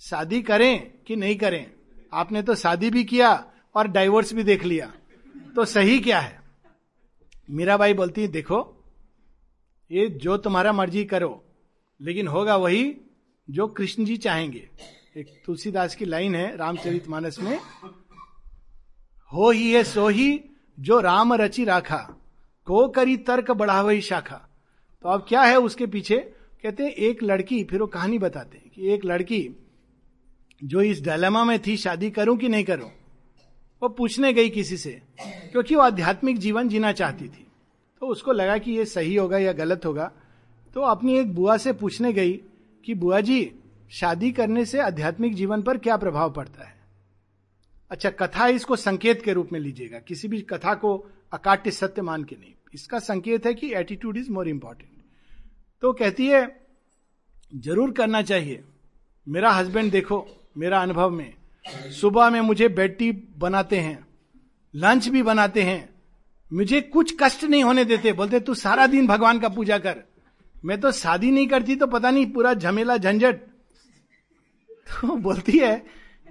शादी 0.00 0.42
करें 0.42 0.90
कि 1.06 1.16
नहीं 1.16 1.36
करें? 1.36 1.70
आपने 2.12 2.42
तो 2.42 2.54
शादी 2.54 2.90
भी 2.90 3.04
किया 3.04 3.44
और 3.74 3.88
डाइवोर्स 3.88 4.32
भी 4.34 4.42
देख 4.42 4.64
लिया। 4.64 4.92
तो 5.56 5.64
सही 5.64 5.98
क्या 5.98 6.20
है? 6.20 6.40
मीरा 7.50 7.56
मीराबाई 7.56 7.94
बोलती 7.94 8.22
है, 8.22 8.28
देखो, 8.28 8.74
ये 9.90 10.08
जो 10.08 10.36
तुम्हारा 10.36 10.72
मर्ज़ी 10.72 11.04
करो, 11.04 11.44
लेकिन 12.02 12.26
होगा 12.26 12.56
वही 12.56 12.96
जो 13.50 13.66
कृष्ण 13.66 14.04
जी 14.04 14.16
चाहेंगे। 14.16 14.68
एक 15.16 15.42
तुलसीदास 15.46 15.94
की 15.94 16.04
लाइन 16.04 16.34
है 16.34 16.56
रामचरित 16.56 17.08
मानस 17.08 17.38
में 17.40 17.58
हो 19.32 19.50
ही 19.50 19.72
है 19.72 19.84
सो 19.84 20.08
ही, 20.08 20.40
जो 20.80 21.00
राम 21.00 21.34
रचि 21.34 21.64
राखा, 21.64 22.16
को 22.64 22.88
करी 22.88 23.16
तर्क 23.16 23.50
बढ़ा 23.50 24.00
शाखा। 24.00 24.48
तो 25.02 25.08
अब 25.08 25.26
क्या 25.28 25.42
है 25.42 25.56
उसके 25.56 25.86
पीछे? 25.86 26.16
कहते 26.62 26.82
हैं, 26.82 26.90
एक 26.90 27.22
लड़की, 27.22 27.64
फिर 27.64 27.80
वो 27.80 27.86
कहानी 27.86 28.18
बताते 28.18 28.58
हैं 28.58 28.70
कि 28.74 28.88
एक 28.88 29.04
लड़की 29.04 29.50
जो 30.64 30.82
इस 30.82 31.02
डायलेमा 31.02 31.44
में 31.44 31.58
थी, 31.66 31.76
शादी 31.76 32.10
करूँ 32.10 32.36
कि 32.36 32.48
नहीं 32.48 32.64
करूँ? 32.64 32.90
वो 33.82 33.88
पूछने 33.88 34.32
गई 34.32 34.48
किसी 34.48 34.76
से, 34.76 35.02
क्योंकि 35.22 35.74
वो 35.74 35.82
आध्यात्मिक 35.82 36.38
जीवन 36.38 36.68
जीना 36.68 36.92
चाहती 36.92 37.24
थी। 37.24 37.46
तो 38.00 38.06
उसको 38.06 38.32
लगा 38.32 38.58
कि 38.58 38.72
ये 38.72 38.84
सही 38.84 39.16
होगा 39.16 39.38
या 39.38 39.52
गलत 39.52 39.86
होगा। 39.86 40.12
तो 40.74 40.80
अपनी 40.80 41.18
एक 41.18 41.34
बुआ 41.34 41.56
से 41.56 41.72
पूछने 41.72 42.12
गई 42.12 42.32
कि, 42.84 42.94
बुआ 42.94 43.20
जी, 43.20 43.54
शादी 43.90 44.32
करने 44.32 44.64
से 44.64 44.80
आध्यात्मिक 44.80 45.34
जीवन 45.34 45.62
पर 45.62 45.78
क्या 45.78 45.96
प्रभाव 45.96 46.32
पड़ता 46.32 46.68
है? 46.68 46.77
अच्छा 47.90 48.10
कथा 48.12 48.46
इसको 48.48 48.76
संकेत 48.76 49.22
के 49.22 49.32
रूप 49.32 49.52
में 49.52 49.58
लीजिएगा। 49.60 49.98
किसी 49.98 50.28
भी 50.28 50.40
कथा 50.42 50.74
को 50.74 50.96
अकाट्य 51.32 51.70
सत्य 51.70 52.02
मान 52.02 52.24
के 52.24 52.36
नहीं। 52.36 52.52
इसका 52.74 52.98
संकेत 52.98 53.46
है 53.46 53.54
कि 53.54 53.72
एटीट्यूड 53.74 54.16
इज़ 54.16 54.30
मोर 54.30 54.48
इंपॉर्टेंट 54.48 54.90
तो 55.82 55.92
कहती 55.92 56.26
है, 56.26 56.40
ज़रूर 57.52 57.90
करना 57.92 58.22
चाहिए। 58.22 58.62
मेरा 59.26 59.50
हस्बैंड 59.50 59.90
देखो, 59.92 60.26
मेरा 60.58 60.80
अनुभव 60.82 61.10
में। 61.10 61.34
सुबह 61.92 62.30
में 62.30 62.40
मुझे 62.40 62.68
बेड 62.68 62.96
टी 62.98 63.10
बनाते 63.38 63.78
हैं 63.78 64.06
लंच 64.74 65.08
भी 65.08 65.22
बनाते 65.22 65.62
हैं। 65.62 65.88
मुझे 66.50 66.80
कुछ 66.82 67.14
कष्ट 67.20 67.44
नहीं 67.44 67.62
होने 67.64 67.84
देते। 67.84 68.12
बोलते, 68.12 68.40
तू 68.40 68.54
सारा 68.54 68.86
दिन 68.86 69.06
भगवान 69.06 69.38
का 69.40 69.48
पूजा 69.48 69.78
कर। 69.78 70.02
मैं 70.64 70.80
तो 70.80 70.92
शादी 70.92 71.30
नहीं 71.30 71.46
करती 71.48 71.76
तो 71.76 71.86
पता 71.86 72.10
नहीं, 72.10 72.26
पूरा 72.26 72.54
झमेला 72.54 72.96
झंझट। 72.96 73.40
तो 74.90 75.16
बोलती 75.18 75.58
है 75.58 75.84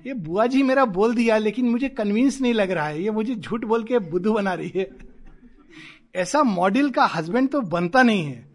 ये 0.06 0.14
बुआ 0.14 0.46
जी 0.48 0.64
मेरा 0.64 0.86
बोल 0.86 1.16
दिया, 1.16 1.38
लेकिन 1.38 1.70
मुझे 1.70 1.90
कन्विंस 1.90 2.40
नहीं 2.42 2.54
लग 2.54 2.72
रहा 2.72 2.88
है। 2.88 3.02
ये 3.04 3.12
मुझे 3.12 3.36
झूठ 3.36 3.66
बोल 3.66 3.84
के 3.84 4.00
बुद्धू 4.00 4.34
बना 4.34 4.54
रही 4.54 4.72
है। 4.76 4.90
ऐसा 6.16 6.44
मॉडल 6.44 6.90
का 6.90 7.06
हस्बैंड 7.06 7.50
तो 7.50 7.62
बनता 7.62 8.04
नहीं 8.04 8.26
है। 8.26 8.46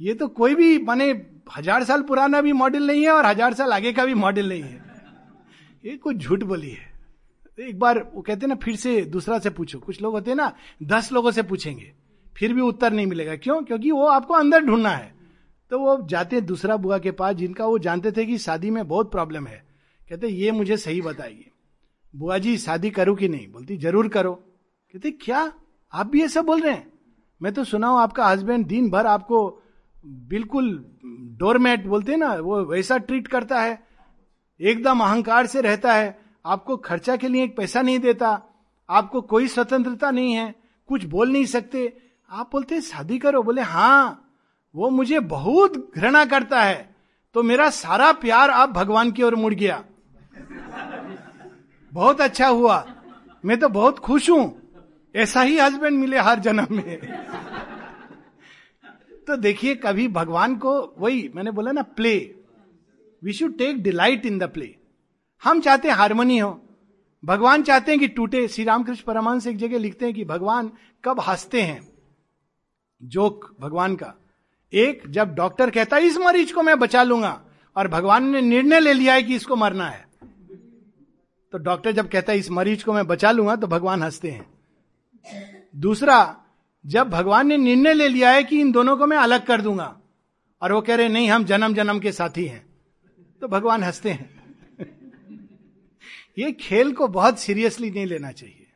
ये 0.00 0.14
तो 0.14 0.28
कोई 0.28 0.54
भी, 0.54 0.78
माने 0.78 1.10
हज़ार 1.56 1.84
साल 1.84 2.02
पुराना 2.02 2.40
भी 2.40 2.52
मॉडल 2.52 2.86
नहीं 2.86 3.02
है 3.02 3.10
और 3.10 3.26
हज़ार 3.26 3.54
साल 3.54 3.72
आगे 3.72 3.92
का 3.92 4.04
भी 4.04 4.14
मॉडल 4.14 4.48
नहीं 4.48 4.62
है। 4.62 4.84
ये 5.84 5.96
कुछ 5.96 6.16
झूठ 6.16 6.42
बोली 6.42 6.70
है। 6.70 6.94
एक 7.58 7.78
बार 7.78 7.98
वो 8.14 8.22
कहते 8.22 8.40
हैं 8.40 8.48
ना, 8.48 8.54
फिर 8.54 8.76
से 8.76 9.00
दूसरा 9.02 9.38
से 9.38 9.50
पूछो। 9.50 9.78
कुछ 9.78 10.02
लोग 10.02 10.12
होते 10.12 10.30
हैं 10.30 10.36
ना, 10.36 10.52
दस 10.82 11.12
लोगों 11.12 11.30
से 11.30 11.42
पूछेंगे। 11.42 11.92
फिर 12.36 12.52
भी 12.54 12.60
उत्तर 12.60 12.92
नहीं 12.92 13.06
मिलेगा। 13.06 13.36
क्यों? 13.36 13.62
क्योंकि 13.62 13.90
वो 13.90 14.06
आपको 14.06 14.34
अंदर 14.34 14.64
ढूंढना 14.64 14.90
है। 14.90 15.14
तो 15.70 15.78
वो 15.78 16.06
जाते 16.06 16.36
हैं 16.36 16.46
दूसरा 16.46 16.76
बुआ 16.76 16.98
के 16.98 17.10
पास, 17.10 17.34
जिनका 17.34 17.66
वो 17.66 17.78
जानते 17.78 18.12
थे 18.12 18.26
कि 18.26 18.38
शादी 18.38 18.70
में 18.70 18.86
बहुत 18.88 19.10
प्रॉब्लम 19.12 19.46
है। 19.46 19.65
कहते, 20.10 20.26
ये 20.26 20.50
मुझे 20.50 20.76
सही 20.76 21.00
बताइए। 21.00 21.50
बुआ 22.16 22.38
जी, 22.38 22.58
शादी 22.58 22.90
करूँ 22.90 23.16
कि 23.16 23.28
नहीं? 23.28 23.52
बोलती, 23.52 23.76
ज़रूर 23.76 24.08
करो। 24.08 24.32
कहते, 24.94 25.10
क्या? 25.10 25.52
आप 25.92 26.06
भी 26.06 26.22
ऐसा 26.22 26.42
बोल 26.42 26.60
रहे 26.60 26.72
हैं? 26.72 26.92
मैं 27.42 27.52
तो 27.52 27.64
सुना 27.64 27.88
हूँ 27.88 27.98
आपका 27.98 28.26
हस्बैंड 28.26 28.66
दिन 28.66 28.90
भर 28.90 29.06
आपको 29.06 29.62
बिल्कुल 30.06 30.84
डोरमेट 31.38 31.86
बोलते 31.86 32.12
हैं 32.12 32.18
ना, 32.18 32.34
वो 32.34 32.64
वैसा 32.64 32.98
ट्रीट 32.98 33.28
करता 33.28 33.60
है। 33.60 33.86
एकदम 34.60 35.00
अहंकार 35.00 35.46
से 35.46 35.60
रहता 35.60 35.94
है। 35.94 36.18
आपको 36.46 36.76
खर्चा 36.76 37.16
के 37.16 37.28
लिए 37.28 37.44
एक 37.44 37.56
पैसा 37.56 37.82
नहीं 37.82 37.98
देता। 37.98 38.42
आपको 38.90 39.20
कोई 39.20 39.48
स्वतंत्रता 39.48 40.10
नहीं 40.10 40.32
है। 40.32 40.54
कुछ 40.88 41.04
बोल 41.04 41.32
नहीं 41.32 41.44
सकते। 41.44 41.96
आप 42.30 42.48
बोलते 42.52 42.80
शादी 42.80 43.18
करो। 43.18 43.42
बोले 43.42 43.62
हाँ 43.62 44.32
वो 44.74 44.90
मुझे 44.90 45.20
बहुत 45.20 45.92
घृणा 45.96 46.24
करता 46.24 46.62
है। 46.62 46.96
तो 47.34 47.42
मेरा 47.42 47.70
सारा 47.70 48.12
प्यार 48.12 48.50
आप 48.50 48.70
भगवान 48.70 49.12
की 49.12 49.22
ओर 49.22 49.34
मुड़ 49.34 49.54
गया। 49.54 49.84
बहुत 51.96 52.20
अच्छा 52.20 52.48
हुआ। 52.48 52.94
मैं 53.44 53.60
तो 53.60 53.68
बहुत 53.68 53.98
खुश 53.98 54.30
हूँ। 54.30 54.72
ऐसा 55.16 55.40
ही 55.40 55.58
हस्बैंड 55.58 55.98
मिले 55.98 56.18
हर 56.18 56.38
जन्म 56.38 56.66
में। 56.70 57.06
तो 59.26 59.36
देखिए, 59.36 59.74
कभी 59.74 60.08
भगवान 60.08 60.56
को 60.56 60.94
वही 60.98 61.30
मैंने 61.34 61.50
बोला 61.50 61.72
ना 61.72 61.82
play 61.82 62.34
we 63.24 63.32
should 63.32 63.58
take 63.58 63.82
delight 63.82 64.26
in 64.26 64.38
the 64.38 64.42
play 64.42 64.76
हम 65.44 65.60
चाहते 65.60 65.88
हैं 65.88 65.94
हारमोनी 65.94 66.38
हो। 66.38 66.62
भगवान 67.24 67.62
चाहते 67.62 67.92
हैं 67.92 68.00
कि 68.00 68.08
टूटे। 68.08 68.48
श्री 68.48 68.64
रामकृष्ण 68.64 69.04
परमांश 69.04 69.46
एक 69.46 69.56
जगह 69.56 69.78
लिखते 69.78 70.04
हैं 70.04 70.14
कि 70.14 70.24
भगवान 70.24 70.72
कब 71.04 71.20
हँसते 71.20 71.62
हैं। 71.62 71.88
जोक 73.02 73.56
भगवान 73.60 73.96
का। 73.96 74.14
एक, 74.72 75.02
जब 75.08 75.34
डॉक्टर 75.34 75.70
कहता 75.70 75.96
है, 75.96 76.02
इस 76.02 76.18
मरीज़ 76.18 76.54
को 76.54 76.62
मैं 76.62 76.78
बचा 76.78 77.02
लूँगा। 77.02 77.44
और 77.76 77.88
भगवान 77.88 78.24
ने 78.24 78.40
निर्णय 78.40 78.80
ले 78.80 78.92
लिया 78.92 79.14
है 79.14 79.22
कि 79.22 79.36
इसको 79.36 79.56
मरना 79.56 79.86
है। 79.86 80.05
तो 81.52 81.58
डॉक्टर 81.58 81.92
जब 81.92 82.08
कहता 82.08 82.32
है, 82.32 82.38
इस 82.38 82.50
मरीज़ 82.50 82.84
को 82.84 82.92
मैं 82.92 83.06
बचा 83.06 83.30
लूँगा 83.30 83.56
तो 83.56 83.66
भगवान 83.66 84.02
हँसते 84.02 84.30
हैं। 84.30 84.46
दूसरा, 85.76 86.36
जब 86.84 87.10
भगवान 87.10 87.46
ने 87.46 87.56
निर्णय 87.56 87.94
ले 87.94 88.08
लिया 88.08 88.30
है 88.30 88.44
कि 88.44 88.60
इन 88.60 88.72
दोनों 88.72 88.96
को 88.96 89.06
मैं 89.06 89.16
अलग 89.16 89.46
कर 89.46 89.60
दूँगा, 89.60 89.96
और 90.62 90.72
वो 90.72 90.80
कह 90.80 90.94
रहे 90.94 91.08
नहीं, 91.08 91.30
हम 91.30 91.44
जन्म 91.44 91.74
जन्म 91.74 91.98
के 91.98 92.12
साथी 92.12 92.44
हैं 92.44 92.64
तो 93.42 93.48
भगवान 93.48 93.82
हँसते 93.82 94.10
हैं। 94.10 94.34
ये 96.38 96.52
खेल 96.52 96.92
को 96.92 97.08
बहुत 97.08 97.38
सीरियसली 97.38 97.90
नहीं 97.90 98.06
लेना 98.06 98.32
चाहिए। 98.32 98.66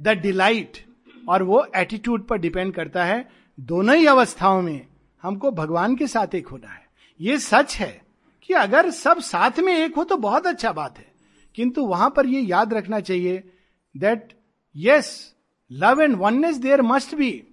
द 0.00 0.08
डिलाइट, 0.18 0.84
और 1.28 1.42
वो 1.42 1.64
एटीट्यूड 1.76 2.26
पर 2.26 2.38
डिपेंड 2.38 2.72
करता 2.74 3.04
है। 3.04 3.28
दोनों 3.58 3.96
ही 3.96 4.06
अवस्थाओं 4.06 4.62
में 4.62 4.86
हमको 5.22 5.50
भगवान 5.50 5.96
के 5.96 6.06
साथ 6.06 6.34
एक 6.34 6.46
होना 6.48 6.68
है। 6.68 6.86
ये 7.20 7.38
सच 7.38 7.76
है 7.76 8.00
कि 8.42 8.54
अगर 8.54 8.90
सब 8.90 9.20
साथ 9.20 9.58
में 9.58 9.72
एक 9.74 9.96
हो 9.96 10.04
तो 10.04 10.16
बहुत 10.16 10.46
अच्छा 10.46 10.72
बात 10.72 10.98
है। 10.98 11.09
किंतु 11.54 11.86
वहाँ 11.86 12.10
पर 12.10 12.26
यह 12.26 12.48
याद 12.48 12.74
रखना 12.74 13.00
चाहिए 13.00 13.52
that 13.96 14.32
yes 14.76 15.34
love 15.72 16.02
and 16.02 16.16
oneness 16.16 16.56
there 16.56 16.82
must 16.82 17.14
be 17.14 17.44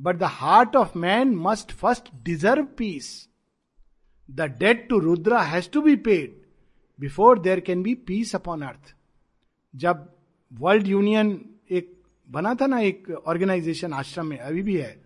but 0.00 0.16
the 0.16 0.22
heart 0.22 0.76
of 0.76 0.98
man 0.98 1.34
must 1.36 1.72
first 1.72 2.10
deserve 2.24 2.64
peace 2.64 3.28
the 4.30 4.40
debt 4.40 4.88
to 4.88 4.98
Rudra 4.98 5.42
has 5.42 5.70
to 5.70 5.82
be 5.82 5.96
paid 5.96 6.42
before 7.00 7.38
there 7.38 7.60
can 7.60 7.82
be 7.82 7.94
peace 7.94 8.34
upon 8.34 8.62
earth 8.62 8.94
जब 9.76 10.12
world 10.52 10.86
union 10.86 11.50
एक 11.70 12.02
बना 12.30 12.54
था 12.54 12.66
ना, 12.66 12.80
एक 12.80 13.10
organisation 13.26 13.92
आश्रम 13.92 14.26
में, 14.26 14.38
अभी 14.38 14.62
भी 14.62 14.76
है 14.76 15.02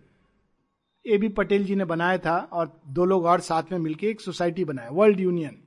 ए 1.07 1.17
बी 1.17 1.27
पटेल 1.29 1.65
जी 1.65 1.75
ने 1.75 1.85
बनाया 1.85 2.17
था 2.17 2.37
और 2.37 2.81
दो 2.87 3.05
लोग 3.05 3.25
और 3.25 3.39
साथ 3.39 3.63
में 3.71 3.79
मिलकर 3.79 4.07
एक 4.07 4.21
सोसाइटी 4.21 4.65
बनाया 4.65 4.89
वर्ल्ड 4.89 5.19
यूनियन 5.19 5.57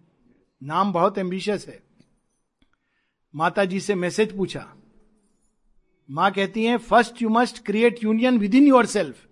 नाम 0.63 0.93
बहुत 0.93 1.19
एम्बिशियस 1.19 1.69
है। 1.69 1.88
माता 3.35 3.65
जी 3.65 3.81
से 3.81 3.95
मैसेज 3.95 4.37
पूछा, 4.37 4.67
माँ 6.09 6.31
कहती 6.33 6.65
हैं 6.65 6.77
first 6.79 7.23
you 7.23 7.29
must 7.29 7.65
create 7.65 8.05
union 8.05 8.39
within 8.55 8.67
yourself 8.87 9.27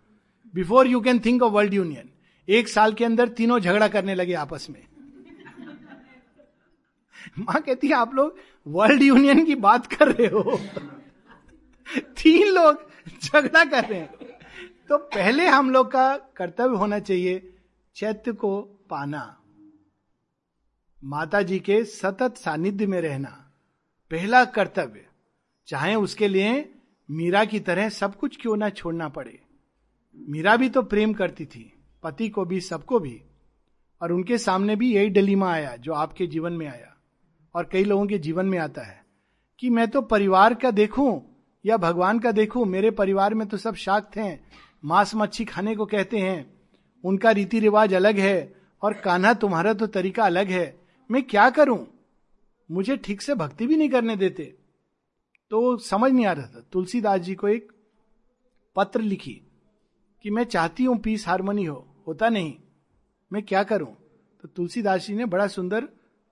before 0.54 0.86
you 0.86 1.00
can 1.00 1.18
think 1.20 1.42
of 1.42 1.52
world 1.52 1.74
union 1.74 2.10
एक 2.48 2.68
साल 2.68 2.92
के 2.92 3.04
अंदर 3.04 3.28
तीनों 3.28 3.58
झगड़ा 3.60 3.88
करने 3.88 4.14
लगे 4.14 4.34
आपस 4.34 4.66
में। 4.70 4.82
माँ 7.38 7.60
कहती 7.60 7.86
है, 7.88 7.94
आप 7.94 8.14
लोग 8.14 8.36
वर्ल्ड 8.66 9.02
यूनियन 9.02 9.44
की 9.44 9.54
बात 9.56 9.86
कर 9.86 10.08
रहे 10.08 10.26
हो। 10.26 10.58
तीन 12.16 12.48
लोग 12.48 12.88
झगड़ा 13.22 13.64
कर 13.64 13.84
रहे 13.84 13.98
हैं। 13.98 14.14
तो 14.88 14.96
पहले 14.98 15.46
हम 15.46 15.70
लोग 15.70 15.90
का 15.92 16.16
कर्तव्य 16.36 16.76
होना 16.76 16.98
चाहिए 16.98 17.52
चैत्य 17.96 18.32
को 18.34 18.60
पाना 18.90 19.24
माता 21.02 21.42
जी 21.42 21.58
के 21.58 21.82
सतत 21.84 22.36
सानिध्य 22.36 22.86
में 22.86 23.00
रहना। 23.00 23.45
पहला 24.10 24.44
कर्तव्य, 24.44 25.04
चाहे 25.68 25.94
उसके 25.94 26.28
लिए 26.28 26.72
मीरा 27.08 27.44
की 27.44 27.60
तरह 27.60 27.88
सब 27.88 28.14
कुछ 28.14 28.36
क्यों 28.40 28.56
ना 28.56 28.68
छोड़ना 28.70 29.08
पड़े। 29.08 29.38
मीरा 30.16 30.56
भी 30.56 30.68
तो 30.68 30.82
प्रेम 30.82 31.12
करती 31.12 31.44
थी, 31.44 31.72
पति 32.02 32.28
को 32.28 32.44
भी, 32.44 32.60
सबको 32.60 32.98
भी। 32.98 33.20
और 34.00 34.12
उनके 34.12 34.38
सामने 34.38 34.76
भी 34.76 34.92
यही 34.94 35.08
डलीमा 35.08 35.52
आया, 35.52 35.76
जो 35.76 35.92
आपके 35.92 36.26
जीवन 36.26 36.52
में 36.52 36.66
आया। 36.66 36.94
और 37.54 37.68
कई 37.72 37.84
लोगों 37.84 38.06
के 38.06 38.18
जीवन 38.18 38.46
में 38.46 38.58
आता 38.58 38.82
है 38.82 39.04
कि 39.58 39.70
मैं 39.70 39.88
तो 39.88 40.02
परिवार 40.02 40.54
का 40.54 40.70
देखूँ 40.70 41.22
या 41.64 41.76
भगवान 41.76 42.18
का 42.18 42.32
देखूँ, 42.32 42.64
मेरे 42.64 42.90
परिवार 42.90 43.34
में 43.34 43.46
तो 43.48 43.56
सब 43.56 43.74
शाक्त 43.74 44.16
हैं, 44.16 44.46
मांस 44.84 45.14
मच्छी 45.14 45.44
खाने 45.44 45.74
को 45.76 45.86
कहते 45.86 46.18
हैं, 46.18 46.54
उनका 47.04 47.30
रीति 47.30 47.60
रिवाज 47.60 47.94
अलग 47.94 48.18
है 48.18 48.54
और 48.82 48.94
कान्हा 48.94 49.32
तुम्हारा 49.34 49.72
तो 49.72 49.86
तरीका 49.86 50.24
अलग 50.24 50.48
है, 50.48 50.76
मैं 51.10 51.22
क्या 51.22 51.48
करूँ? 51.50 51.86
मुझे 52.70 52.96
ठीक 52.96 53.22
से 53.22 53.34
भक्ति 53.34 53.66
भी 53.66 53.76
नहीं 53.76 53.88
करने 53.88 54.16
देते। 54.16 54.54
तो 55.50 55.76
समझ 55.78 56.12
नहीं 56.12 56.26
आ 56.26 56.32
रहा 56.32 56.46
था। 56.46 56.60
तुलसीदास 56.72 57.20
जी 57.20 57.34
को 57.34 57.48
एक 57.48 57.72
पत्र 58.76 59.00
लिखी 59.00 59.40
कि 60.24 60.30
मैं 60.30 60.44
चाहती 60.44 60.84
हूँ 60.84 60.98
पीस 60.98 61.26
हारमोनी 61.28 61.64
हो, 61.64 61.86
होता 62.06 62.28
नहीं, 62.28 62.54
मैं 63.32 63.42
क्या 63.42 63.62
करूँ? 63.62 63.94
तो 64.42 64.48
तुलसीदास 64.48 65.06
जी 65.06 65.14
ने 65.14 65.24
बड़ा 65.24 65.46
सुंदर 65.46 65.88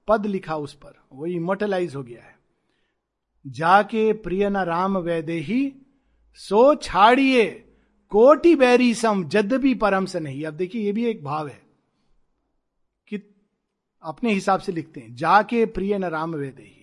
पद 0.08 0.26
लिखा 0.26 0.56
उस 0.56 0.74
पर। 0.74 0.94
वो 1.12 1.26
इमोटलाइज 1.26 1.94
हो 1.94 2.02
गया 2.02 2.22
है। 2.22 2.38
जाके 3.46 4.12
प्रिय 4.12 4.50
न 4.50 4.56
राम 4.56 4.98
वैदेही, 4.98 5.72
सो 6.34 6.74
छाड़िए, 6.74 7.50
कोटि 8.12 8.54
बैरी 8.54 8.94
सम 8.94 9.24
जद 9.24 9.52
भी 9.52 9.74
परम 9.74 10.06
से 10.06 10.20
नहीं। 10.20 10.44
अब 10.44 10.54
देखिए, 10.54 10.82
ये 10.82 10.92
भी 10.92 11.04
एक 11.04 11.24
भाव 11.24 11.48
है। 11.48 11.63
अपने 14.04 14.32
हिसाब 14.32 14.60
से 14.60 14.72
लिखते 14.72 15.00
हैं, 15.00 15.14
जाके 15.14 15.64
प्रिय 15.66 15.98
न 15.98 16.04
राम 16.06 16.34
वैदेही 16.34 16.80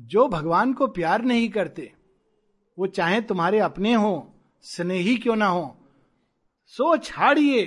जो 0.00 0.26
भगवान 0.28 0.72
को 0.72 0.86
प्यार 0.88 1.22
नहीं 1.24 1.48
करते, 1.48 1.92
वो 2.78 2.86
चाहे 2.86 3.20
तुम्हारे 3.20 3.58
अपने 3.58 3.94
हो, 3.94 4.34
स्नेही 4.64 5.16
क्यों 5.16 5.36
ना 5.36 5.46
हो, 5.46 5.76
सो 6.66 6.96
छाड़िए 6.96 7.64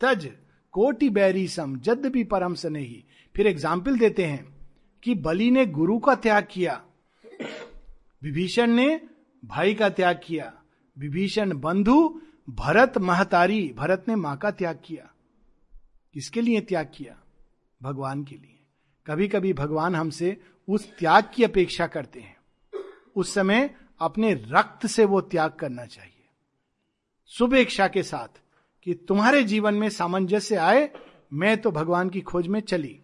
तज 0.00 0.28
कोटि 0.74 1.08
बैरी 1.10 1.46
सम 1.48 1.76
जद 1.78 2.06
भी 2.06 2.24
परम 2.24 2.54
स्नेही। 2.54 3.04
फिर 3.34 3.46
एग्ज़ाम्पल 3.46 3.98
देते 3.98 4.24
हैं 4.24 4.44
कि 5.02 5.14
बलि 5.16 5.50
ने 5.50 5.64
गुरु 5.68 5.98
का 5.98 6.14
त्याग 6.16 6.46
किया, 6.50 6.80
विभीषण 8.22 8.70
ने 8.70 9.00
भाई 9.42 9.74
का 9.74 9.88
त्याग 9.90 10.20
किया, 10.24 10.52
विभीषण 10.96 11.52
बंधु 11.60 12.20
भरत 12.50 12.98
महतारी, 12.98 13.72
भरत 13.76 14.04
ने 14.08 14.14
माँ 14.16 14.36
का 14.36 14.50
त्याग 14.50 14.80
किया। 14.84 15.10
किसके 16.14 16.40
लिए 16.40 16.60
त्याग 16.60 16.92
किया? 16.94 17.16
भगवान 17.82 18.24
के 18.24 18.34
लिए। 18.34 18.58
कभी 19.06 19.28
कभी 19.28 19.52
भगवान 19.52 19.94
हमसे 19.94 20.36
उस 20.68 20.88
त्याग 20.98 21.30
की 21.34 21.44
अपेक्षा 21.44 21.86
करते 21.86 22.20
हैं। 22.20 22.36
उस 23.16 23.34
समय 23.34 23.74
अपने 24.00 24.32
रक्त 24.34 24.86
से 24.86 25.04
वो 25.04 25.20
त्याग 25.20 25.50
करना 25.50 25.86
चाहिए। 25.86 26.28
शुभेक्षा 27.30 27.88
के 27.88 28.02
साथ 28.02 28.40
कि 28.82 28.94
तुम्हारे 29.08 29.42
जीवन 29.42 29.74
में 29.74 29.88
सामंजस्य 29.88 30.56
आए, 30.56 30.88
मैं 31.32 31.56
तो 31.60 31.70
भगवान 31.70 32.10
की 32.10 32.20
खोज 32.20 32.46
में 32.46 32.60
चली। 32.60 32.98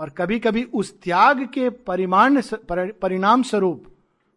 और 0.00 0.10
कभी 0.10 0.38
कभी 0.38 0.62
उस 0.64 1.00
त्याग 1.00 1.44
के 1.46 1.68
परिमाण 1.70 2.42
परिणाम 2.72 3.42
स्वरूप 3.42 3.86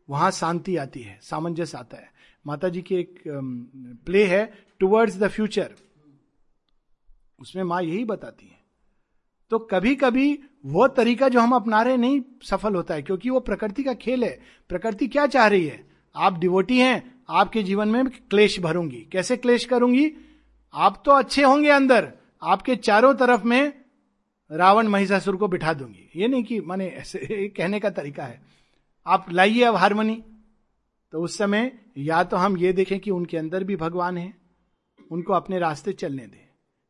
वहाँ 0.09 0.31
शांति 0.31 0.75
आती 0.77 1.01
है, 1.01 1.19
सामंजस्य 1.21 1.77
आता 1.77 1.97
है। 1.97 2.11
माता 2.47 2.69
जी 2.69 2.81
की 2.81 2.95
एक 2.95 3.23
प्ले 4.05 4.25
है 4.25 4.45
टुवर्ड्स 4.79 5.17
द 5.17 5.27
फ्यूचर 5.27 5.75
उसमें 7.39 7.63
माँ 7.63 7.81
यही 7.83 8.05
बताती 8.05 8.47
है। 8.47 8.58
तो 9.49 9.59
कभी 9.59 9.95
कभी 9.95 10.39
वो 10.65 10.87
तरीका 10.87 11.29
जो 11.29 11.39
हम 11.39 11.51
अपना 11.55 11.81
रहे 11.81 11.97
नहीं 11.97 12.21
सफल 12.43 12.75
होता 12.75 12.93
है, 12.93 13.01
क्योंकि 13.01 13.29
वो 13.29 13.39
प्रकृति 13.39 13.83
का 13.83 13.93
खेल 13.93 14.23
है। 14.23 14.39
प्रकृति 14.69 15.07
क्या 15.07 15.27
चाह 15.27 15.47
रही 15.47 15.65
है? 15.65 15.87
आप 16.15 16.39
डिवोटी 16.39 16.79
हैं, 16.79 17.21
आपके 17.29 17.63
जीवन 17.63 17.87
में 17.87 18.09
क्लेश 18.09 18.59
भरूँगी। 18.59 19.07
कैसे 19.11 19.37
क्लेश 19.37 19.65
करूँगी? 19.65 20.11
आप 20.73 21.03
तो 21.05 21.11
अच्छे 21.11 21.43
होंगे 21.43 21.69
अंदर, 21.69 22.13
आपके 22.43 22.75
चारों 22.75 23.13
तरफ़ 23.13 23.43
में 23.43 23.73
रावण 24.51 24.87
महिषासुर 24.87 25.35
को 25.35 25.47
बिठा 25.47 25.73
दूँगी। 25.73 26.11
ये 26.15 26.27
नहीं 26.27 26.43
कि 26.43 26.61
माने 26.61 26.87
ऐसे 26.87 27.47
कहने 27.57 27.79
का 27.79 27.89
तरीका 27.89 28.23
है। 28.23 28.41
आप 29.07 29.25
लाइए 29.31 29.63
अब 29.63 29.75
हारमोनी। 29.75 30.23
तो 31.11 31.21
उस 31.21 31.37
समय 31.37 31.79
या 31.97 32.23
तो 32.23 32.37
हम 32.37 32.57
ये 32.57 32.73
देखें 32.73 32.99
कि 32.99 33.11
उनके 33.11 33.37
अंदर 33.37 33.63
भी 33.63 33.75
भगवान 33.75 34.17
है, 34.17 34.33
उनको 35.11 35.33
अपने 35.33 35.59
रास्ते 35.59 35.93
चलने 35.93 36.27
दें। 36.27 36.48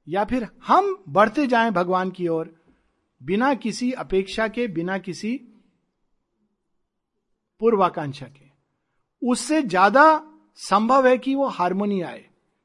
या 0.09 0.23
फिर 0.25 0.47
हम 0.67 0.95
बढ़ते 1.09 1.45
जाएँ 1.47 1.71
भगवान 1.71 2.11
की 2.11 2.27
ओर, 2.27 2.53
बिना 3.21 3.53
किसी 3.55 3.91
अपेक्षा 3.93 4.47
के, 4.47 4.67
बिना 4.67 4.97
किसी 4.97 5.35
पूर्वाकांक्षा 7.61 8.25
के। 8.27 8.47
उससे 9.21 9.61
ज़्यादा 9.63 10.05
संभव 10.59 11.07
है 11.07 11.17
कि 11.17 11.33
वो 11.35 11.47
हारमोनी 11.47 12.01
आए, 12.01 12.23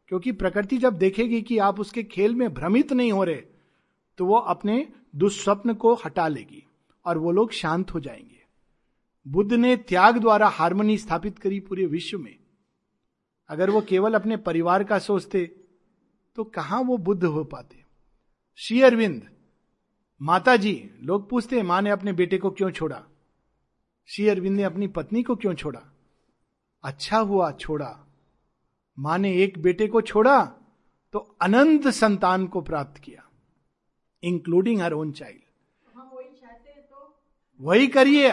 क्योंकि 0.08 0.32
प्रकृति 0.32 0.76
जब 0.78 0.96
देखेगी 0.98 1.40
कि 1.42 1.58
आप 1.58 1.80
उसके 1.80 2.02
खेल 2.04 2.34
में 2.34 2.52
भ्रमित 2.54 2.92
नहीं 2.92 3.12
हो 3.12 3.24
रहे 3.24 3.42
तो 4.18 4.26
वो 4.26 4.36
अपने 4.36 4.86
दुस्वप्न 5.16 5.74
को 5.74 5.94
हटा 5.94 6.26
लेगी 6.28 6.62
और 7.06 7.18
वो 7.18 7.32
लोग 7.32 7.52
शांत 7.52 7.94
हो 7.94 8.00
जाएँगे। 8.00 8.42
बुद्ध 9.26 9.52
ने 9.52 9.76
त्याग 9.78 10.18
द्वारा 10.18 10.48
हारमोनी 10.48 10.96
स्थापित 10.98 11.38
करी 11.38 11.60
पूरे 11.60 11.86
विश्व 11.86 12.18
में। 12.18 12.36
अगर 13.50 13.70
वो 13.70 13.80
केवल 13.80 14.14
अपने 14.14 14.36
परिवार 14.38 14.84
का 14.84 14.98
सोचते 14.98 15.44
तो 16.36 16.44
कहाँ 16.44 16.80
वो 16.82 16.96
बुद्ध 16.96 17.24
हो 17.24 17.42
पाते? 17.44 17.82
श्री 18.58 18.80
अरविंद 18.82 19.22
माता 20.20 20.56
जी 20.56 20.90
लोग 21.02 21.28
पूछते 21.30 21.56
हैं 21.56 21.62
माँ 21.62 21.80
ने 21.82 21.90
अपने 21.90 22.12
बेटे 22.12 22.38
को 22.38 22.50
क्यों 22.50 22.70
छोड़ा? 22.70 23.02
श्री 24.08 24.28
अरविंद 24.28 24.56
ने 24.56 24.62
अपनी 24.62 24.86
पत्नी 24.88 25.22
को 25.22 25.36
क्यों 25.36 25.54
छोड़ा? 25.54 25.80
अच्छा 26.84 27.18
हुआ 27.18 27.50
छोड़ा। 27.52 28.06
माँ 28.98 29.18
ने 29.18 29.32
एक 29.42 29.58
बेटे 29.62 29.86
को 29.86 30.00
छोड़ा 30.00 30.44
तो 31.14 31.18
अनंत 31.42 31.88
संतान 31.88 32.46
को 32.46 32.60
प्राप्त 32.60 33.00
किया 33.00 33.22
इंक्लूडिंग 34.22 34.80
हर 34.80 34.92
ओन 34.92 35.12
चाइल्ड 35.12 35.40
वही 37.60 37.86
करिए। 37.86 38.30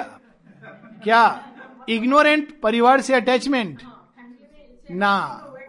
क्या? 1.04 1.54
इग्नोरेंट 1.90 2.60
परिवार 2.62 3.02
से 3.02 3.14
अटैचमेंट 3.14 3.82
ना 4.92 5.16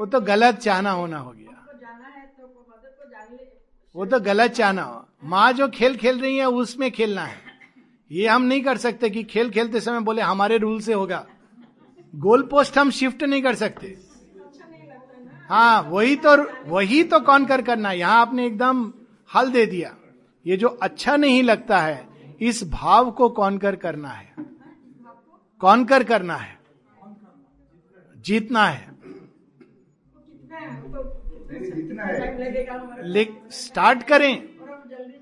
वो 0.01 0.07
तो 0.07 0.21
गलत 0.21 0.55
चाहना 0.55 0.91
होना 0.91 1.19
हो 1.19 1.31
गया 1.31 1.42
वो 3.97 4.07
तो 4.07 4.21
गलत 4.21 4.51
चाहना 4.51 4.83
हो। 4.83 5.09
माँ 5.25 5.53
जो 5.53 5.69
खेल 5.69 5.97
खेल 5.97 6.21
रही 6.21 6.37
है, 6.37 6.49
उसमें 6.49 6.91
खेलना 6.91 7.25
है। 7.25 7.37
ये 8.13 8.29
हम 8.29 8.43
नहीं 8.43 8.63
कर 8.63 8.77
सकते 8.77 9.11
कि 9.11 9.23
खेल 9.23 9.51
खेलते 9.51 9.81
समय 9.81 10.01
बोले, 10.01 10.23
हमारे 10.23 10.59
रूल 10.59 10.81
से 10.81 10.93
होगा। 10.93 11.27
गोल 12.15 12.43
पोस्ट 12.43 12.79
हम 12.79 12.91
शिफ्ट 12.91 13.23
नहीं 13.23 13.43
कर 13.43 13.55
सकते। 13.55 13.99
हाँ 15.49 15.83
वही 15.83 16.17
तो 16.17 16.47
वही 16.71 17.03
तो 17.03 17.21
कौन 17.21 17.47
कर 17.47 17.63
करना 17.63 17.93
यहाँ 17.93 18.21
आपने 18.21 18.47
एकदम 18.47 18.93
हल 19.35 19.51
दे 19.51 19.67
दिया। 19.67 19.97
ये 20.47 20.57
जो 20.57 20.69
अच्छा 20.69 21.17
नहीं 21.17 21.43
लगता 21.43 21.79
है, 21.79 22.09
इस 22.41 22.71
भाव 22.71 23.11
को 23.11 23.29
कौन 23.29 23.59
कर 23.59 23.77
करना 23.77 24.09
है। 24.09 24.35
कौन 25.59 25.85
कर 25.85 26.05
करना 26.05 26.37
है। 26.37 26.61
जीतना 28.17 28.65
है। 28.65 28.92
स्टार्ट 33.53 34.03
करें। 34.03 34.43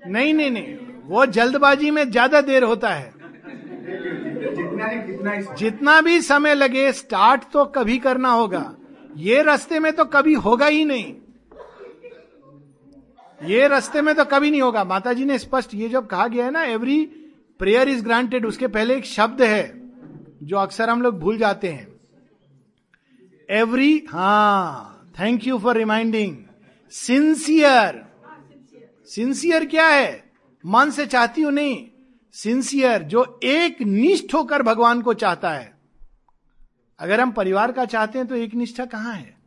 नहीं 0.07 0.33
नहीं 0.33 0.51
नहीं 0.51 0.75
वो 1.05 1.25
जल्दबाजी 1.27 1.91
में 1.91 2.09
ज़्यादा 2.11 2.41
देर 2.41 2.63
होता 2.63 2.89
है। 2.89 3.13
जितना 5.55 5.99
भी 6.01 6.21
समय 6.21 6.53
लगे 6.53 6.91
स्टार्ट 6.93 7.43
तो 7.53 7.65
कभी 7.75 7.97
करना 7.99 8.29
होगा। 8.31 8.63
ये 9.17 9.41
रास्ते 9.43 9.79
में 9.79 9.91
तो 9.93 10.05
कभी 10.07 10.33
होगा 10.35 10.65
ही 10.67 10.85
नहीं। 10.85 11.13
ये 13.41 13.67
रास्ते 13.67 14.01
में 14.01 14.13
तो 14.15 14.25
कभी 14.25 14.51
नहीं 14.51 14.61
होगा। 14.61 14.83
माता 14.83 15.13
जी 15.13 15.25
ने 15.25 15.37
स्पष्ट 15.39 15.73
ये 15.73 15.89
जब 15.89 16.07
कहा 16.07 16.27
गया 16.27 16.45
है 16.45 16.51
ना 16.51 16.63
एवरी 16.65 17.03
प्रेयर 17.59 17.89
इज़ 17.89 18.03
ग्रांटेड 18.03 18.45
उसके 18.45 18.67
पहले 18.69 18.95
एक 18.95 19.05
शब्द 19.05 19.41
है 19.41 19.73
जो 20.43 20.57
अक्सर 20.57 20.89
हम 20.89 21.01
लोग 21.01 21.19
भूल 21.19 21.37
जाते 21.37 21.67
हैं। 21.67 21.87
एवरी 23.49 23.97
हा। 24.09 24.90
Thank 25.21 25.47
you 25.47 25.57
for 25.59 25.77
reminding 25.77 26.37
sincere 26.91 28.05
sincere 29.07 29.65
क्या 29.65 29.87
है? 29.87 30.31
मन 30.65 30.89
से 30.89 31.05
चाहती 31.05 31.41
हूँ 31.41 31.51
नहीं. 31.51 31.87
सिंसियर 32.31 33.03
जो 33.03 33.39
एक 33.43 33.81
निष्ठ 33.81 34.33
होकर 34.33 34.61
भगवान 34.61 35.01
को 35.01 35.13
चाहता 35.13 35.51
है। 35.51 35.79
अगर 36.99 37.21
हम 37.21 37.31
परिवार 37.31 37.71
का 37.71 37.85
चाहते 37.85 38.19
हैं 38.19 38.27
तो 38.27 38.35
एक 38.35 38.53
निष्ठा 38.53 38.85
कहाँ 38.85 39.13
है? 39.13 39.37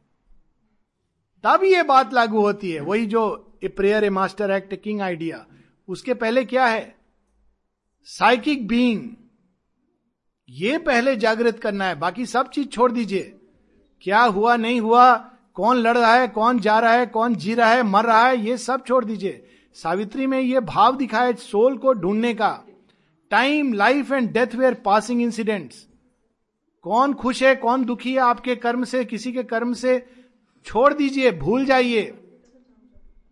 तब 1.45 1.65
ये 1.65 1.83
बात 1.83 2.15
लागू 2.15 2.41
होती 2.41 2.71
है। 2.71 2.81
वही 2.81 3.07
जो 3.07 3.59
a 3.65 3.69
prayer 3.69 4.05
a 4.05 4.11
master 4.11 4.51
act 4.51 4.83
king 4.83 5.01
idea 5.01 5.47
उसके 5.89 6.15
पहले 6.15 6.45
क्या 6.45 6.67
है? 6.67 6.97
साइकिक 8.05 8.67
बीइंग 8.69 9.11
ये 10.49 10.79
पहले 10.79 11.17
जागृत 11.17 11.59
करना 11.59 11.85
है। 11.85 11.95
बाकी 11.95 12.27
सब 12.27 12.51
चीज़ 12.51 12.69
छोड़ 12.69 12.93
दीजिए। 12.93 13.41
क्या 14.03 14.21
हुआ, 14.21 14.57
नहीं 14.57 14.81
हुआ? 14.81 15.34
कौन 15.55 15.77
लड़ 15.77 15.99
रहा 15.99 16.15
है, 16.15 16.29
कौन 16.29 16.59
जा 16.59 16.79
रहा 16.79 16.93
है, 16.93 17.07
कौन 17.07 17.35
जी 17.35 17.55
रहा 17.55 17.71
है, 17.71 17.83
मर 17.83 18.05
रहा 18.05 18.27
है, 18.27 18.47
ये 18.47 18.57
सब 18.57 18.85
छोड़ 18.85 19.05
दीजिए। 19.05 19.47
सावित्री 19.75 20.27
में 20.27 20.41
ये 20.41 20.61
भाव 20.61 20.97
दिखाए 20.97 21.33
सोल 21.33 21.77
को 21.77 21.93
ढूँढने 21.93 22.35
का। 22.35 22.65
Time 23.31 23.73
life 23.73 24.13
and 24.13 24.33
death 24.33 24.55
were 24.55 24.75
passing 24.75 25.23
incidents 25.23 25.87
कौन 26.83 27.15
खुश 27.15 27.43
है, 27.43 27.55
कौन 27.55 27.85
दुखी 27.85 28.13
है 28.13 28.19
आपके 28.19 28.57
कर्म 28.57 28.85
से, 28.85 29.05
किसी 29.05 29.33
के 29.33 29.43
कर्म 29.43 29.73
से, 29.73 30.07
छोड़ 30.65 30.95
दीजिए, 30.95 31.31
भूल 31.33 31.65
जाइए। 31.65 32.19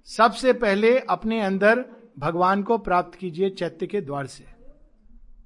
सबसे 0.04 0.52
पहले 0.52 0.98
अपने 0.98 1.40
अंदर 1.40 1.84
भगवान 2.18 2.62
को 2.62 2.78
प्राप्त 2.78 3.18
कीजिए 3.18 3.50
चैत्य 3.50 3.86
के 3.86 4.00
द्वार 4.00 4.26
से। 4.26 4.44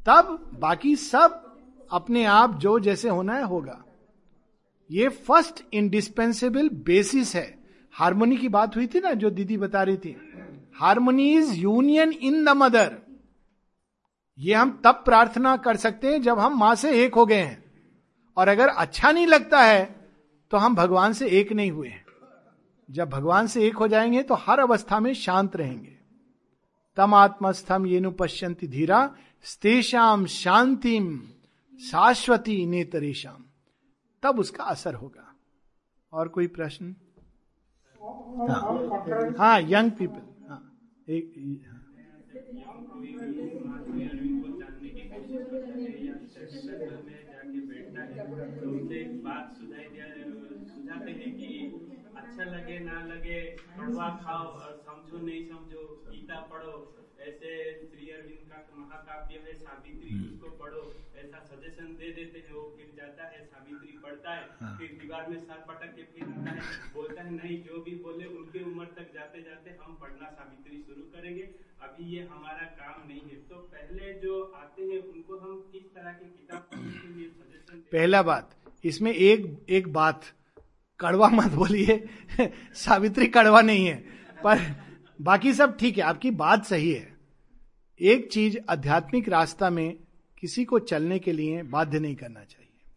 तब 0.06 0.50
बाकी 0.54 0.96
सब 0.96 1.56
अपने 1.92 2.24
आप 2.24 2.54
जो 2.54 2.78
जैसे 2.78 3.08
होना 3.08 3.34
है 3.34 3.42
होगा। 3.42 3.82
ये 4.90 5.08
फ़र्स्ट 5.08 5.62
इंडिस्पेंसेबल 5.72 6.68
बेसिस 6.84 7.34
है। 7.36 7.46
हारमोनी 7.94 8.36
की 8.36 8.48
बात 8.48 8.76
हुई 8.76 8.86
थी 8.86 9.00
ना, 9.00 9.12
जो 9.12 9.30
दीदी 9.30 9.56
बता 9.56 9.82
रही 9.82 9.96
थी। 9.96 10.16
Harmony 10.74 11.28
is 11.34 11.52
union 11.54 12.12
in 12.12 12.44
the 12.44 12.48
mother 12.48 12.96
ये 14.38 14.54
हम 14.54 14.70
तब 14.84 15.02
प्रार्थना 15.04 15.56
कर 15.56 15.76
सकते 15.76 16.08
हैं 16.08 16.20
जब 16.22 16.38
हम 16.38 16.58
माँ 16.58 16.74
से 16.74 16.90
एक 17.04 17.14
हो 17.14 17.24
गए 17.26 17.42
हैं। 17.42 17.64
और 18.36 18.48
अगर 18.48 18.68
अच्छा 18.68 19.12
नहीं 19.12 19.26
लगता 19.26 19.62
है 19.62 19.84
तो 20.52 20.56
हम 20.56 20.74
भगवान 20.74 21.12
से 21.12 21.28
एक 21.30 21.52
नहीं 21.52 21.70
हुए 21.70 21.88
हैं। 21.88 22.04
जब 22.88 23.08
भगवान 23.10 23.46
से 23.46 23.66
एक 23.66 23.76
हो 23.76 23.88
जाएँगे 23.88 24.22
तो 24.22 24.34
हर 24.34 24.60
अवस्था 24.60 25.00
में 25.00 25.12
शांत 25.14 25.56
रहेंगे। 25.56 25.96
तम 26.96 27.14
आत्मस्थम 27.14 27.86
ये 27.86 28.00
नु 28.00 28.10
पश्यंती 28.10 28.66
धीरा 28.68 29.00
स्तेषाम 29.44 30.26
शांतिम 30.26 31.18
शाश्वती 31.80 32.64
नेतरेशम 32.66 33.44
तब 34.26 34.38
उसका 34.38 34.64
असर 34.64 34.94
होगा? 34.94 35.34
और 36.12 36.28
कोई 36.28 36.46
प्रश्न? 36.46 36.94
हाँ, 39.38 39.60
यंग 39.60 39.90
पीपल 39.90 40.22
हाँ 40.48 40.60
एक 41.08 41.34
हाँ। 41.66 41.82
बात 49.24 49.52
सुझाई 49.52 49.86
दिया 49.88 50.06
सुझाते 50.06 51.10
हैं। 51.10 51.30
कि 51.34 51.80
अच्छा 52.16 52.44
लगे 52.44 52.78
ना 52.78 53.00
लगे 53.06 53.40
कड़वा 53.50 54.08
खाओ 54.08 54.46
और 54.46 54.82
समझो 54.86 55.24
नहीं 55.26 55.48
समझो 55.48 56.04
गीता 56.10 56.40
पढ़ो 56.40 57.05
ऐसे 57.20 57.50
श्री 57.86 58.08
अरविंद 58.10 58.50
का 58.50 58.58
महाकाव्य 58.76 59.38
है 59.46 59.52
सावित्री 59.54 60.08
हम्म। 60.08 60.24
उसको 60.26 60.50
पढ़ो। 60.62 60.82
ऐसा 61.16 61.38
सजेशन 61.44 61.86
दे 62.00 62.10
देते 62.12 62.38
हैं 62.38 62.52
वो 62.54 62.62
फिर 62.76 62.92
जाता 62.96 63.28
है 63.28 63.44
सावित्री 63.44 63.98
पढ़ता 64.02 64.34
है 64.34 64.44
हाँ। 64.60 64.76
फिर 64.78 64.98
दीवार 65.02 65.28
में 65.30 65.40
पटक 65.68 65.94
के 65.96 66.02
फिर 66.02 66.28
आता 66.28 66.50
है 66.50 66.92
बोलता 66.94 67.22
है 67.22 67.30
नहीं 67.34 67.62
जो 67.62 67.82
भी 67.82 67.94
बोले 68.04 68.24
उनकी 68.38 68.62
उम्र 68.64 68.84
तक 68.98 69.12
जाते 69.14 69.42
जाते 69.42 69.76
हम 69.82 69.94
पढ़ना 70.00 70.30
सावित्री 70.30 70.82
शुरू 70.82 71.02
करेंगे। 71.14 71.42
अभी 71.82 72.04
ये 72.16 72.22
हमारा 72.30 72.66
काम 72.80 73.08
नहीं 73.08 73.20
है। 73.20 73.36
तो 73.48 73.56
पहले 73.74 74.12
जो 74.20 74.42
आते 74.56 74.82
हैं 74.82 75.00
उनको 75.02 75.38
हम 75.38 75.60
किस 75.72 75.82
तरह 75.94 76.12
की 76.12 76.30
किताब 76.30 76.68
के 76.74 77.08
लिए 77.14 77.28
सजेशन 77.28 77.82
पहला 77.92 78.22
बात 78.22 78.56
इसमें 78.84 79.12
एक 79.12 79.46
एक 79.70 79.92
बात 79.92 80.24
कड़वा 81.00 81.28
मत 81.28 81.52
बोलिए। 81.52 81.96
सावित्री 82.84 83.26
कड़वा 83.26 83.60
नहीं 83.62 83.86
है 83.86 83.96
पर 84.44 84.58
बाकी 85.20 85.52
सब 85.52 85.76
ठीक 85.76 85.96
है, 85.96 86.04
आपकी 86.04 86.30
बात 86.30 86.64
सही 86.64 86.92
है। 86.92 87.16
एक 88.00 88.32
चीज़ 88.32 88.58
आध्यात्मिक 88.68 89.28
रास्ता 89.28 89.70
में 89.70 89.98
किसी 90.38 90.64
को 90.64 90.78
चलने 90.78 91.18
के 91.18 91.32
लिए 91.32 91.62
बाध्य 91.62 91.98
नहीं 91.98 92.16
करना 92.16 92.44
चाहिए। 92.44 92.90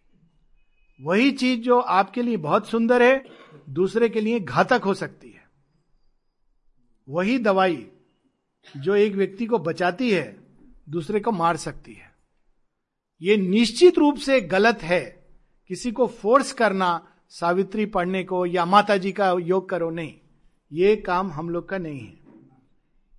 वही 1.02 1.32
चीज़ 1.32 1.60
जो 1.60 1.80
आपके 1.80 2.22
लिए 2.22 2.38
बहुत 2.38 2.68
सुंदर 2.68 3.02
है, 3.02 3.26
दूसरे 3.70 4.10
के 4.10 4.22
लिए 4.22 4.40
घातक 4.40 4.82
हो 4.86 4.94
सकती 4.94 5.30
है। 5.30 5.50
वही 7.10 7.40
दवाई 7.40 7.88
जो 8.78 8.96
एक 8.96 9.14
व्यक्ति 9.14 9.46
को 9.46 9.60
बचाती 9.60 10.12
है, 10.12 10.40
दूसरे 10.90 11.20
को 11.20 11.32
मार 11.32 11.58
सकती 11.58 11.94
है। 11.94 12.12
ये 13.22 13.38
निश्चित 13.38 13.98
रूप 13.98 14.18
से 14.18 14.42
गलत 14.42 14.80
है, 14.84 15.28
किसी 15.68 15.92
को 15.92 16.08
फोर्स 16.08 16.54
करना, 16.54 17.08
सावित्री 17.30 17.86
पढ़ने 17.86 18.24
को 18.24 18.46
या 18.46 18.66
माता 18.66 18.98
जी 18.98 19.12
का 19.12 19.32
योग 19.32 19.70
करो, 19.70 19.90
नहीं। 19.90 20.14
ये 20.72 20.96
काम 20.96 21.32
हम 21.32 21.50
लोग 21.50 21.70
का 21.70 21.78
नहीं 21.78 22.00
है। 22.00 22.20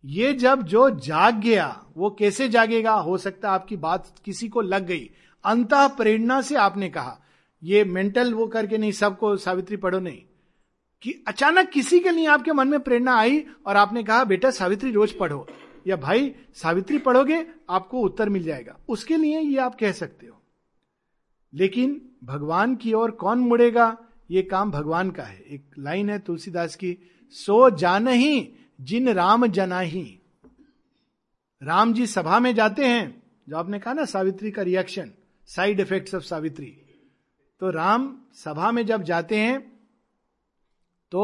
ये 0.05 0.32
जब 0.32 0.62
जो 0.62 0.90
जाग 0.90 1.40
गया, 1.40 1.84
वो 1.96 2.11
कैसे 2.11 2.48
जागेगा? 2.48 2.92
हो 2.92 3.18
सकता 3.18 3.51
आपकी 3.51 3.76
बात 3.76 4.14
किसी 4.24 4.48
को 4.48 4.61
लग 4.61 4.86
गई। 4.86 5.11
अंत 5.44 5.68
प्रेरणा 5.74 6.40
से 6.40 6.55
आपने 6.55 6.88
कहा, 6.88 7.20
ये 7.62 7.84
मेंटल 7.84 8.34
वो 8.34 8.46
करके 8.46 8.78
नहीं, 8.78 8.92
सबको 8.92 9.36
सावित्री 9.36 9.76
पढ़ो 9.76 10.01
नहीं। 10.01 10.22
कि 11.03 11.24
अचानक 11.28 11.68
किसी 11.68 12.01
के 12.01 12.11
लिए 12.11 12.26
आपके 12.26 12.53
मन 12.53 12.68
में 12.68 12.80
प्रेरणा 12.80 13.16
आई 13.16 13.44
और 13.66 13.76
आपने 13.76 14.03
कहा, 14.03 14.24
बेटा 14.24 14.51
सावित्री 14.51 14.92
रोज 14.92 15.12
पढ़ो। 15.12 15.46
या 15.86 15.96
भाई, 15.96 16.34
सावित्री 16.55 16.98
पढ़ोगे, 16.98 17.46
आपको 17.70 18.01
उत्तर 18.01 18.28
मिल 18.28 18.42
जाएगा। 18.42 18.76
उसके 18.88 19.16
लिए 19.16 19.40
ये 19.40 19.59
आप 19.59 19.74
कह 19.80 19.92
सकते 19.92 20.26
हो। 20.26 20.42
लेकिन 21.55 22.11
भगवान 22.24 22.76
की 22.76 22.92
ओर 22.92 23.11
कौन 23.11 23.38
मुड़ेगा? 23.38 23.98
ये 24.30 24.42
काम 24.42 24.70
भगवान 24.70 25.11
का 25.11 25.22
है। 25.22 25.40
एक 25.40 25.70
लाइन 25.78 26.11
है 26.11 26.18
तुलसीदास 26.18 26.76
की 26.76 26.98
सो 27.33 27.70
जान 27.70 28.09
ही 28.09 28.53
जिन 28.81 29.09
राम 29.09 29.47
जना 29.47 29.81
ही 29.81 30.20
राम 31.62 31.93
जी 31.95 32.07
सभा 32.07 32.39
में 32.41 32.55
जाते 32.55 32.85
हैं, 32.85 33.22
जो 33.49 33.57
आपने 33.57 33.78
कहा 33.78 33.95
ना 33.95 34.05
सावित्री 34.05 34.51
का 34.51 34.62
reaction 34.62 35.11
side 35.49 35.81
effects 35.81 36.14
of 36.14 36.22
Savitri. 36.22 36.66
तो 37.61 37.70
राम 37.70 38.20
सभा 38.35 38.70
में 38.72 38.87
जब 38.87 39.03
जाते 39.03 39.37
हैं 39.37 39.61
तो 41.12 41.22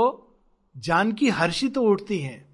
जानकी 0.77 1.29
हर्षित 1.29 1.75
तो 1.75 1.83
उठती 1.83 2.19
हैं। 2.19 2.47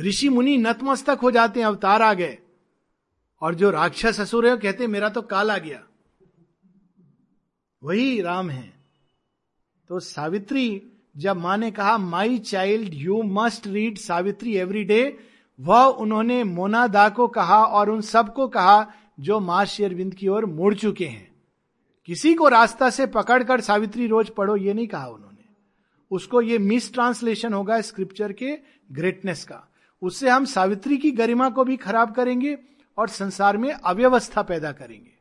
ऋषि 0.00 0.28
मुनि 0.28 0.56
नतमस्तक 0.56 1.18
हो 1.22 1.30
जाते 1.30 1.60
हैं, 1.60 1.66
अवतार 1.66 2.02
आ 2.02 2.12
गए। 2.14 2.38
और 3.42 3.54
जो 3.54 3.70
राक्षस 3.70 4.20
असुर 4.20 4.48
है 4.48 4.56
कहते 4.56 4.86
मेरा 4.86 5.08
तो 5.08 5.22
काल 5.22 5.50
आ 5.50 5.58
गया। 5.58 5.86
वही 7.82 8.20
राम 8.20 8.50
है। 8.50 8.72
तो 9.88 10.00
सावित्री 10.00 10.82
जब 11.16 11.36
माँ 11.36 11.56
ने 11.56 11.70
कहा 11.70 11.98
my 11.98 12.38
child 12.38 12.94
you 12.94 13.22
must 13.22 13.66
read 13.66 13.98
Savitri 13.98 14.56
every 14.56 14.84
day 14.84 15.18
वह 15.60 15.84
उन्होंने 15.84 16.44
मोना 16.44 16.86
दा 16.86 17.08
को 17.08 17.28
कहा 17.28 17.64
और 17.64 17.90
उन 17.90 18.00
सबको 18.00 18.48
कहा 18.48 18.92
जो 19.20 19.40
माँ 19.40 19.64
शेरविंद 19.64 20.14
की 20.14 20.28
ओर 20.28 20.46
मुड़ 20.46 20.74
चुके 20.74 21.06
हैं। 21.06 21.34
किसी 22.06 22.34
को 22.34 22.48
रास्ता 22.48 22.90
से 22.90 23.06
पकड़कर 23.06 23.60
सावित्री 23.60 24.06
रोज 24.06 24.30
पढ़ो, 24.30 24.56
ये 24.56 24.74
नहीं 24.74 24.86
कहा 24.86 25.06
उन्होंने। 25.06 25.44
उसको 26.10 26.42
ये 26.42 26.58
मिस 26.58 26.92
ट्रांसलेशन 26.92 27.52
होगा 27.52 27.80
स्क्रिप्चर 27.80 28.32
के 28.32 28.58
ग्रेटनेस 28.92 29.44
का। 29.44 29.68
उससे 30.02 30.28
हम 30.28 30.44
सावित्री 30.44 30.96
की 30.96 31.10
गरिमा 31.10 31.50
को 31.50 31.64
भी 31.64 31.76
खराब 31.76 32.14
करेंगे 32.14 32.58
और 32.98 33.08
संसार 33.08 33.56
में 33.56 33.72
अव्यवस्था 33.72 34.42
पैदा 34.42 34.72
करेंगे। 34.72 35.18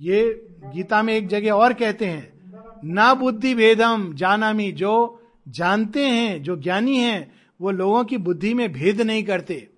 ये 0.00 0.46
गीता 0.74 1.02
में 1.02 1.14
एक 1.14 1.28
जगह 1.28 1.52
और 1.52 1.72
कहते 1.72 2.06
हैं 2.06 2.41
ना 2.84 3.14
बुद्धि 3.14 3.54
भेदम 3.54 4.14
जानामी। 4.14 4.72
जो 4.72 5.22
जानते 5.48 6.06
हैं, 6.06 6.42
जो 6.42 6.56
ज्ञानी 6.56 6.98
हैं, 6.98 7.40
वो 7.60 7.70
लोगों 7.70 8.04
की 8.04 8.16
बुद्धि 8.16 8.54
में 8.54 8.72
भेद 8.72 9.00
नहीं 9.00 9.24
करते। 9.24 9.68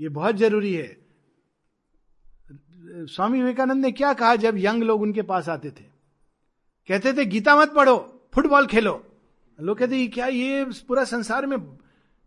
ये 0.00 0.08
बहुत 0.08 0.36
ज़रूरी 0.36 0.74
है। 0.74 1.00
स्वामी 2.92 3.38
विवेकानंद 3.38 3.84
ने 3.84 3.92
क्या 3.92 4.12
कहा 4.12 4.36
जब 4.36 4.54
यंग 4.58 4.82
लोग 4.82 5.02
उनके 5.02 5.22
पास 5.22 5.48
आते 5.48 5.70
थे? 5.70 5.84
कहते 6.88 7.12
थे, 7.12 7.24
गीता 7.24 7.56
मत 7.56 7.72
पढ़ो, 7.76 8.28
फुटबॉल 8.34 8.66
खेलो। 8.66 9.04
लोग 9.60 9.78
कहते 9.78 10.06
क्या, 10.06 10.26
ये 10.26 10.64
पूरा 10.64 11.04
संसार 11.04 11.46
में 11.46 11.78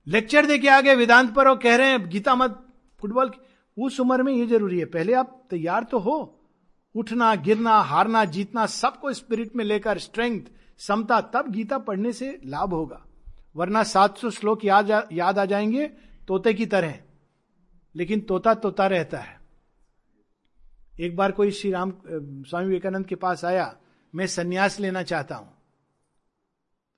लेक्चर 0.07 0.45
दे 0.45 0.59
के 0.59 0.67
आ 0.67 0.81
गए, 0.81 0.95
वेदांत 0.95 1.33
पर 1.33 1.47
और 1.47 1.57
कह 1.57 1.75
रहे 1.75 1.89
हैं, 1.89 2.09
गीता 2.09 2.35
मत, 2.35 2.67
फुटबॉल 2.99 3.31
उस 3.79 3.99
उम्र 3.99 4.23
में 4.23 4.33
ये 4.33 4.47
ज़रूरी 4.47 4.79
है। 4.79 4.85
पहले 4.85 5.13
आप 5.13 5.47
तैयार 5.49 5.83
तो 5.83 5.99
हो 5.99 6.39
उठना, 6.95 7.35
गिरना, 7.35 7.77
हारना, 7.77 8.25
जीतना, 8.25 8.65
सबको 8.65 9.13
स्पिरिट 9.13 9.55
में 9.55 9.65
लेकर 9.65 9.97
स्ट्रेंथ 9.97 10.41
समता, 10.77 11.21
तब 11.21 11.51
गीता 11.51 11.77
पढ़ने 11.77 12.13
से 12.13 12.41
लाभ 12.45 12.73
होगा। 12.73 13.05
वरना 13.55 13.83
700 13.83 14.29
श्लोक 14.29 14.65
याद 14.65 15.09
याद 15.11 15.39
आ 15.39 15.45
जाएँगे, 15.45 15.87
तोते 16.27 16.53
की 16.53 16.65
तरह। 16.65 16.99
लेकिन 17.95 18.19
तोता 18.19 18.53
तोता 18.53 18.87
रहता 18.87 19.17
है। 19.17 19.39
एक 20.99 21.15
बार 21.15 21.31
कोई 21.31 21.51
श्री 21.51 21.71
राम 21.71 21.93
स्वामी 22.47 22.67
विवेकानंद 22.67 23.05
के 23.05 23.15
पास 23.15 23.45
आया, 23.45 23.75
मैं 24.15 24.27
सन्यास 24.27 24.79
लेना 24.79 25.03
चाहता 25.03 25.35
हूँ। 25.35 25.53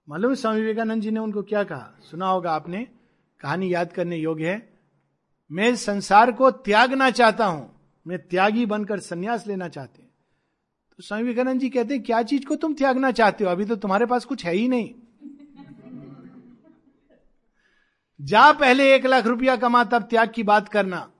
मालूम 0.10 0.34
स्वामी 0.34 0.60
विवेकानंद 0.60 1.02
जी 1.02 1.12
ने 1.12 1.20
उनको 1.20 1.44
क्या 1.44 1.64
कहा? 1.64 1.90
सुना 2.12 2.28
होगा 2.28 2.52
आपने, 2.52 2.88
कहानी 3.40 3.74
याद 3.74 3.94
करने 3.94 4.18
योग्य 4.18 4.50
है। 4.50 4.80
मैं 5.52 5.76
संसार 5.76 6.32
को 6.32 6.52
त्यागना 6.52 7.10
चाहता 7.10 7.46
हूँ। 7.46 7.75
मैं 8.08 8.28
त्यागी 8.28 8.66
बनकर 8.66 9.00
संन्यास 9.00 9.48
लेना 9.48 9.68
चाहते 9.68 10.02
हैं। 10.02 10.10
तो 10.98 11.04
स्वामी 11.04 11.24
विवेकानंद 11.24 11.60
जी 11.60 11.70
कहते 11.70 11.94
हैं, 11.94 12.04
क्या 12.04 12.24
चीज़ 12.24 12.46
को 12.46 12.56
तुम 12.56 12.74
त्यागना 12.74 13.12
चाहते 13.12 13.44
हो? 13.44 13.50
अभी 13.50 13.66
तो 13.66 13.76
तुम्हारे 13.76 14.06
पास 14.06 14.26
कुछ 14.26 14.46
है 14.46 14.54
ही 14.54 14.68
नहीं। 14.68 14.96
जा 18.22 18.52
पहले 18.52 18.96
एक 18.96 19.06
लाख 19.06 19.26
रुपया 19.26 19.56
कमा, 19.56 19.84
तब 19.84 20.04
त्याग 20.04 20.32
की 20.36 20.44
बात 20.44 20.70
करना। 20.70 21.12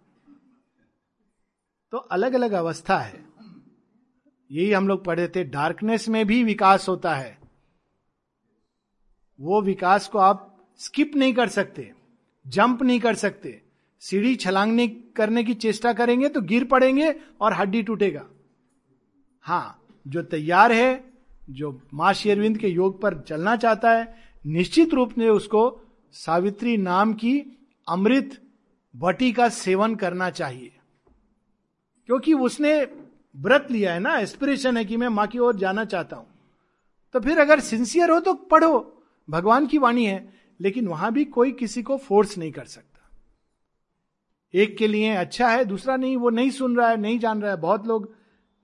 तो 1.92 1.98
अलग 1.98 2.34
अलग 2.34 2.52
अवस्था 2.52 2.98
है। 2.98 3.26
यही 4.52 4.72
हम 4.72 4.88
लोग 4.88 5.06
पढ़े 5.06 5.28
थे 5.28 5.44
डार्कनेस 5.44 6.10
में 6.10 6.28
भी 6.28 6.44
विकास 6.44 6.90
होता 6.90 7.16
है। 7.16 7.38
वो 9.40 9.62
विकास 9.62 10.08
को 10.08 10.18
आप 10.18 10.68
स्किप 10.78 11.16
नहीं 11.16 11.34
कर 11.34 11.50
सकते 11.50 11.94
जंप 12.48 12.84
नहीं 12.84 13.00
कर 13.00 13.16
सकते। 13.16 13.65
सीढ़ी 14.06 14.36
छलांगने 14.36 14.88
करने 14.88 15.44
की 15.44 15.54
चेष्टा 15.54 15.94
करेंगे 15.94 16.30
तो 16.30 16.42
गिर 16.42 16.64
पड़ेंगे 16.64 17.16
और 17.42 17.54
हड्डी 17.54 17.84
टूटेगा। 17.84 18.26
हाँ 19.42 19.82
जो 20.08 20.22
तैयार 20.22 20.72
है, 20.72 21.04
जो 21.50 21.82
माँ 21.94 22.14
शेरविंद 22.14 22.58
के 22.58 22.68
योग 22.68 23.02
पर 23.02 23.20
चलना 23.20 23.56
चाहता 23.56 23.92
है, 23.92 24.16
निश्चित 24.46 24.94
रूप 24.94 25.12
से 25.12 25.30
उसको 25.30 25.82
सावित्री 26.12 26.78
नाम 26.78 27.14
की 27.14 27.40
अमृत 27.88 28.42
बटी 28.96 29.32
का 29.32 29.50
सेवन 29.50 29.96
करना 29.96 30.30
चाहिए। 30.30 30.72
क्योंकि 32.06 32.34
उसने 32.34 32.88
व्रत 33.36 33.68
लिया 33.72 33.94
है 33.94 34.00
ना 34.00 34.18
एस्पिरेशन 34.18 34.78
है 34.78 34.86
कि 34.86 34.98
मैं 34.98 35.08
माँ 35.08 35.28
की 35.28 35.40
ओर 35.40 35.56
जाना 35.56 35.86
चाहता 35.86 36.16
हूँ। 36.16 36.28
तो 37.14 37.20
फिर 37.20 37.40
अगर 37.40 37.60
सिंसियर 37.60 38.10
हो 38.10 38.20
तो 38.20 38.34
पढ़ो, 38.34 39.04
भगवान 39.30 39.68
की 39.68 39.78
वाणी 39.78 40.06
है, 40.06 40.34
लेकिन 40.62 40.88
वहाँ 40.88 41.14
भी 41.14 41.26
कोई 41.26 41.52
किसी 41.52 41.84
को 41.84 41.98
फोर्स 41.98 42.38
नहीं 42.38 42.52
कर 42.52 42.66
सकता। 42.66 42.95
एक 44.56 44.78
के 44.78 44.88
लिए 44.88 45.10
अच्छा 45.16 45.50
है 45.50 45.66
दूसरा 45.66 45.96
नहीं 45.96 46.18
वो 46.18 46.30
नहीं 46.30 46.50
सुन 46.50 46.76
रहा 46.78 46.90
है 46.90 46.98
नहीं 46.98 47.20
जान 47.20 47.42
रहा 47.42 47.52
है 47.52 47.58
बहुत 47.58 47.88
लोग 47.88 48.14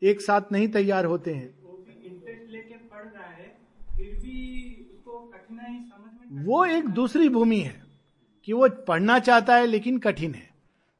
एक 0.01 0.21
साथ 0.21 0.51
नहीं 0.51 0.67
तैयार 0.67 1.05
होते 1.05 1.33
हैं। 1.33 1.49
वो 1.63 1.71
भी 1.77 2.07
इंटरेस्ट 2.07 2.51
लेके 2.51 2.73
पढ़ 2.73 3.03
रहा 3.05 3.27
है 3.27 3.57
फिर 3.97 4.19
भी 4.19 4.89
उसको 4.91 5.19
कठिनाई 5.33 5.73
समझ 5.73 6.37
में 6.37 6.45
वो 6.45 6.65
एक 6.65 6.87
दूसरी 6.89 7.29
भूमि 7.29 7.59
है 7.59 7.83
कि 8.45 8.53
वो 8.53 8.69
पढ़ना 8.87 9.19
चाहता 9.19 9.55
है 9.55 9.65
लेकिन 9.65 9.97
कठिन 9.99 10.33
है। 10.33 10.49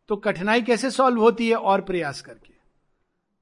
तो 0.09 0.15
कठिनाई 0.15 0.61
कैसे 0.61 0.91
सॉल्व 0.91 1.19
होती 1.19 1.49
है? 1.49 1.55
और 1.55 1.81
प्रयास 1.81 2.21
करके। 2.21 2.53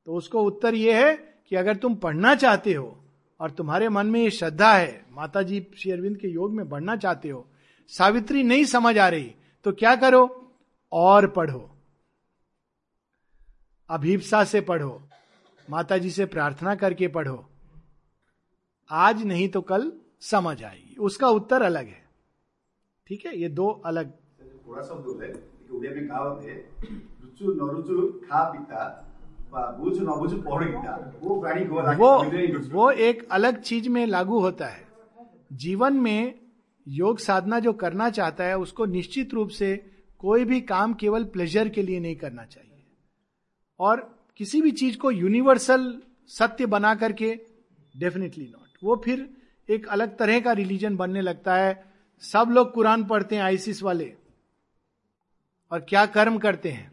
तो 0.08 0.14
उसको 0.14 0.44
उत्तर 0.44 0.76
यह 0.76 1.06
है 1.06 1.14
कि 1.50 1.56
अगर 1.56 1.76
तुम 1.76 1.96
पढ़ना 1.96 2.36
चाहते 2.36 2.74
हो 2.74 2.98
और 3.40 3.52
तुम्हारे 3.52 3.90
मन 3.90 4.08
में 4.08 4.22
ये 4.22 4.30
श्रद्धा 4.30 4.74
है 4.74 5.06
माता 5.12 5.42
जी 5.42 5.66
श्री 5.78 5.92
अरविंद 5.92 6.18
के 6.18 6.28
योग 6.28 6.54
में 6.54 6.70
बढ़ना 6.70 6.96
चाहते 6.96 7.30
हो 7.30 7.46
सावित्री 7.88 8.44
नहीं 8.44 8.66
समझ 8.66 8.98
आ 8.98 9.08
रही 9.10 9.32
तो 9.66 9.72
क्या 9.72 9.96
करो? 9.96 10.39
और 10.92 11.28
पढ़ो। 11.28 11.70
अभीपसा 13.90 14.44
से 14.44 14.62
पढ़ो 14.62 15.02
माता 15.70 15.98
जी 15.98 16.10
से 16.12 16.26
प्रार्थना 16.26 16.76
करके 16.76 17.08
पढ़ो। 17.08 17.50
आज 18.90 19.24
नहीं 19.24 19.50
तो 19.50 19.62
कल 19.62 19.92
समझ 20.22 20.64
आएगी। 20.64 20.96
उसका 21.00 21.30
उत्तर 21.30 21.62
अलग 21.62 21.86
है। 21.86 22.08
ठीक 23.08 23.26
है? 23.26 23.38
ये 23.38 23.50
दो 23.50 23.68
अलग 23.86 24.12
थोड़ा 24.68 24.82
शब्द 24.82 25.24
है 25.24 25.30
कि 25.30 25.78
उड़िया 25.78 25.94
में 25.94 26.08
कहावत 26.08 26.44
है 26.46 26.56
रुचु 27.62 28.12
खा 28.26 28.44
पीता 28.52 29.06
बुझ 29.54 29.94
गीता 29.94 31.20
वो 31.24 31.40
गाड़ी 31.40 31.66
वो 31.66 32.12
वो 32.70 32.92
एक 32.92 33.28
अलग 33.32 33.62
चीज़ 33.62 33.90
में 33.90 34.06
लागू 34.06 34.40
होता 34.40 34.68
है। 34.68 34.88
जीवन 35.54 35.94
में 35.94 36.40
योग 36.88 37.20
साधना 37.20 37.60
जो 37.60 37.74
करना 37.74 38.10
चाहता 38.10 38.44
है 38.44 38.58
उसको 38.58 38.86
निश्चित 38.86 39.34
रूप 39.34 39.50
से 39.50 39.70
कोई 40.20 40.46
भी 40.46 40.62
काम 40.62 40.94
केवल 40.94 41.24
प्लेजर 41.24 41.70
के 41.70 41.82
लिए 41.82 42.00
नहीं 42.00 42.16
करना 42.16 42.46
चाहिए। 42.46 42.86
और 43.80 44.28
किसी 44.38 44.62
भी 44.62 44.72
चीज़ 44.72 44.98
को 44.98 45.12
यूनिवर्सल 45.12 46.02
सत्य 46.28 46.66
बना 46.66 46.96
करके 46.96 47.40
डेफिनेटली 47.98 48.46
नॉट 48.46 48.78
वो 48.84 49.02
फिर 49.06 49.30
एक 49.70 49.88
अलग 49.88 50.18
तरह 50.18 50.40
का 50.40 50.52
रिलीजन 50.52 50.96
बनने 50.96 51.22
लगता 51.22 51.56
है। 51.56 51.94
सब 52.20 52.48
लोग 52.52 52.74
कुरान 52.74 53.04
पढ़ते 53.04 53.36
हैं 53.36 53.44
आईसिस 53.44 53.84
वाले। 53.84 54.16
और 55.72 55.80
क्या 55.80 56.06
कर्म 56.06 56.38
करते 56.38 56.70
हैं? 56.70 56.92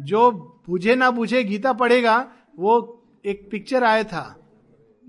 जो 0.00 0.30
बुझे 0.66 0.94
ना 0.94 1.10
बुझे 1.10 1.44
गीता 1.44 1.72
पढ़ेगा, 1.72 2.32
वो 2.58 3.02
एक 3.24 3.50
पिक्चर 3.50 3.84
आया 3.84 4.04
था। 4.04 4.50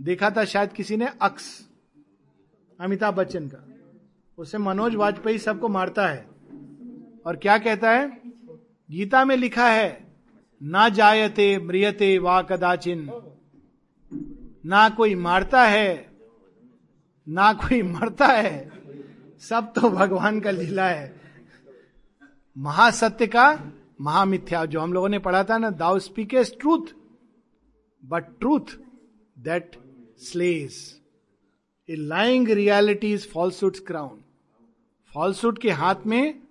देखा 0.02 0.30
था 0.30 0.46
शायद 0.46 0.74
किसी 0.74 0.98
ने 0.98 1.08
अक्स, 1.22 1.70
अमिताभ 2.80 3.14
बच्चन 3.14 3.48
का। 3.48 3.68
उससे 4.38 4.58
मनोज 4.58 4.96
वाजपेयी 4.96 5.38
सबको 5.38 5.70
मारता 5.70 6.08
है। 6.08 6.33
और 7.26 7.36
क्या 7.36 7.58
कहता 7.58 7.92
है? 7.92 8.08
गीता 8.90 9.24
में 9.26 9.36
लिखा 9.38 9.68
है, 9.70 10.08
ना 10.62 10.88
जायते 10.90 11.58
मृयते 11.58 12.18
वा 12.18 12.42
कदाचिन। 12.42 13.10
ना 14.66 14.88
कोई 14.90 15.16
मारता 15.16 15.64
है, 15.64 16.12
ना 17.28 17.52
कोई 17.54 17.82
मरता 17.84 18.28
है, 18.28 18.72
सब 19.42 19.72
तो 19.74 19.90
भगवान 19.90 20.40
का 20.40 20.52
लीला 20.52 20.88
है। 20.88 21.14
महासत्य 22.56 23.28
का 23.28 23.48
महामिथ्या, 24.02 24.66
जो 24.66 24.80
हम 24.80 24.94
लोगों 24.94 25.10
ने 25.10 25.20
पढ़ा 25.20 25.44
था 25.44 25.58
ना 25.58 25.70
thou 25.70 26.00
speakest 26.00 26.56
truth 26.60 26.94
but 28.04 28.26
truth 28.40 28.78
that 29.38 29.76
slays 30.22 30.76
a 31.90 31.96
lying 31.96 32.50
reality 32.50 33.14
is 33.14 33.28
falsehood 33.28 33.78
crown 33.88 34.20
falsehood 35.14 35.62
के 35.62 35.72
हाथ 35.72 36.06
में 36.06 36.43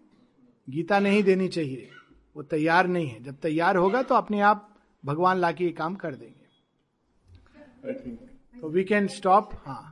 गीता 0.68 0.98
नहीं 0.98 1.22
देनी 1.22 1.48
चाहिए। 1.48 1.88
वो 2.36 2.42
तैयार 2.44 2.86
नहीं 2.86 3.08
है। 3.08 3.22
जब 3.22 3.36
तैयार 3.42 3.76
होगा 3.76 4.02
तो 4.02 4.14
अपने 4.14 4.40
आप 4.50 4.68
भगवान 5.04 5.38
लाके 5.38 5.64
ये 5.64 5.70
काम 5.80 5.94
कर 6.04 6.14
देंगे। 6.14 6.40
तो 8.54 8.68
वी 8.68 8.84
कैन 8.84 9.06
स्टॉप 9.08 9.50
हाँ 9.64 9.82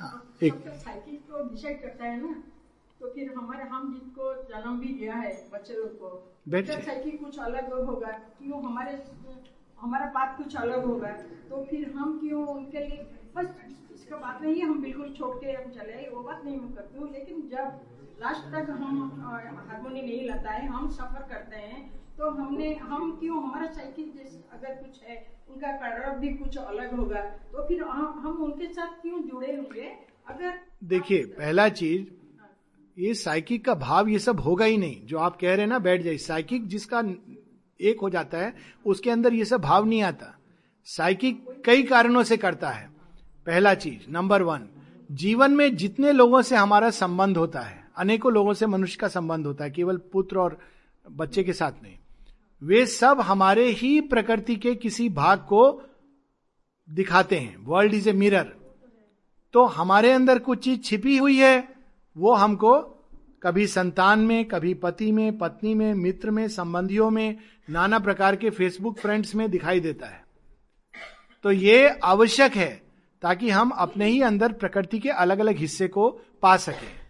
हाँ 0.00 0.12
एक 0.42 0.62
साइकिल 0.68 1.16
को 1.30 1.42
डिसाइड 1.50 1.80
करता 1.82 2.04
है 2.04 2.20
ना 2.22 2.32
तो 3.00 3.10
फिर 3.14 3.32
हमारे 3.36 3.64
हम 3.68 3.92
जिनको 3.92 4.32
जन्म 4.50 4.78
भी 4.80 4.92
दिया 4.94 5.14
है 5.14 5.32
बच्चे 5.52 5.74
लोग 5.74 5.98
को 5.98 6.08
साइकिल 6.50 7.16
कुछ 7.24 7.38
अलग 7.38 7.72
होगा 7.86 8.12
क्यों 8.38 8.62
हमारे 8.64 8.92
हमारा 9.78 10.06
बात 10.14 10.36
कुछ 10.36 10.56
अलग 10.56 10.84
होगा 10.84 11.10
तो 11.50 11.64
फिर 11.70 11.90
हम 11.96 12.18
क्यों 12.20 12.46
उनके 12.54 12.86
लिए 12.88 13.06
बस 13.36 13.46
इसका 13.94 14.16
बात 14.16 14.42
नहीं 14.42 14.54
है 14.54 14.66
हम 14.66 14.80
बिल्कुल 14.82 15.12
छोड़ 15.18 15.34
के 15.36 15.52
हम 15.52 15.70
चले 15.70 16.08
वो 16.08 16.22
बात 16.22 16.44
नहीं 16.44 16.56
मैं 16.60 16.72
करती 16.74 16.98
हूँ। 16.98 17.10
लेकिन 17.12 17.48
जब 17.48 17.80
लास्ट 18.20 18.52
तक 18.52 18.70
हम 18.70 18.98
हारमोनी 19.68 20.02
नहीं 20.02 20.26
लाता 20.28 20.50
है 20.50 20.66
हम 20.66 20.88
सफ़र 20.90 21.22
करते 21.22 21.56
हैं। 21.56 21.92
तो 22.18 22.30
हमने 22.30 22.74
हम 22.74 23.10
क्यों 23.12 23.42
हमारा 23.42 23.66
साइकिल 23.66 24.12
जैसे 24.16 24.44
अगर 24.52 24.74
कुछ 24.74 25.02
है 25.02 25.16
उनका 25.50 25.72
कर्व 25.76 26.18
भी 26.20 26.28
कुछ 26.28 26.56
अलग 26.58 26.94
होगा। 26.96 27.20
तो 27.20 27.66
फिर 27.68 27.82
हम 27.82 28.20
हम 28.24 28.42
उनके 28.42 28.66
साथ 28.66 29.02
क्यों 29.02 29.22
जुड़े 29.22 29.56
होंगे? 29.56 29.90
अगर 30.28 30.60
देखिए 30.84 31.24
पहला 31.24 31.68
चीज़ 31.68 32.06
ये 32.98 33.14
साइकिक 33.14 33.64
का 33.64 33.74
भाव 33.74 34.08
ये 34.08 34.18
सब 34.18 34.40
होगा 34.40 34.64
ही 34.64 34.76
नहीं। 34.76 35.04
जो 35.06 35.18
आप 35.18 35.36
कह 35.36 35.48
रहे 35.48 35.60
हैं 35.60 35.66
ना 35.66 35.78
बैठ 35.78 36.02
जाइए। 36.02 36.18
साइकिक 36.18 36.66
जिसका 36.66 37.02
एक 37.80 38.00
हो 38.02 38.10
जाता 38.10 38.38
है 38.38 38.54
उसके 38.86 39.10
अंदर 39.10 39.34
ये 39.34 39.44
सब 39.44 39.60
भाव 39.60 39.84
नहीं 39.84 40.02
आता। 40.02 40.34
साइकिक 40.84 41.62
कई 41.66 41.82
कारणों 41.82 42.22
से 42.22 42.36
करता 42.36 42.70
है। 42.70 42.88
पहला 43.46 43.74
चीज़ 43.74 44.10
नंबर 44.10 44.42
वन 44.42 44.68
जीवन 45.10 45.52
में 45.52 45.74
जितने 45.76 46.12
लोगों 46.12 46.42
से 46.42 46.56
हमारा 46.56 46.90
संबंध 46.90 47.36
होता 47.36 47.60
है 47.60 47.83
अनेकों 47.96 48.32
लोगों 48.32 48.52
से 48.54 48.66
मनुष्य 48.66 48.98
का 49.00 49.08
संबंध 49.08 49.46
होता 49.46 49.64
है, 49.64 49.70
केवल 49.70 49.96
पुत्र 50.12 50.38
और 50.38 50.58
बच्चे 51.10 51.42
के 51.44 51.52
साथ 51.52 51.82
नहीं। 51.82 51.96
वे 52.62 52.86
सब 52.86 53.20
हमारे 53.20 53.66
ही 53.66 54.00
प्रकृति 54.00 54.56
के 54.56 54.74
किसी 54.74 55.08
भाग 55.08 55.38
को 55.38 55.82
दिखाते 56.88 57.38
हैं। 57.38 57.56
वर्ल्ड 57.58 57.94
इज़ 57.94 58.08
ए 58.08 58.12
मिरर 58.12 58.52
तो 59.54 59.64
हमारे 59.64 60.12
अंदर 60.12 60.38
कुछ 60.38 60.64
चीज़ 60.64 60.80
छिपी 60.80 61.16
हुई 61.16 61.36
है, 61.38 61.68
वो 62.16 62.34
हमको 62.34 62.80
कभी 63.42 63.66
संतान 63.66 64.20
में, 64.20 64.44
कभी 64.44 64.74
पति 64.74 65.12
में, 65.12 65.38
पत्नी 65.38 65.74
में, 65.74 65.94
मित्र 65.94 66.30
में, 66.30 66.48
संबंधियों 66.48 67.10
में, 67.10 67.36
नाना 67.70 67.98
प्रकार 67.98 68.36
के 68.36 68.50
फेसबुक 68.50 68.98
फ्रेंड्स 68.98 69.34
में 69.34 69.50
दिखाई 69.50 69.80
देता 69.80 70.06
है। 70.06 70.24
तो 71.44 71.52
ये 71.52 71.88
आवश्यक 72.04 72.52
है, 72.52 72.82
ताकि 73.22 73.50
हम 73.50 73.70
अपने 73.70 74.06
ही 74.06 74.20
अंदर 74.22 74.52
प्रकृति 74.52 74.98
के 74.98 75.08
अलग 75.08 75.38
अलग 75.38 75.56
हिस्से 75.56 75.88
को 75.88 76.08
पा 76.42 76.56
सके। 76.56 77.03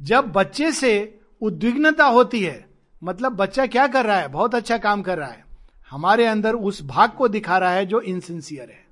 जब 0.00 0.32
बच्चे 0.32 0.72
से 0.72 1.20
उद्विग्नता 1.40 2.04
होती 2.04 2.42
है 2.42 2.66
मतलब 3.02 3.32
बच्चा 3.32 3.66
क्या 3.66 3.86
कर 3.86 4.06
रहा 4.06 4.16
है? 4.16 4.28
बहुत 4.28 4.54
अच्छा 4.54 4.78
काम 4.78 5.02
कर 5.02 5.18
रहा 5.18 5.28
है। 5.28 5.44
हमारे 5.90 6.26
अंदर 6.26 6.54
उस 6.54 6.82
भाग 6.84 7.10
को 7.10 7.28
दिखा 7.28 7.58
रहा 7.58 7.70
है 7.70 7.86
जो 7.86 8.00
इनसिंसियर 8.00 8.70
है। 8.70 8.86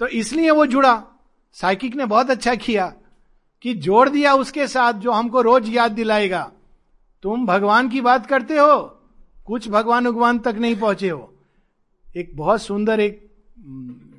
तो 0.00 0.06
इसलिए 0.06 0.50
वो 0.50 0.66
जुड़ा। 0.66 1.02
साइकिक 1.52 1.94
ने 1.94 2.06
बहुत 2.06 2.30
अच्छा 2.30 2.54
किया 2.54 2.86
कि 3.62 3.74
जोड़ 3.74 4.08
दिया 4.08 4.34
उसके 4.34 4.66
साथ 4.68 4.92
जो 4.92 5.12
हमको 5.12 5.40
रोज 5.40 5.68
याद 5.68 5.92
दिलाएगा। 5.92 6.52
तुम 7.22 7.46
भगवान 7.46 7.88
की 7.88 8.00
बात 8.00 8.26
करते 8.26 8.56
हो, 8.56 8.76
कुछ 9.46 9.68
भगवान 9.68 10.06
उगवान 10.06 10.38
तक 10.38 10.54
नहीं 10.54 10.76
पहुँचे 10.76 11.08
हो। 11.08 11.34
एक 12.16 12.36
बहुत 12.36 12.62
सुंदर 12.62 13.00
एक 13.00 13.30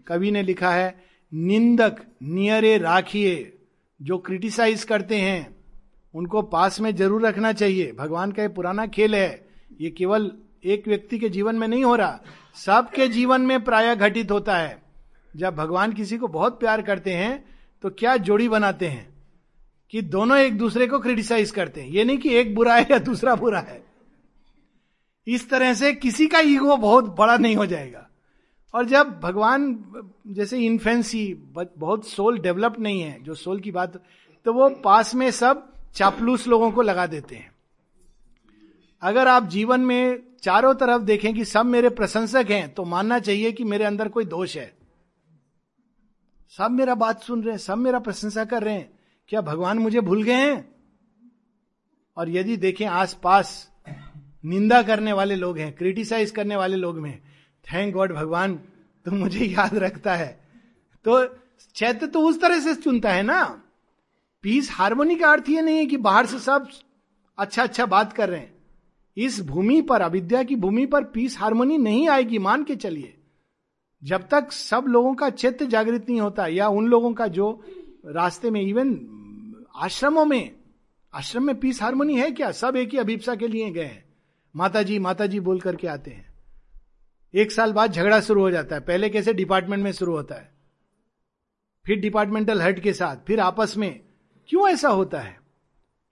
कवि 0.07 0.31
ने 0.31 0.43
लिखा 0.43 0.71
है, 0.71 1.03
निंदक 1.33 2.01
नियरे 2.23 2.77
राखिए 2.77 3.57
जो 4.01 4.17
क्रिटिसाइज 4.17 4.83
करते 4.83 5.17
हैं। 5.17 5.54
उनको 6.15 6.41
पास 6.41 6.79
में 6.79 6.95
ज़रूर 6.95 7.25
रखना 7.25 7.51
चाहिए। 7.53 7.91
भगवान 7.91 8.31
का 8.31 8.41
ये 8.41 8.49
पुराना 8.49 8.85
खेल 8.87 9.15
है। 9.15 9.47
ये 9.81 9.89
केवल 9.89 10.31
एक 10.63 10.87
व्यक्ति 10.87 11.17
के 11.19 11.29
जीवन 11.29 11.55
में 11.55 11.67
नहीं 11.67 11.83
हो 11.83 11.95
रहा, 11.95 12.19
सबके 12.57 13.07
जीवन 13.07 13.41
में 13.41 13.63
प्राय 13.63 13.95
घटित 13.95 14.31
होता 14.31 14.57
है। 14.57 14.81
जब 15.35 15.55
भगवान 15.55 15.93
किसी 15.93 16.17
को 16.17 16.27
बहुत 16.27 16.59
प्यार 16.59 16.81
करते 16.81 17.13
हैं 17.13 17.43
तो 17.83 17.89
क्या 17.89 18.15
जोड़ी 18.19 18.47
बनाते 18.49 18.87
हैं? 18.87 19.07
कि 19.93 20.01
दोनों 20.01 20.37
एक 20.37 20.57
दूसरे 20.57 20.87
को 20.87 20.99
क्रिटिसाइज 20.99 21.51
करते 21.51 21.81
हैं। 21.81 21.89
ये 21.89 22.03
नहीं 22.03 22.17
कि 22.17 22.33
एक 22.35 22.55
बुरा 22.55 22.75
है 22.75 22.87
या 22.91 22.97
दूसरा 22.99 23.35
बुरा 23.35 23.59
है। 23.59 23.83
इस 25.27 25.49
तरह 25.49 25.73
से 25.73 25.93
किसी 25.93 26.27
का 26.27 26.39
ईगो 26.39 26.77
बहुत 26.77 27.15
बड़ा 27.17 27.37
नहीं 27.37 27.55
हो 27.55 27.65
जाएगा। 27.65 28.07
और 28.73 28.85
जब 28.85 29.19
भगवान, 29.19 29.63
जैसे 30.27 30.59
इन्फेंसी 30.59 31.33
बहुत 31.53 32.07
सोल 32.07 32.39
डेवलप 32.39 32.79
नहीं 32.79 33.01
है, 33.01 33.23
जो 33.23 33.33
सोल 33.35 33.59
की 33.59 33.71
बात 33.71 34.01
तो 34.45 34.53
वो 34.53 34.69
पास 34.83 35.15
में 35.15 35.29
सब 35.31 35.71
चापलूस 35.95 36.47
लोगों 36.47 36.71
को 36.71 36.81
लगा 36.81 37.05
देते 37.07 37.35
हैं। 37.35 37.51
अगर 39.01 39.27
आप 39.27 39.47
जीवन 39.47 39.81
में 39.81 40.23
चारों 40.41 40.73
तरफ़ 40.73 41.01
देखें 41.01 41.33
कि 41.33 41.45
सब 41.45 41.65
मेरे 41.65 41.89
प्रशंसक 41.89 42.47
हैं 42.49 42.73
तो 42.73 42.83
मानना 42.83 43.19
चाहिए 43.19 43.51
कि 43.51 43.63
मेरे 43.63 43.83
अंदर 43.83 44.07
कोई 44.07 44.25
दोष 44.25 44.57
है। 44.57 44.73
सब 46.57 46.71
मेरा 46.71 46.95
बात 46.95 47.21
सुन 47.21 47.41
रहे 47.41 47.51
हैं, 47.51 47.57
सब 47.57 47.77
मेरा 47.77 47.99
प्रशंसा 47.99 48.45
कर 48.45 48.63
रहे 48.63 48.73
हैं। 48.73 48.99
क्या 49.27 49.41
भगवान 49.41 49.79
मुझे 49.79 50.01
भूल 50.01 50.23
गए 50.23 50.33
हैं? 50.33 50.75
और 52.17 52.29
यदि 52.29 52.57
देखें 52.57 52.85
आसपास 52.85 53.71
निंदा 54.45 54.81
करने 54.83 55.13
वाले 55.13 55.35
लोग 55.35 55.57
हैं, 55.57 55.75
क्रिटिसाइज 55.75 56.31
करने 56.31 56.55
वाले 56.55 56.75
लोग 56.75 56.99
में 56.99 57.19
थैंक 57.65 57.93
गॉड 57.93 58.13
भगवान, 58.13 58.55
तुम 59.05 59.15
मुझे 59.15 59.45
याद 59.45 59.75
रखता 59.75 60.15
है। 60.15 60.39
तो 61.05 61.25
चैत्य 61.75 62.07
तो 62.07 62.19
उस 62.19 62.41
तरह 62.41 62.59
से 62.59 62.75
चुनता 62.75 63.13
है 63.13 63.23
ना। 63.23 63.61
पीस 64.45 64.69
हारमोनी 64.71 65.15
का 65.15 65.31
अर्थ 65.31 65.49
ये 65.49 65.61
नहीं 65.61 65.77
है 65.77 65.85
कि 65.85 65.97
बाहर 65.97 66.25
से 66.25 66.39
सब 66.39 66.69
अच्छा 67.37 67.63
अच्छा 67.63 67.85
बात 67.85 68.13
कर 68.13 68.29
रहे 68.29 68.39
हैं। 68.39 68.53
इस 69.17 69.41
भूमि 69.41 69.81
पर, 69.81 70.01
अविद्या 70.01 70.43
की 70.43 70.55
भूमि 70.55 70.85
पर 70.85 71.03
पीस 71.03 71.39
हारमोनी 71.39 71.77
नहीं 71.77 72.09
आएगी, 72.09 72.37
मान 72.37 72.63
के 72.63 72.75
चलिए। 72.75 73.17
जब 74.03 74.27
तक 74.27 74.51
सब 74.51 74.85
लोगों 74.87 75.15
का 75.15 75.29
चित्त 75.29 75.63
जागृत 75.63 76.09
नहीं 76.09 76.21
होता, 76.21 76.47
या 76.47 76.67
उन 76.67 76.87
लोगों 76.87 77.13
का 77.13 77.27
जो 77.27 77.63
रास्ते 78.05 78.51
में 78.51 78.61
इवन 78.61 78.99
आश्रमों 79.75 80.25
में, 80.25 80.55
आश्रम 81.13 81.43
में 81.43 81.59
पीस 81.59 81.81
हारमोनी 81.81 82.19
है 82.19 82.31
क्या? 82.31 82.51
सब 82.51 82.75
एक 82.75 82.89
ही 82.89 82.97
अभिप्सा 82.97 83.35
के 83.35 83.47
लिए 83.47 83.71
गए 83.71 83.85
हैं। 83.85 84.05
माता 84.55 84.83
जी 84.83 84.99
माता 84.99 85.25
जी 85.25 85.39
बोल 85.39 85.59
करके 85.59 85.87
आते 85.87 86.11
हैं। 86.11 86.33
एक 87.35 87.51
साल 87.51 87.73
बाद 87.73 87.91
झगड़ा 87.91 88.21
शुरू 88.21 88.41
हो 88.41 88.51
जाता 88.51 88.75
है। 88.75 88.81
पहले 88.81 89.09
कैसे 89.09 89.33
डिपार्टमेंट 89.33 89.83
में 89.83 89.91
शुरू 89.91 90.15
होता 90.15 90.35
है? 90.35 90.51
फिर 91.85 91.99
डिपार्टमेंटल 91.99 92.61
हेड 92.61 92.79
के 92.79 92.93
साथ, 92.93 93.17
फिर 93.27 93.39
आपस 93.39 93.77
में। 93.77 94.04
क्यों 94.47 94.69
ऐसा 94.69 94.89
होता 94.89 95.19
है? 95.19 95.39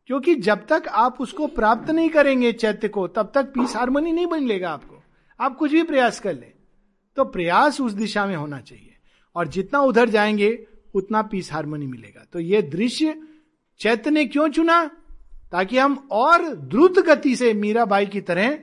क्योंकि 0.05 0.35
जब 0.35 0.67
तक 0.67 0.83
आप 0.87 1.21
उसको 1.21 1.47
प्राप्त 1.47 1.91
नहीं 1.91 2.09
करेंगे 2.09 2.53
चैत्य 2.53 2.87
को, 2.87 3.07
तब 3.07 3.31
तक 3.35 3.43
पीस 3.43 3.75
हारमोनी 3.75 4.11
नहीं 4.11 4.27
बन 4.27 4.43
लेगा 4.43 4.69
आपको। 4.69 5.03
आप 5.39 5.57
कुछ 5.57 5.71
भी 5.71 5.83
प्रयास 5.83 6.19
कर 6.19 6.33
ले 6.33 6.53
तो 7.15 7.25
प्रयास 7.25 7.81
उस 7.81 7.91
दिशा 7.91 8.25
में 8.25 8.35
होना 8.35 8.59
चाहिए। 8.61 8.97
और 9.35 9.47
जितना 9.47 9.79
उधर 9.79 10.09
जाएँगे, 10.09 10.67
उतना 10.93 11.21
पीस 11.21 11.53
हारमोनी 11.53 11.87
मिलेगा। 11.87 12.25
तो 12.33 12.39
ये 12.39 12.61
दृश्य 12.61 13.21
चैत्य 13.79 14.09
ने 14.09 14.25
क्यों 14.25 14.49
चुना? 14.49 14.85
ताकि 15.51 15.77
हम 15.77 16.07
और 16.11 16.55
द्रुत 16.55 16.99
गति 16.99 17.35
से 17.35 17.53
मीराबाई 17.53 18.05
की 18.05 18.21
तरह 18.21 18.59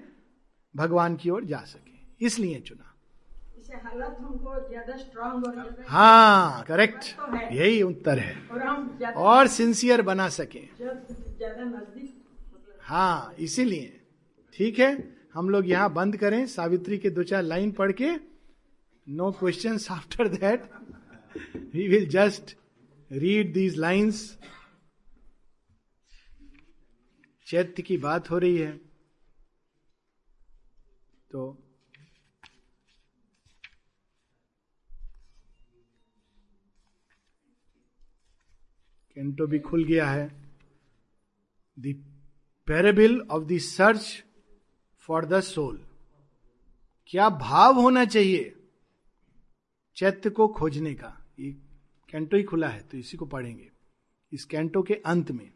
भगवान 0.76 1.16
की 1.16 1.30
ओर 1.30 1.44
जा 1.44 1.58
सके। 1.58 2.26
इसलिए 2.26 2.60
चुना। 2.60 2.89
हालत 3.76 4.16
हमको 4.20 4.68
ज़्यादा 4.68 4.96
स्ट्रांग 4.96 5.44
और 5.46 5.84
हाँ 5.88 6.64
करेक्ट 6.64 7.04
तो 7.16 7.54
यही 7.54 7.82
उत्तर 7.82 8.18
है। 8.18 8.34
और 8.50 8.62
हम 8.62 9.02
और 9.18 9.46
सिंसियर 9.48 10.02
बना 10.02 10.28
सके। 10.30 10.60
ज़्यादा 10.76 11.64
नज़दीक 11.64 12.16
हाँ 12.82 13.34
इसीलिए। 13.38 14.00
ठीक 14.54 14.78
है 14.78 14.90
हम 15.34 15.50
लोग 15.50 15.68
यहाँ 15.68 15.92
बंद 15.92 16.16
करें। 16.16 16.44
सावित्री 16.48 16.98
के 16.98 17.10
दो 17.10 17.22
चार 17.24 17.42
लाइन 17.42 17.70
पढ़ 17.72 17.92
के 17.92 18.10
no 19.06 19.30
question 19.32 19.78
after 19.90 20.28
that 20.28 20.70
we 21.74 21.88
will 21.88 22.08
just 22.10 22.56
read 23.10 23.52
these 23.54 23.76
lines 23.78 24.22
चैत्य 27.46 27.82
की 27.82 27.96
बात 27.98 28.30
हो 28.30 28.38
रही 28.38 28.56
है। 28.56 28.72
तो 31.30 31.40
कैंटो 39.20 39.46
भी 39.46 39.58
खुल 39.58 39.84
गया 39.84 40.10
है। 40.10 40.28
The 41.78 41.94
parable 42.66 43.20
of 43.20 43.44
the 43.44 43.58
search 43.58 44.24
for 44.98 45.24
the 45.24 45.40
soul 45.40 45.84
क्या 47.06 47.28
भाव 47.28 47.80
होना 47.80 48.04
चाहिए 48.04 48.54
चैत्य 49.96 50.30
को 50.30 50.48
खोजने 50.48 50.94
का? 50.94 51.26
ये 51.38 51.52
कैंटो 52.10 52.36
ही 52.36 52.42
खुला 52.42 52.68
है 52.68 52.80
तो 52.80 52.98
इसी 52.98 53.16
को 53.16 53.26
पढ़ेंगे। 53.26 53.70
इस 54.32 54.44
कैंटो 54.44 54.82
के 54.82 54.94
अंत 54.94 55.30
में। 55.30 55.52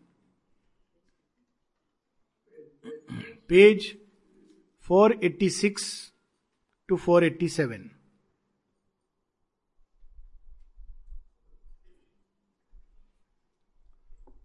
Page 3.48 3.98
486 4.86 6.12
to 6.88 6.96
487 6.96 7.93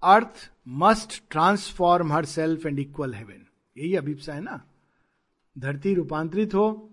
earth 0.04 0.52
must 0.68 1.24
transform 1.30 2.14
herself 2.26 2.66
and 2.66 2.80
equal 2.80 3.14
heaven. 3.14 3.46
यही 3.78 3.96
अभिप्सा 3.96 4.34
है 4.34 4.42
ना? 4.42 4.66
धरती 5.58 5.94
रूपांतरित 5.94 6.54
हो 6.54 6.90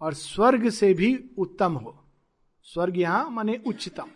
और 0.00 0.14
स्वर्ग 0.14 0.68
से 0.68 0.94
भी 0.94 1.24
उत्तम 1.38 1.72
हो। 1.72 2.04
स्वर्ग 2.62 2.98
यहाँ 2.98 3.30
माने 3.30 3.62
उच्चतम। 3.66 4.08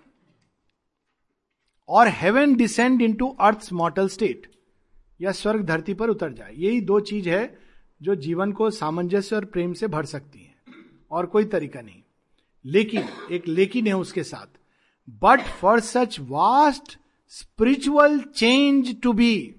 और 1.89 2.09
heaven 2.09 2.55
descend 2.55 3.03
into 3.13 3.37
earth 3.41 3.69
mortal 3.73 4.09
state. 4.09 4.51
या 5.21 5.33
स्वर्ग 5.33 5.63
धरती 5.63 5.95
पर 5.95 6.09
उतर 6.09 6.33
जाए। 6.33 6.55
यही 6.55 6.81
दो 6.81 7.01
चीज़ 7.01 7.29
है 7.29 7.59
जो 8.03 8.15
जीवन 8.15 8.53
को 8.53 8.71
सामंजस्य 8.71 9.37
और 9.37 9.45
प्रेम 9.45 9.73
से 9.73 9.87
भर 9.87 10.05
सकती 10.05 10.39
है। 10.39 10.55
और 11.11 11.27
कोई 11.27 11.45
तरीका 11.45 11.81
नहीं। 11.81 12.03
लेकिन, 12.65 13.05
एक 13.31 13.49
लेकिन 13.49 13.87
है 13.87 13.93
उसके 13.93 14.25
साथ। 14.25 14.59
But 15.11 15.41
for 15.41 15.81
such 15.81 16.21
vast 16.21 16.99
spiritual 17.33 18.21
change 18.21 19.01
to 19.01 19.13
be 19.13 19.55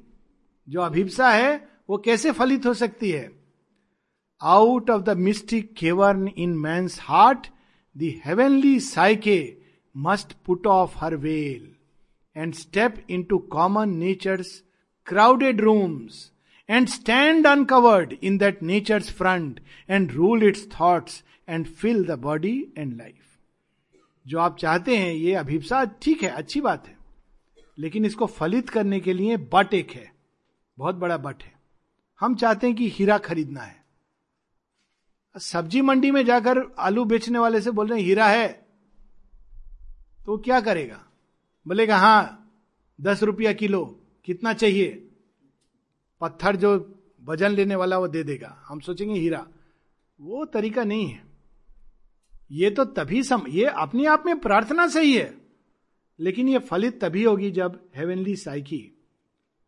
जो 0.69 0.81
अभिप्सा 0.81 1.29
है, 1.29 1.69
वो 1.89 1.97
कैसे 1.97 2.31
फलित 2.31 2.65
हो 2.65 2.73
सकती 2.73 3.09
है? 3.11 3.31
Out 4.41 4.89
of 4.89 5.01
the 5.01 5.17
mystic 5.17 5.73
cavern 5.73 6.27
in 6.37 6.57
man 6.57 6.87
heart 7.01 7.47
the 7.97 8.79
psyche 8.81 9.57
must 9.97 10.33
put 10.45 10.67
off 10.67 10.97
her 10.97 11.15
veil 11.15 11.71
and 12.35 12.53
step 12.53 12.95
into 13.23 13.37
common 13.37 13.89
nature's 13.89 14.63
crowded 15.05 15.61
rooms 15.61 16.31
and 16.69 16.87
stand 16.87 17.47
uncovered 17.47 18.17
in 18.23 18.37
that 18.37 18.63
nature's 18.63 19.11
front 19.13 19.59
and 19.89 20.11
rule 20.11 20.43
its 20.43 20.67
thoughts 20.79 21.23
and 21.49 21.65
fill 21.65 22.03
the 22.05 22.19
body 22.19 22.73
and 22.77 22.97
life 22.97 23.15
जो 24.27 24.39
आप 24.39 24.57
चाहते 24.57 24.97
हैं, 24.97 25.13
ये 25.13 25.33
अभिप्सा 25.33 25.83
ठीक 26.01 26.23
है, 26.23 26.29
अच्छी 26.29 26.61
बात 26.61 26.87
है। 26.87 27.00
लेकिन 27.77 28.05
इसको 28.05 28.25
फलित 28.25 28.69
करने 28.69 28.99
के 28.99 29.13
लिए 29.13 29.37
बट 29.37 29.73
एक 29.73 29.91
है। 29.91 30.13
बहुत 30.77 30.95
बड़ा 30.95 31.17
बट 31.17 31.43
है। 31.43 31.53
हम 32.19 32.35
चाहते 32.35 32.67
हैं 32.67 32.75
कि 32.75 32.89
हीरा 32.89 33.17
खरीदना 33.17 33.61
है। 33.61 33.85
सब्ज़ी 35.37 35.81
मंडी 35.81 36.11
में 36.11 36.25
जाकर 36.25 36.75
आलू 36.79 37.05
बेचने 37.05 37.39
वाले 37.39 37.61
से 37.61 37.71
बोल 37.71 37.87
रहे 37.87 37.99
हैं, 37.99 38.05
हीरा 38.05 38.27
है। 38.27 38.47
तो 40.25 40.37
क्या 40.37 40.61
करेगा? 40.61 41.05
बोलेगा, 41.67 41.97
हाँ, 41.97 42.51
दस 43.01 43.23
रुपया 43.23 43.53
किलो, 43.53 43.99
कितना 44.25 44.53
चाहिए? 44.53 45.09
पत्थर 46.21 46.55
जो 46.55 46.99
वज़न 47.23 47.49
लेने 47.49 47.75
वाला 47.75 47.97
वो 47.97 48.07
दे 48.07 48.23
देगा। 48.23 48.63
हम 48.67 48.79
सोचेंगे, 48.79 49.19
हीरा। 49.19 49.47
वो 50.21 50.45
तरीका 50.45 50.83
नहीं 50.83 51.07
है। 51.07 51.23
ये 52.51 52.71
तो 52.71 52.85
तभी 52.85 53.23
सम, 53.23 53.41
ये 53.47 53.65
अपने 53.65 54.05
आप 54.05 54.23
में 54.25 54.39
प्रार्थना 54.39 54.87
सही 54.87 55.17
है। 55.17 55.40
लेकिन 56.21 56.49
ये 56.49 56.59
फलित 56.59 57.01
तभी 57.01 57.23
होगी 57.23 57.51
जब 57.51 57.79
हेवनली 57.95 58.35
साइकी 58.35 58.97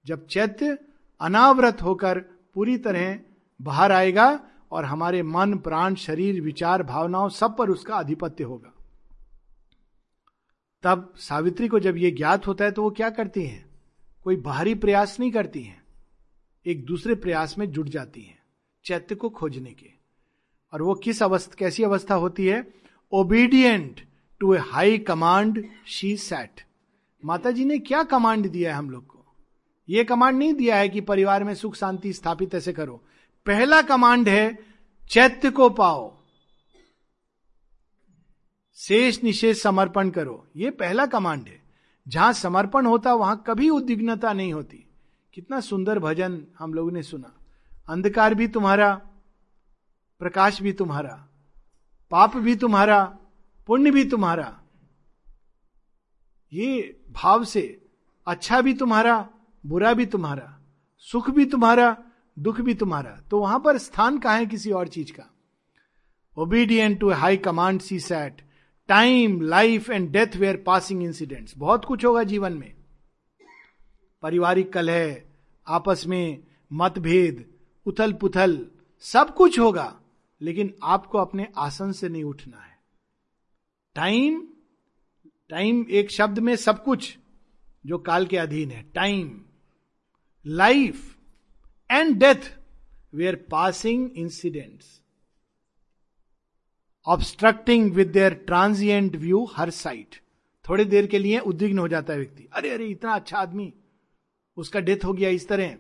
जब 0.06 0.28
चैत्य 0.28 0.78
अनावरत 1.22 1.82
होकर 1.82 2.20
पूरी 2.54 2.78
तरह 2.78 3.20
बाहर 3.62 3.92
आएगा 3.92 4.50
और 4.72 4.86
हमारे 4.86 5.24
मन, 5.24 5.58
प्राण, 5.58 5.96
शरीर, 5.96 6.42
विचार, 6.42 6.84
भावनाओं 6.84 7.30
सब 7.30 7.58
पर 7.58 7.70
उसका 7.70 7.96
आधिपत्य 7.96 8.44
होगा। 8.44 8.74
तब 10.84 11.14
सावित्री 11.18 11.68
को 11.68 11.80
जब 11.80 11.98
यह 11.98 12.16
ज्ञात 12.16 12.48
होता 12.48 12.66
है 12.66 12.72
तो 12.72 12.84
वो 12.84 12.92
क्या 12.92 13.10
करती 13.10 13.44
हैं? 13.44 13.66
कोई 14.24 14.36
बाहरी 14.36 14.76
प्रयास 14.76 15.20
नहीं 15.20 15.32
करती 15.32 15.62
हैं। 15.62 15.84
एक 16.66 16.86
दूसरे 16.86 17.16
प्रयास 17.16 17.58
में 17.58 17.72
जुट 17.72 17.90
जाती 17.90 18.22
हैं, 18.22 18.40
चैत्य 18.86 19.16
को 19.16 19.30
खोजने 19.30 19.72
के। 19.72 19.90
और 20.74 20.82
वो 20.82 20.96
किस 20.96 21.24
अवस्था, 21.24 21.56
कैसी 21.60 21.84
अवस्था 21.84 22.16
होती 22.16 22.48
है? 22.48 22.74
Obedient 23.12 24.02
to 24.44 24.56
a 24.56 24.58
high 24.58 24.98
command 24.98 25.70
she 25.88 26.18
sat 26.18 26.62
Mata 27.26 27.52
ji 27.52 27.66
ने 27.66 27.80
क्या 27.80 28.04
कमांड 28.04 28.50
दिया 28.50 28.72
है 28.72 28.78
हम 28.78 28.90
लोग 28.90 29.08
को? 29.08 29.26
यह 29.90 30.04
कमांड 30.04 30.38
नहीं 30.38 30.54
दिया 30.54 30.76
है 30.76 30.90
कि 30.90 31.02
परिवार 31.02 31.44
में 31.44 31.56
सुख 31.56 31.76
शांति 31.76 32.14
स्थापित 32.14 32.56
ऐसे 32.56 32.74
करो। 32.74 33.04
पहला 33.46 33.82
कमांड 33.82 34.30
है, 34.30 34.60
चैत्य 35.10 35.52
को 35.52 35.70
पाओ। 35.70 36.18
शेष 38.74 39.24
निशेष 39.24 39.62
समर्पण 39.62 40.10
करो। 40.10 40.48
यह 40.56 40.72
पहला 40.72 41.06
कमांड 41.06 41.48
है। 41.48 41.64
जहाँ 42.08 42.34
समर्पण 42.34 42.86
होता, 42.86 43.14
वहाँ 43.14 43.44
कभी 43.48 43.70
उद्विग्नता 43.70 44.34
नहीं 44.34 44.54
होती। 44.54 44.90
कितना 45.34 45.60
सुंदर 45.60 46.00
भजन 46.00 46.48
हम 46.60 46.74
लोगों 46.74 46.92
ने 46.92 47.04
सुना। 47.04 47.34
अंधकार 47.90 48.34
भी 48.34 48.48
तुम्हारा, 48.48 49.02
प्रकाश 50.20 50.62
भी 50.62 50.74
तुम्हारा, 50.74 51.28
पाप 52.12 52.38
भी 52.38 52.56
तुम्हारा 52.56 53.18
पुण्य 53.68 53.92
भी 53.92 54.04
तुम्हारा। 54.06 54.60
ये 56.54 57.02
भाव 57.12 57.44
से 57.44 57.62
अच्छा 58.28 58.62
भी 58.62 58.74
तुम्हारा, 58.74 59.30
बुरा 59.66 59.94
भी 59.94 60.06
तुम्हारा, 60.06 60.60
सुख 60.98 61.30
भी 61.30 61.46
तुम्हारा, 61.46 61.98
दुख 62.40 62.62
भी 62.62 62.74
तुम्हारा। 62.74 63.20
तो 63.32 63.40
वहाँ 63.40 63.60
पर 63.60 63.78
स्थान 63.78 64.20
कहा 64.20 64.36
है 64.36 64.46
किसी 64.46 64.72
और 64.72 64.88
चीज़ 64.88 65.12
का? 65.12 65.30
Obedient 66.38 67.00
to 67.00 67.10
high 67.12 67.38
command 67.38 67.82
she 67.82 68.00
sat 68.00 68.42
time 68.88 69.42
life 69.42 69.90
and 69.90 70.10
death 70.12 70.36
were 70.36 70.64
passing 70.66 71.04
incidents 71.04 71.54
बहुत 71.58 71.86
कुछ 71.86 72.06
होगा 72.06 72.24
जीवन 72.24 72.54
में। 72.54 72.74
पारिवारिक 74.22 74.74
कलह, 74.74 75.22
आपस 75.68 76.04
में 76.08 76.44
मतभेद 76.74 77.46
उथल 77.86 78.14
पुथल 78.14 78.66
सब 79.04 79.34
कुछ 79.36 79.60
होगा, 79.60 80.02
लेकिन 80.42 80.74
आपको 80.84 81.18
अपने 81.18 81.48
आसन 81.58 81.92
से 81.92 82.10
नहीं 82.10 82.24
उठना 82.24 82.58
है। 82.58 82.73
टाइम 83.96 84.48
टाइम 85.50 85.86
एक 85.90 86.12
शब्द 86.12 86.40
में 86.40 86.56
सब 86.56 86.84
कुछ 86.84 87.18
जो 87.86 87.98
काल 87.98 88.26
के 88.26 88.38
अधीन 88.38 88.72
है। 88.72 88.84
Time 88.84 89.46
life 90.46 91.18
and 91.92 92.18
death 92.18 92.58
were 93.14 93.48
passing 93.52 94.12
incidents 94.16 95.02
obstructing 97.08 97.92
with 97.92 98.08
their 98.08 98.34
transient 98.34 99.16
view 99.16 99.50
her 99.56 99.70
sight 99.70 100.16
थोड़ी 100.70 100.86
देर 100.86 101.08
के 101.08 101.20
लिए 101.20 101.40
उद्विग्न 101.40 101.80
हो 101.80 101.88
जाता 101.88 102.14
है 102.14 102.20
व्यक्ति। 102.20 102.50
अरे 102.54 102.70
अरे, 102.70 102.86
इतना 102.86 103.12
अच्छा 103.12 103.38
आदमी, 103.38 103.74
उसका 104.58 104.80
डेथ 104.80 105.06
हो 105.06 105.14
गया 105.14 105.30
इस 105.30 105.48
तरह। 105.48 105.78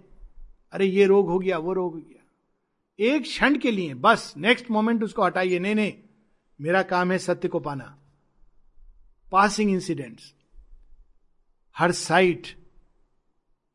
अरे, 0.72 0.86
ये 0.86 1.05
रोग 1.05 1.28
हो 1.28 1.39
गया, 1.39 1.57
वो 1.57 1.74
रोग 1.74 1.93
हो 1.93 2.01
गया। 2.01 2.24
एक 2.99 3.22
क्षण 3.22 3.57
के 3.57 3.72
लिए, 3.72 3.93
बस 3.93 4.34
नेक्स्ट 4.38 4.72
मोमेंट 4.72 5.03
उसको 5.03 5.24
हटाइए। 5.24 5.59
नहीं 5.59 5.76
नहीं, 5.76 5.93
मेरा 6.61 6.84
काम 6.84 7.11
है 7.11 7.18
सत्य 7.18 7.47
को 7.47 7.59
पाना। 7.59 7.99
Passing 9.34 9.72
incidents 9.72 10.34
her 11.76 11.92
sight 11.92 12.48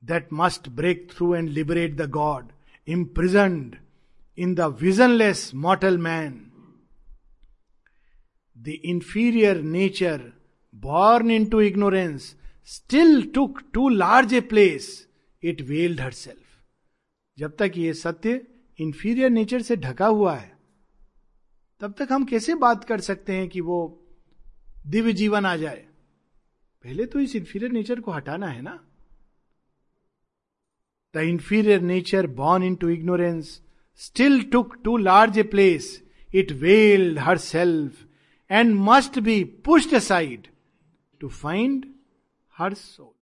that 0.03 0.29
must 0.33 0.69
break 0.79 1.09
through 1.11 1.35
and 1.35 1.49
liberate 1.49 1.97
the 1.97 2.09
god 2.11 2.53
imprisoned 2.89 3.77
in 4.39 4.55
the 4.55 4.75
visionless 4.81 5.51
mortal 5.67 5.99
man 5.99 6.35
the 8.57 8.79
inferior 8.85 9.63
nature 9.63 10.33
born 10.75 11.31
into 11.31 11.61
ignorance, 11.61 12.35
still 12.63 13.25
took 13.27 13.73
too 13.73 13.89
large 13.91 14.33
a 14.33 14.43
place, 14.43 15.07
it 15.43 15.61
veiled 15.61 16.01
herself. 16.01 16.45
जब 17.39 17.57
तक 17.57 17.73
ये 17.77 17.93
सत्य 17.95 18.41
inferior 18.79 19.31
nature 19.31 19.63
से 19.63 19.77
ढका 19.77 20.07
हुआ 20.07 20.35
है 20.37 20.57
तब 21.81 21.95
तक 21.99 22.13
हम 22.13 22.25
कैसे 22.25 22.55
बात 22.55 22.85
कर 22.85 23.01
सकते 23.01 23.33
हैं 23.33 23.49
कि 23.49 23.61
वो 23.61 23.79
दिव्य 24.89 25.13
जीवन 25.13 25.47
आ 25.47 25.57
जाए। 25.57 25.85
पहले 26.85 27.07
तो 27.07 27.21
इस 27.21 27.37
इंफीरियर 27.37 27.73
नेचर 27.73 28.01
को 28.01 28.13
हटाना 28.13 28.47
है 28.47 28.63
ना। 28.63 28.79
The 31.15 31.17
inferior 31.17 31.81
nature 31.81 32.27
born 32.27 32.63
into 32.75 32.89
ignorance 32.89 33.61
still 34.01 34.43
took 34.43 34.77
too 34.85 34.97
large 34.97 35.39
a 35.39 35.43
place 35.43 35.91
it 36.35 36.53
veiled 36.53 37.19
her 37.19 37.39
self 37.39 38.05
and 38.51 38.75
must 38.81 39.19
be 39.19 39.45
pushed 39.45 39.95
side 39.95 40.49
to 41.21 41.29
find 41.29 41.87
her 42.55 42.75
soul. 42.75 43.18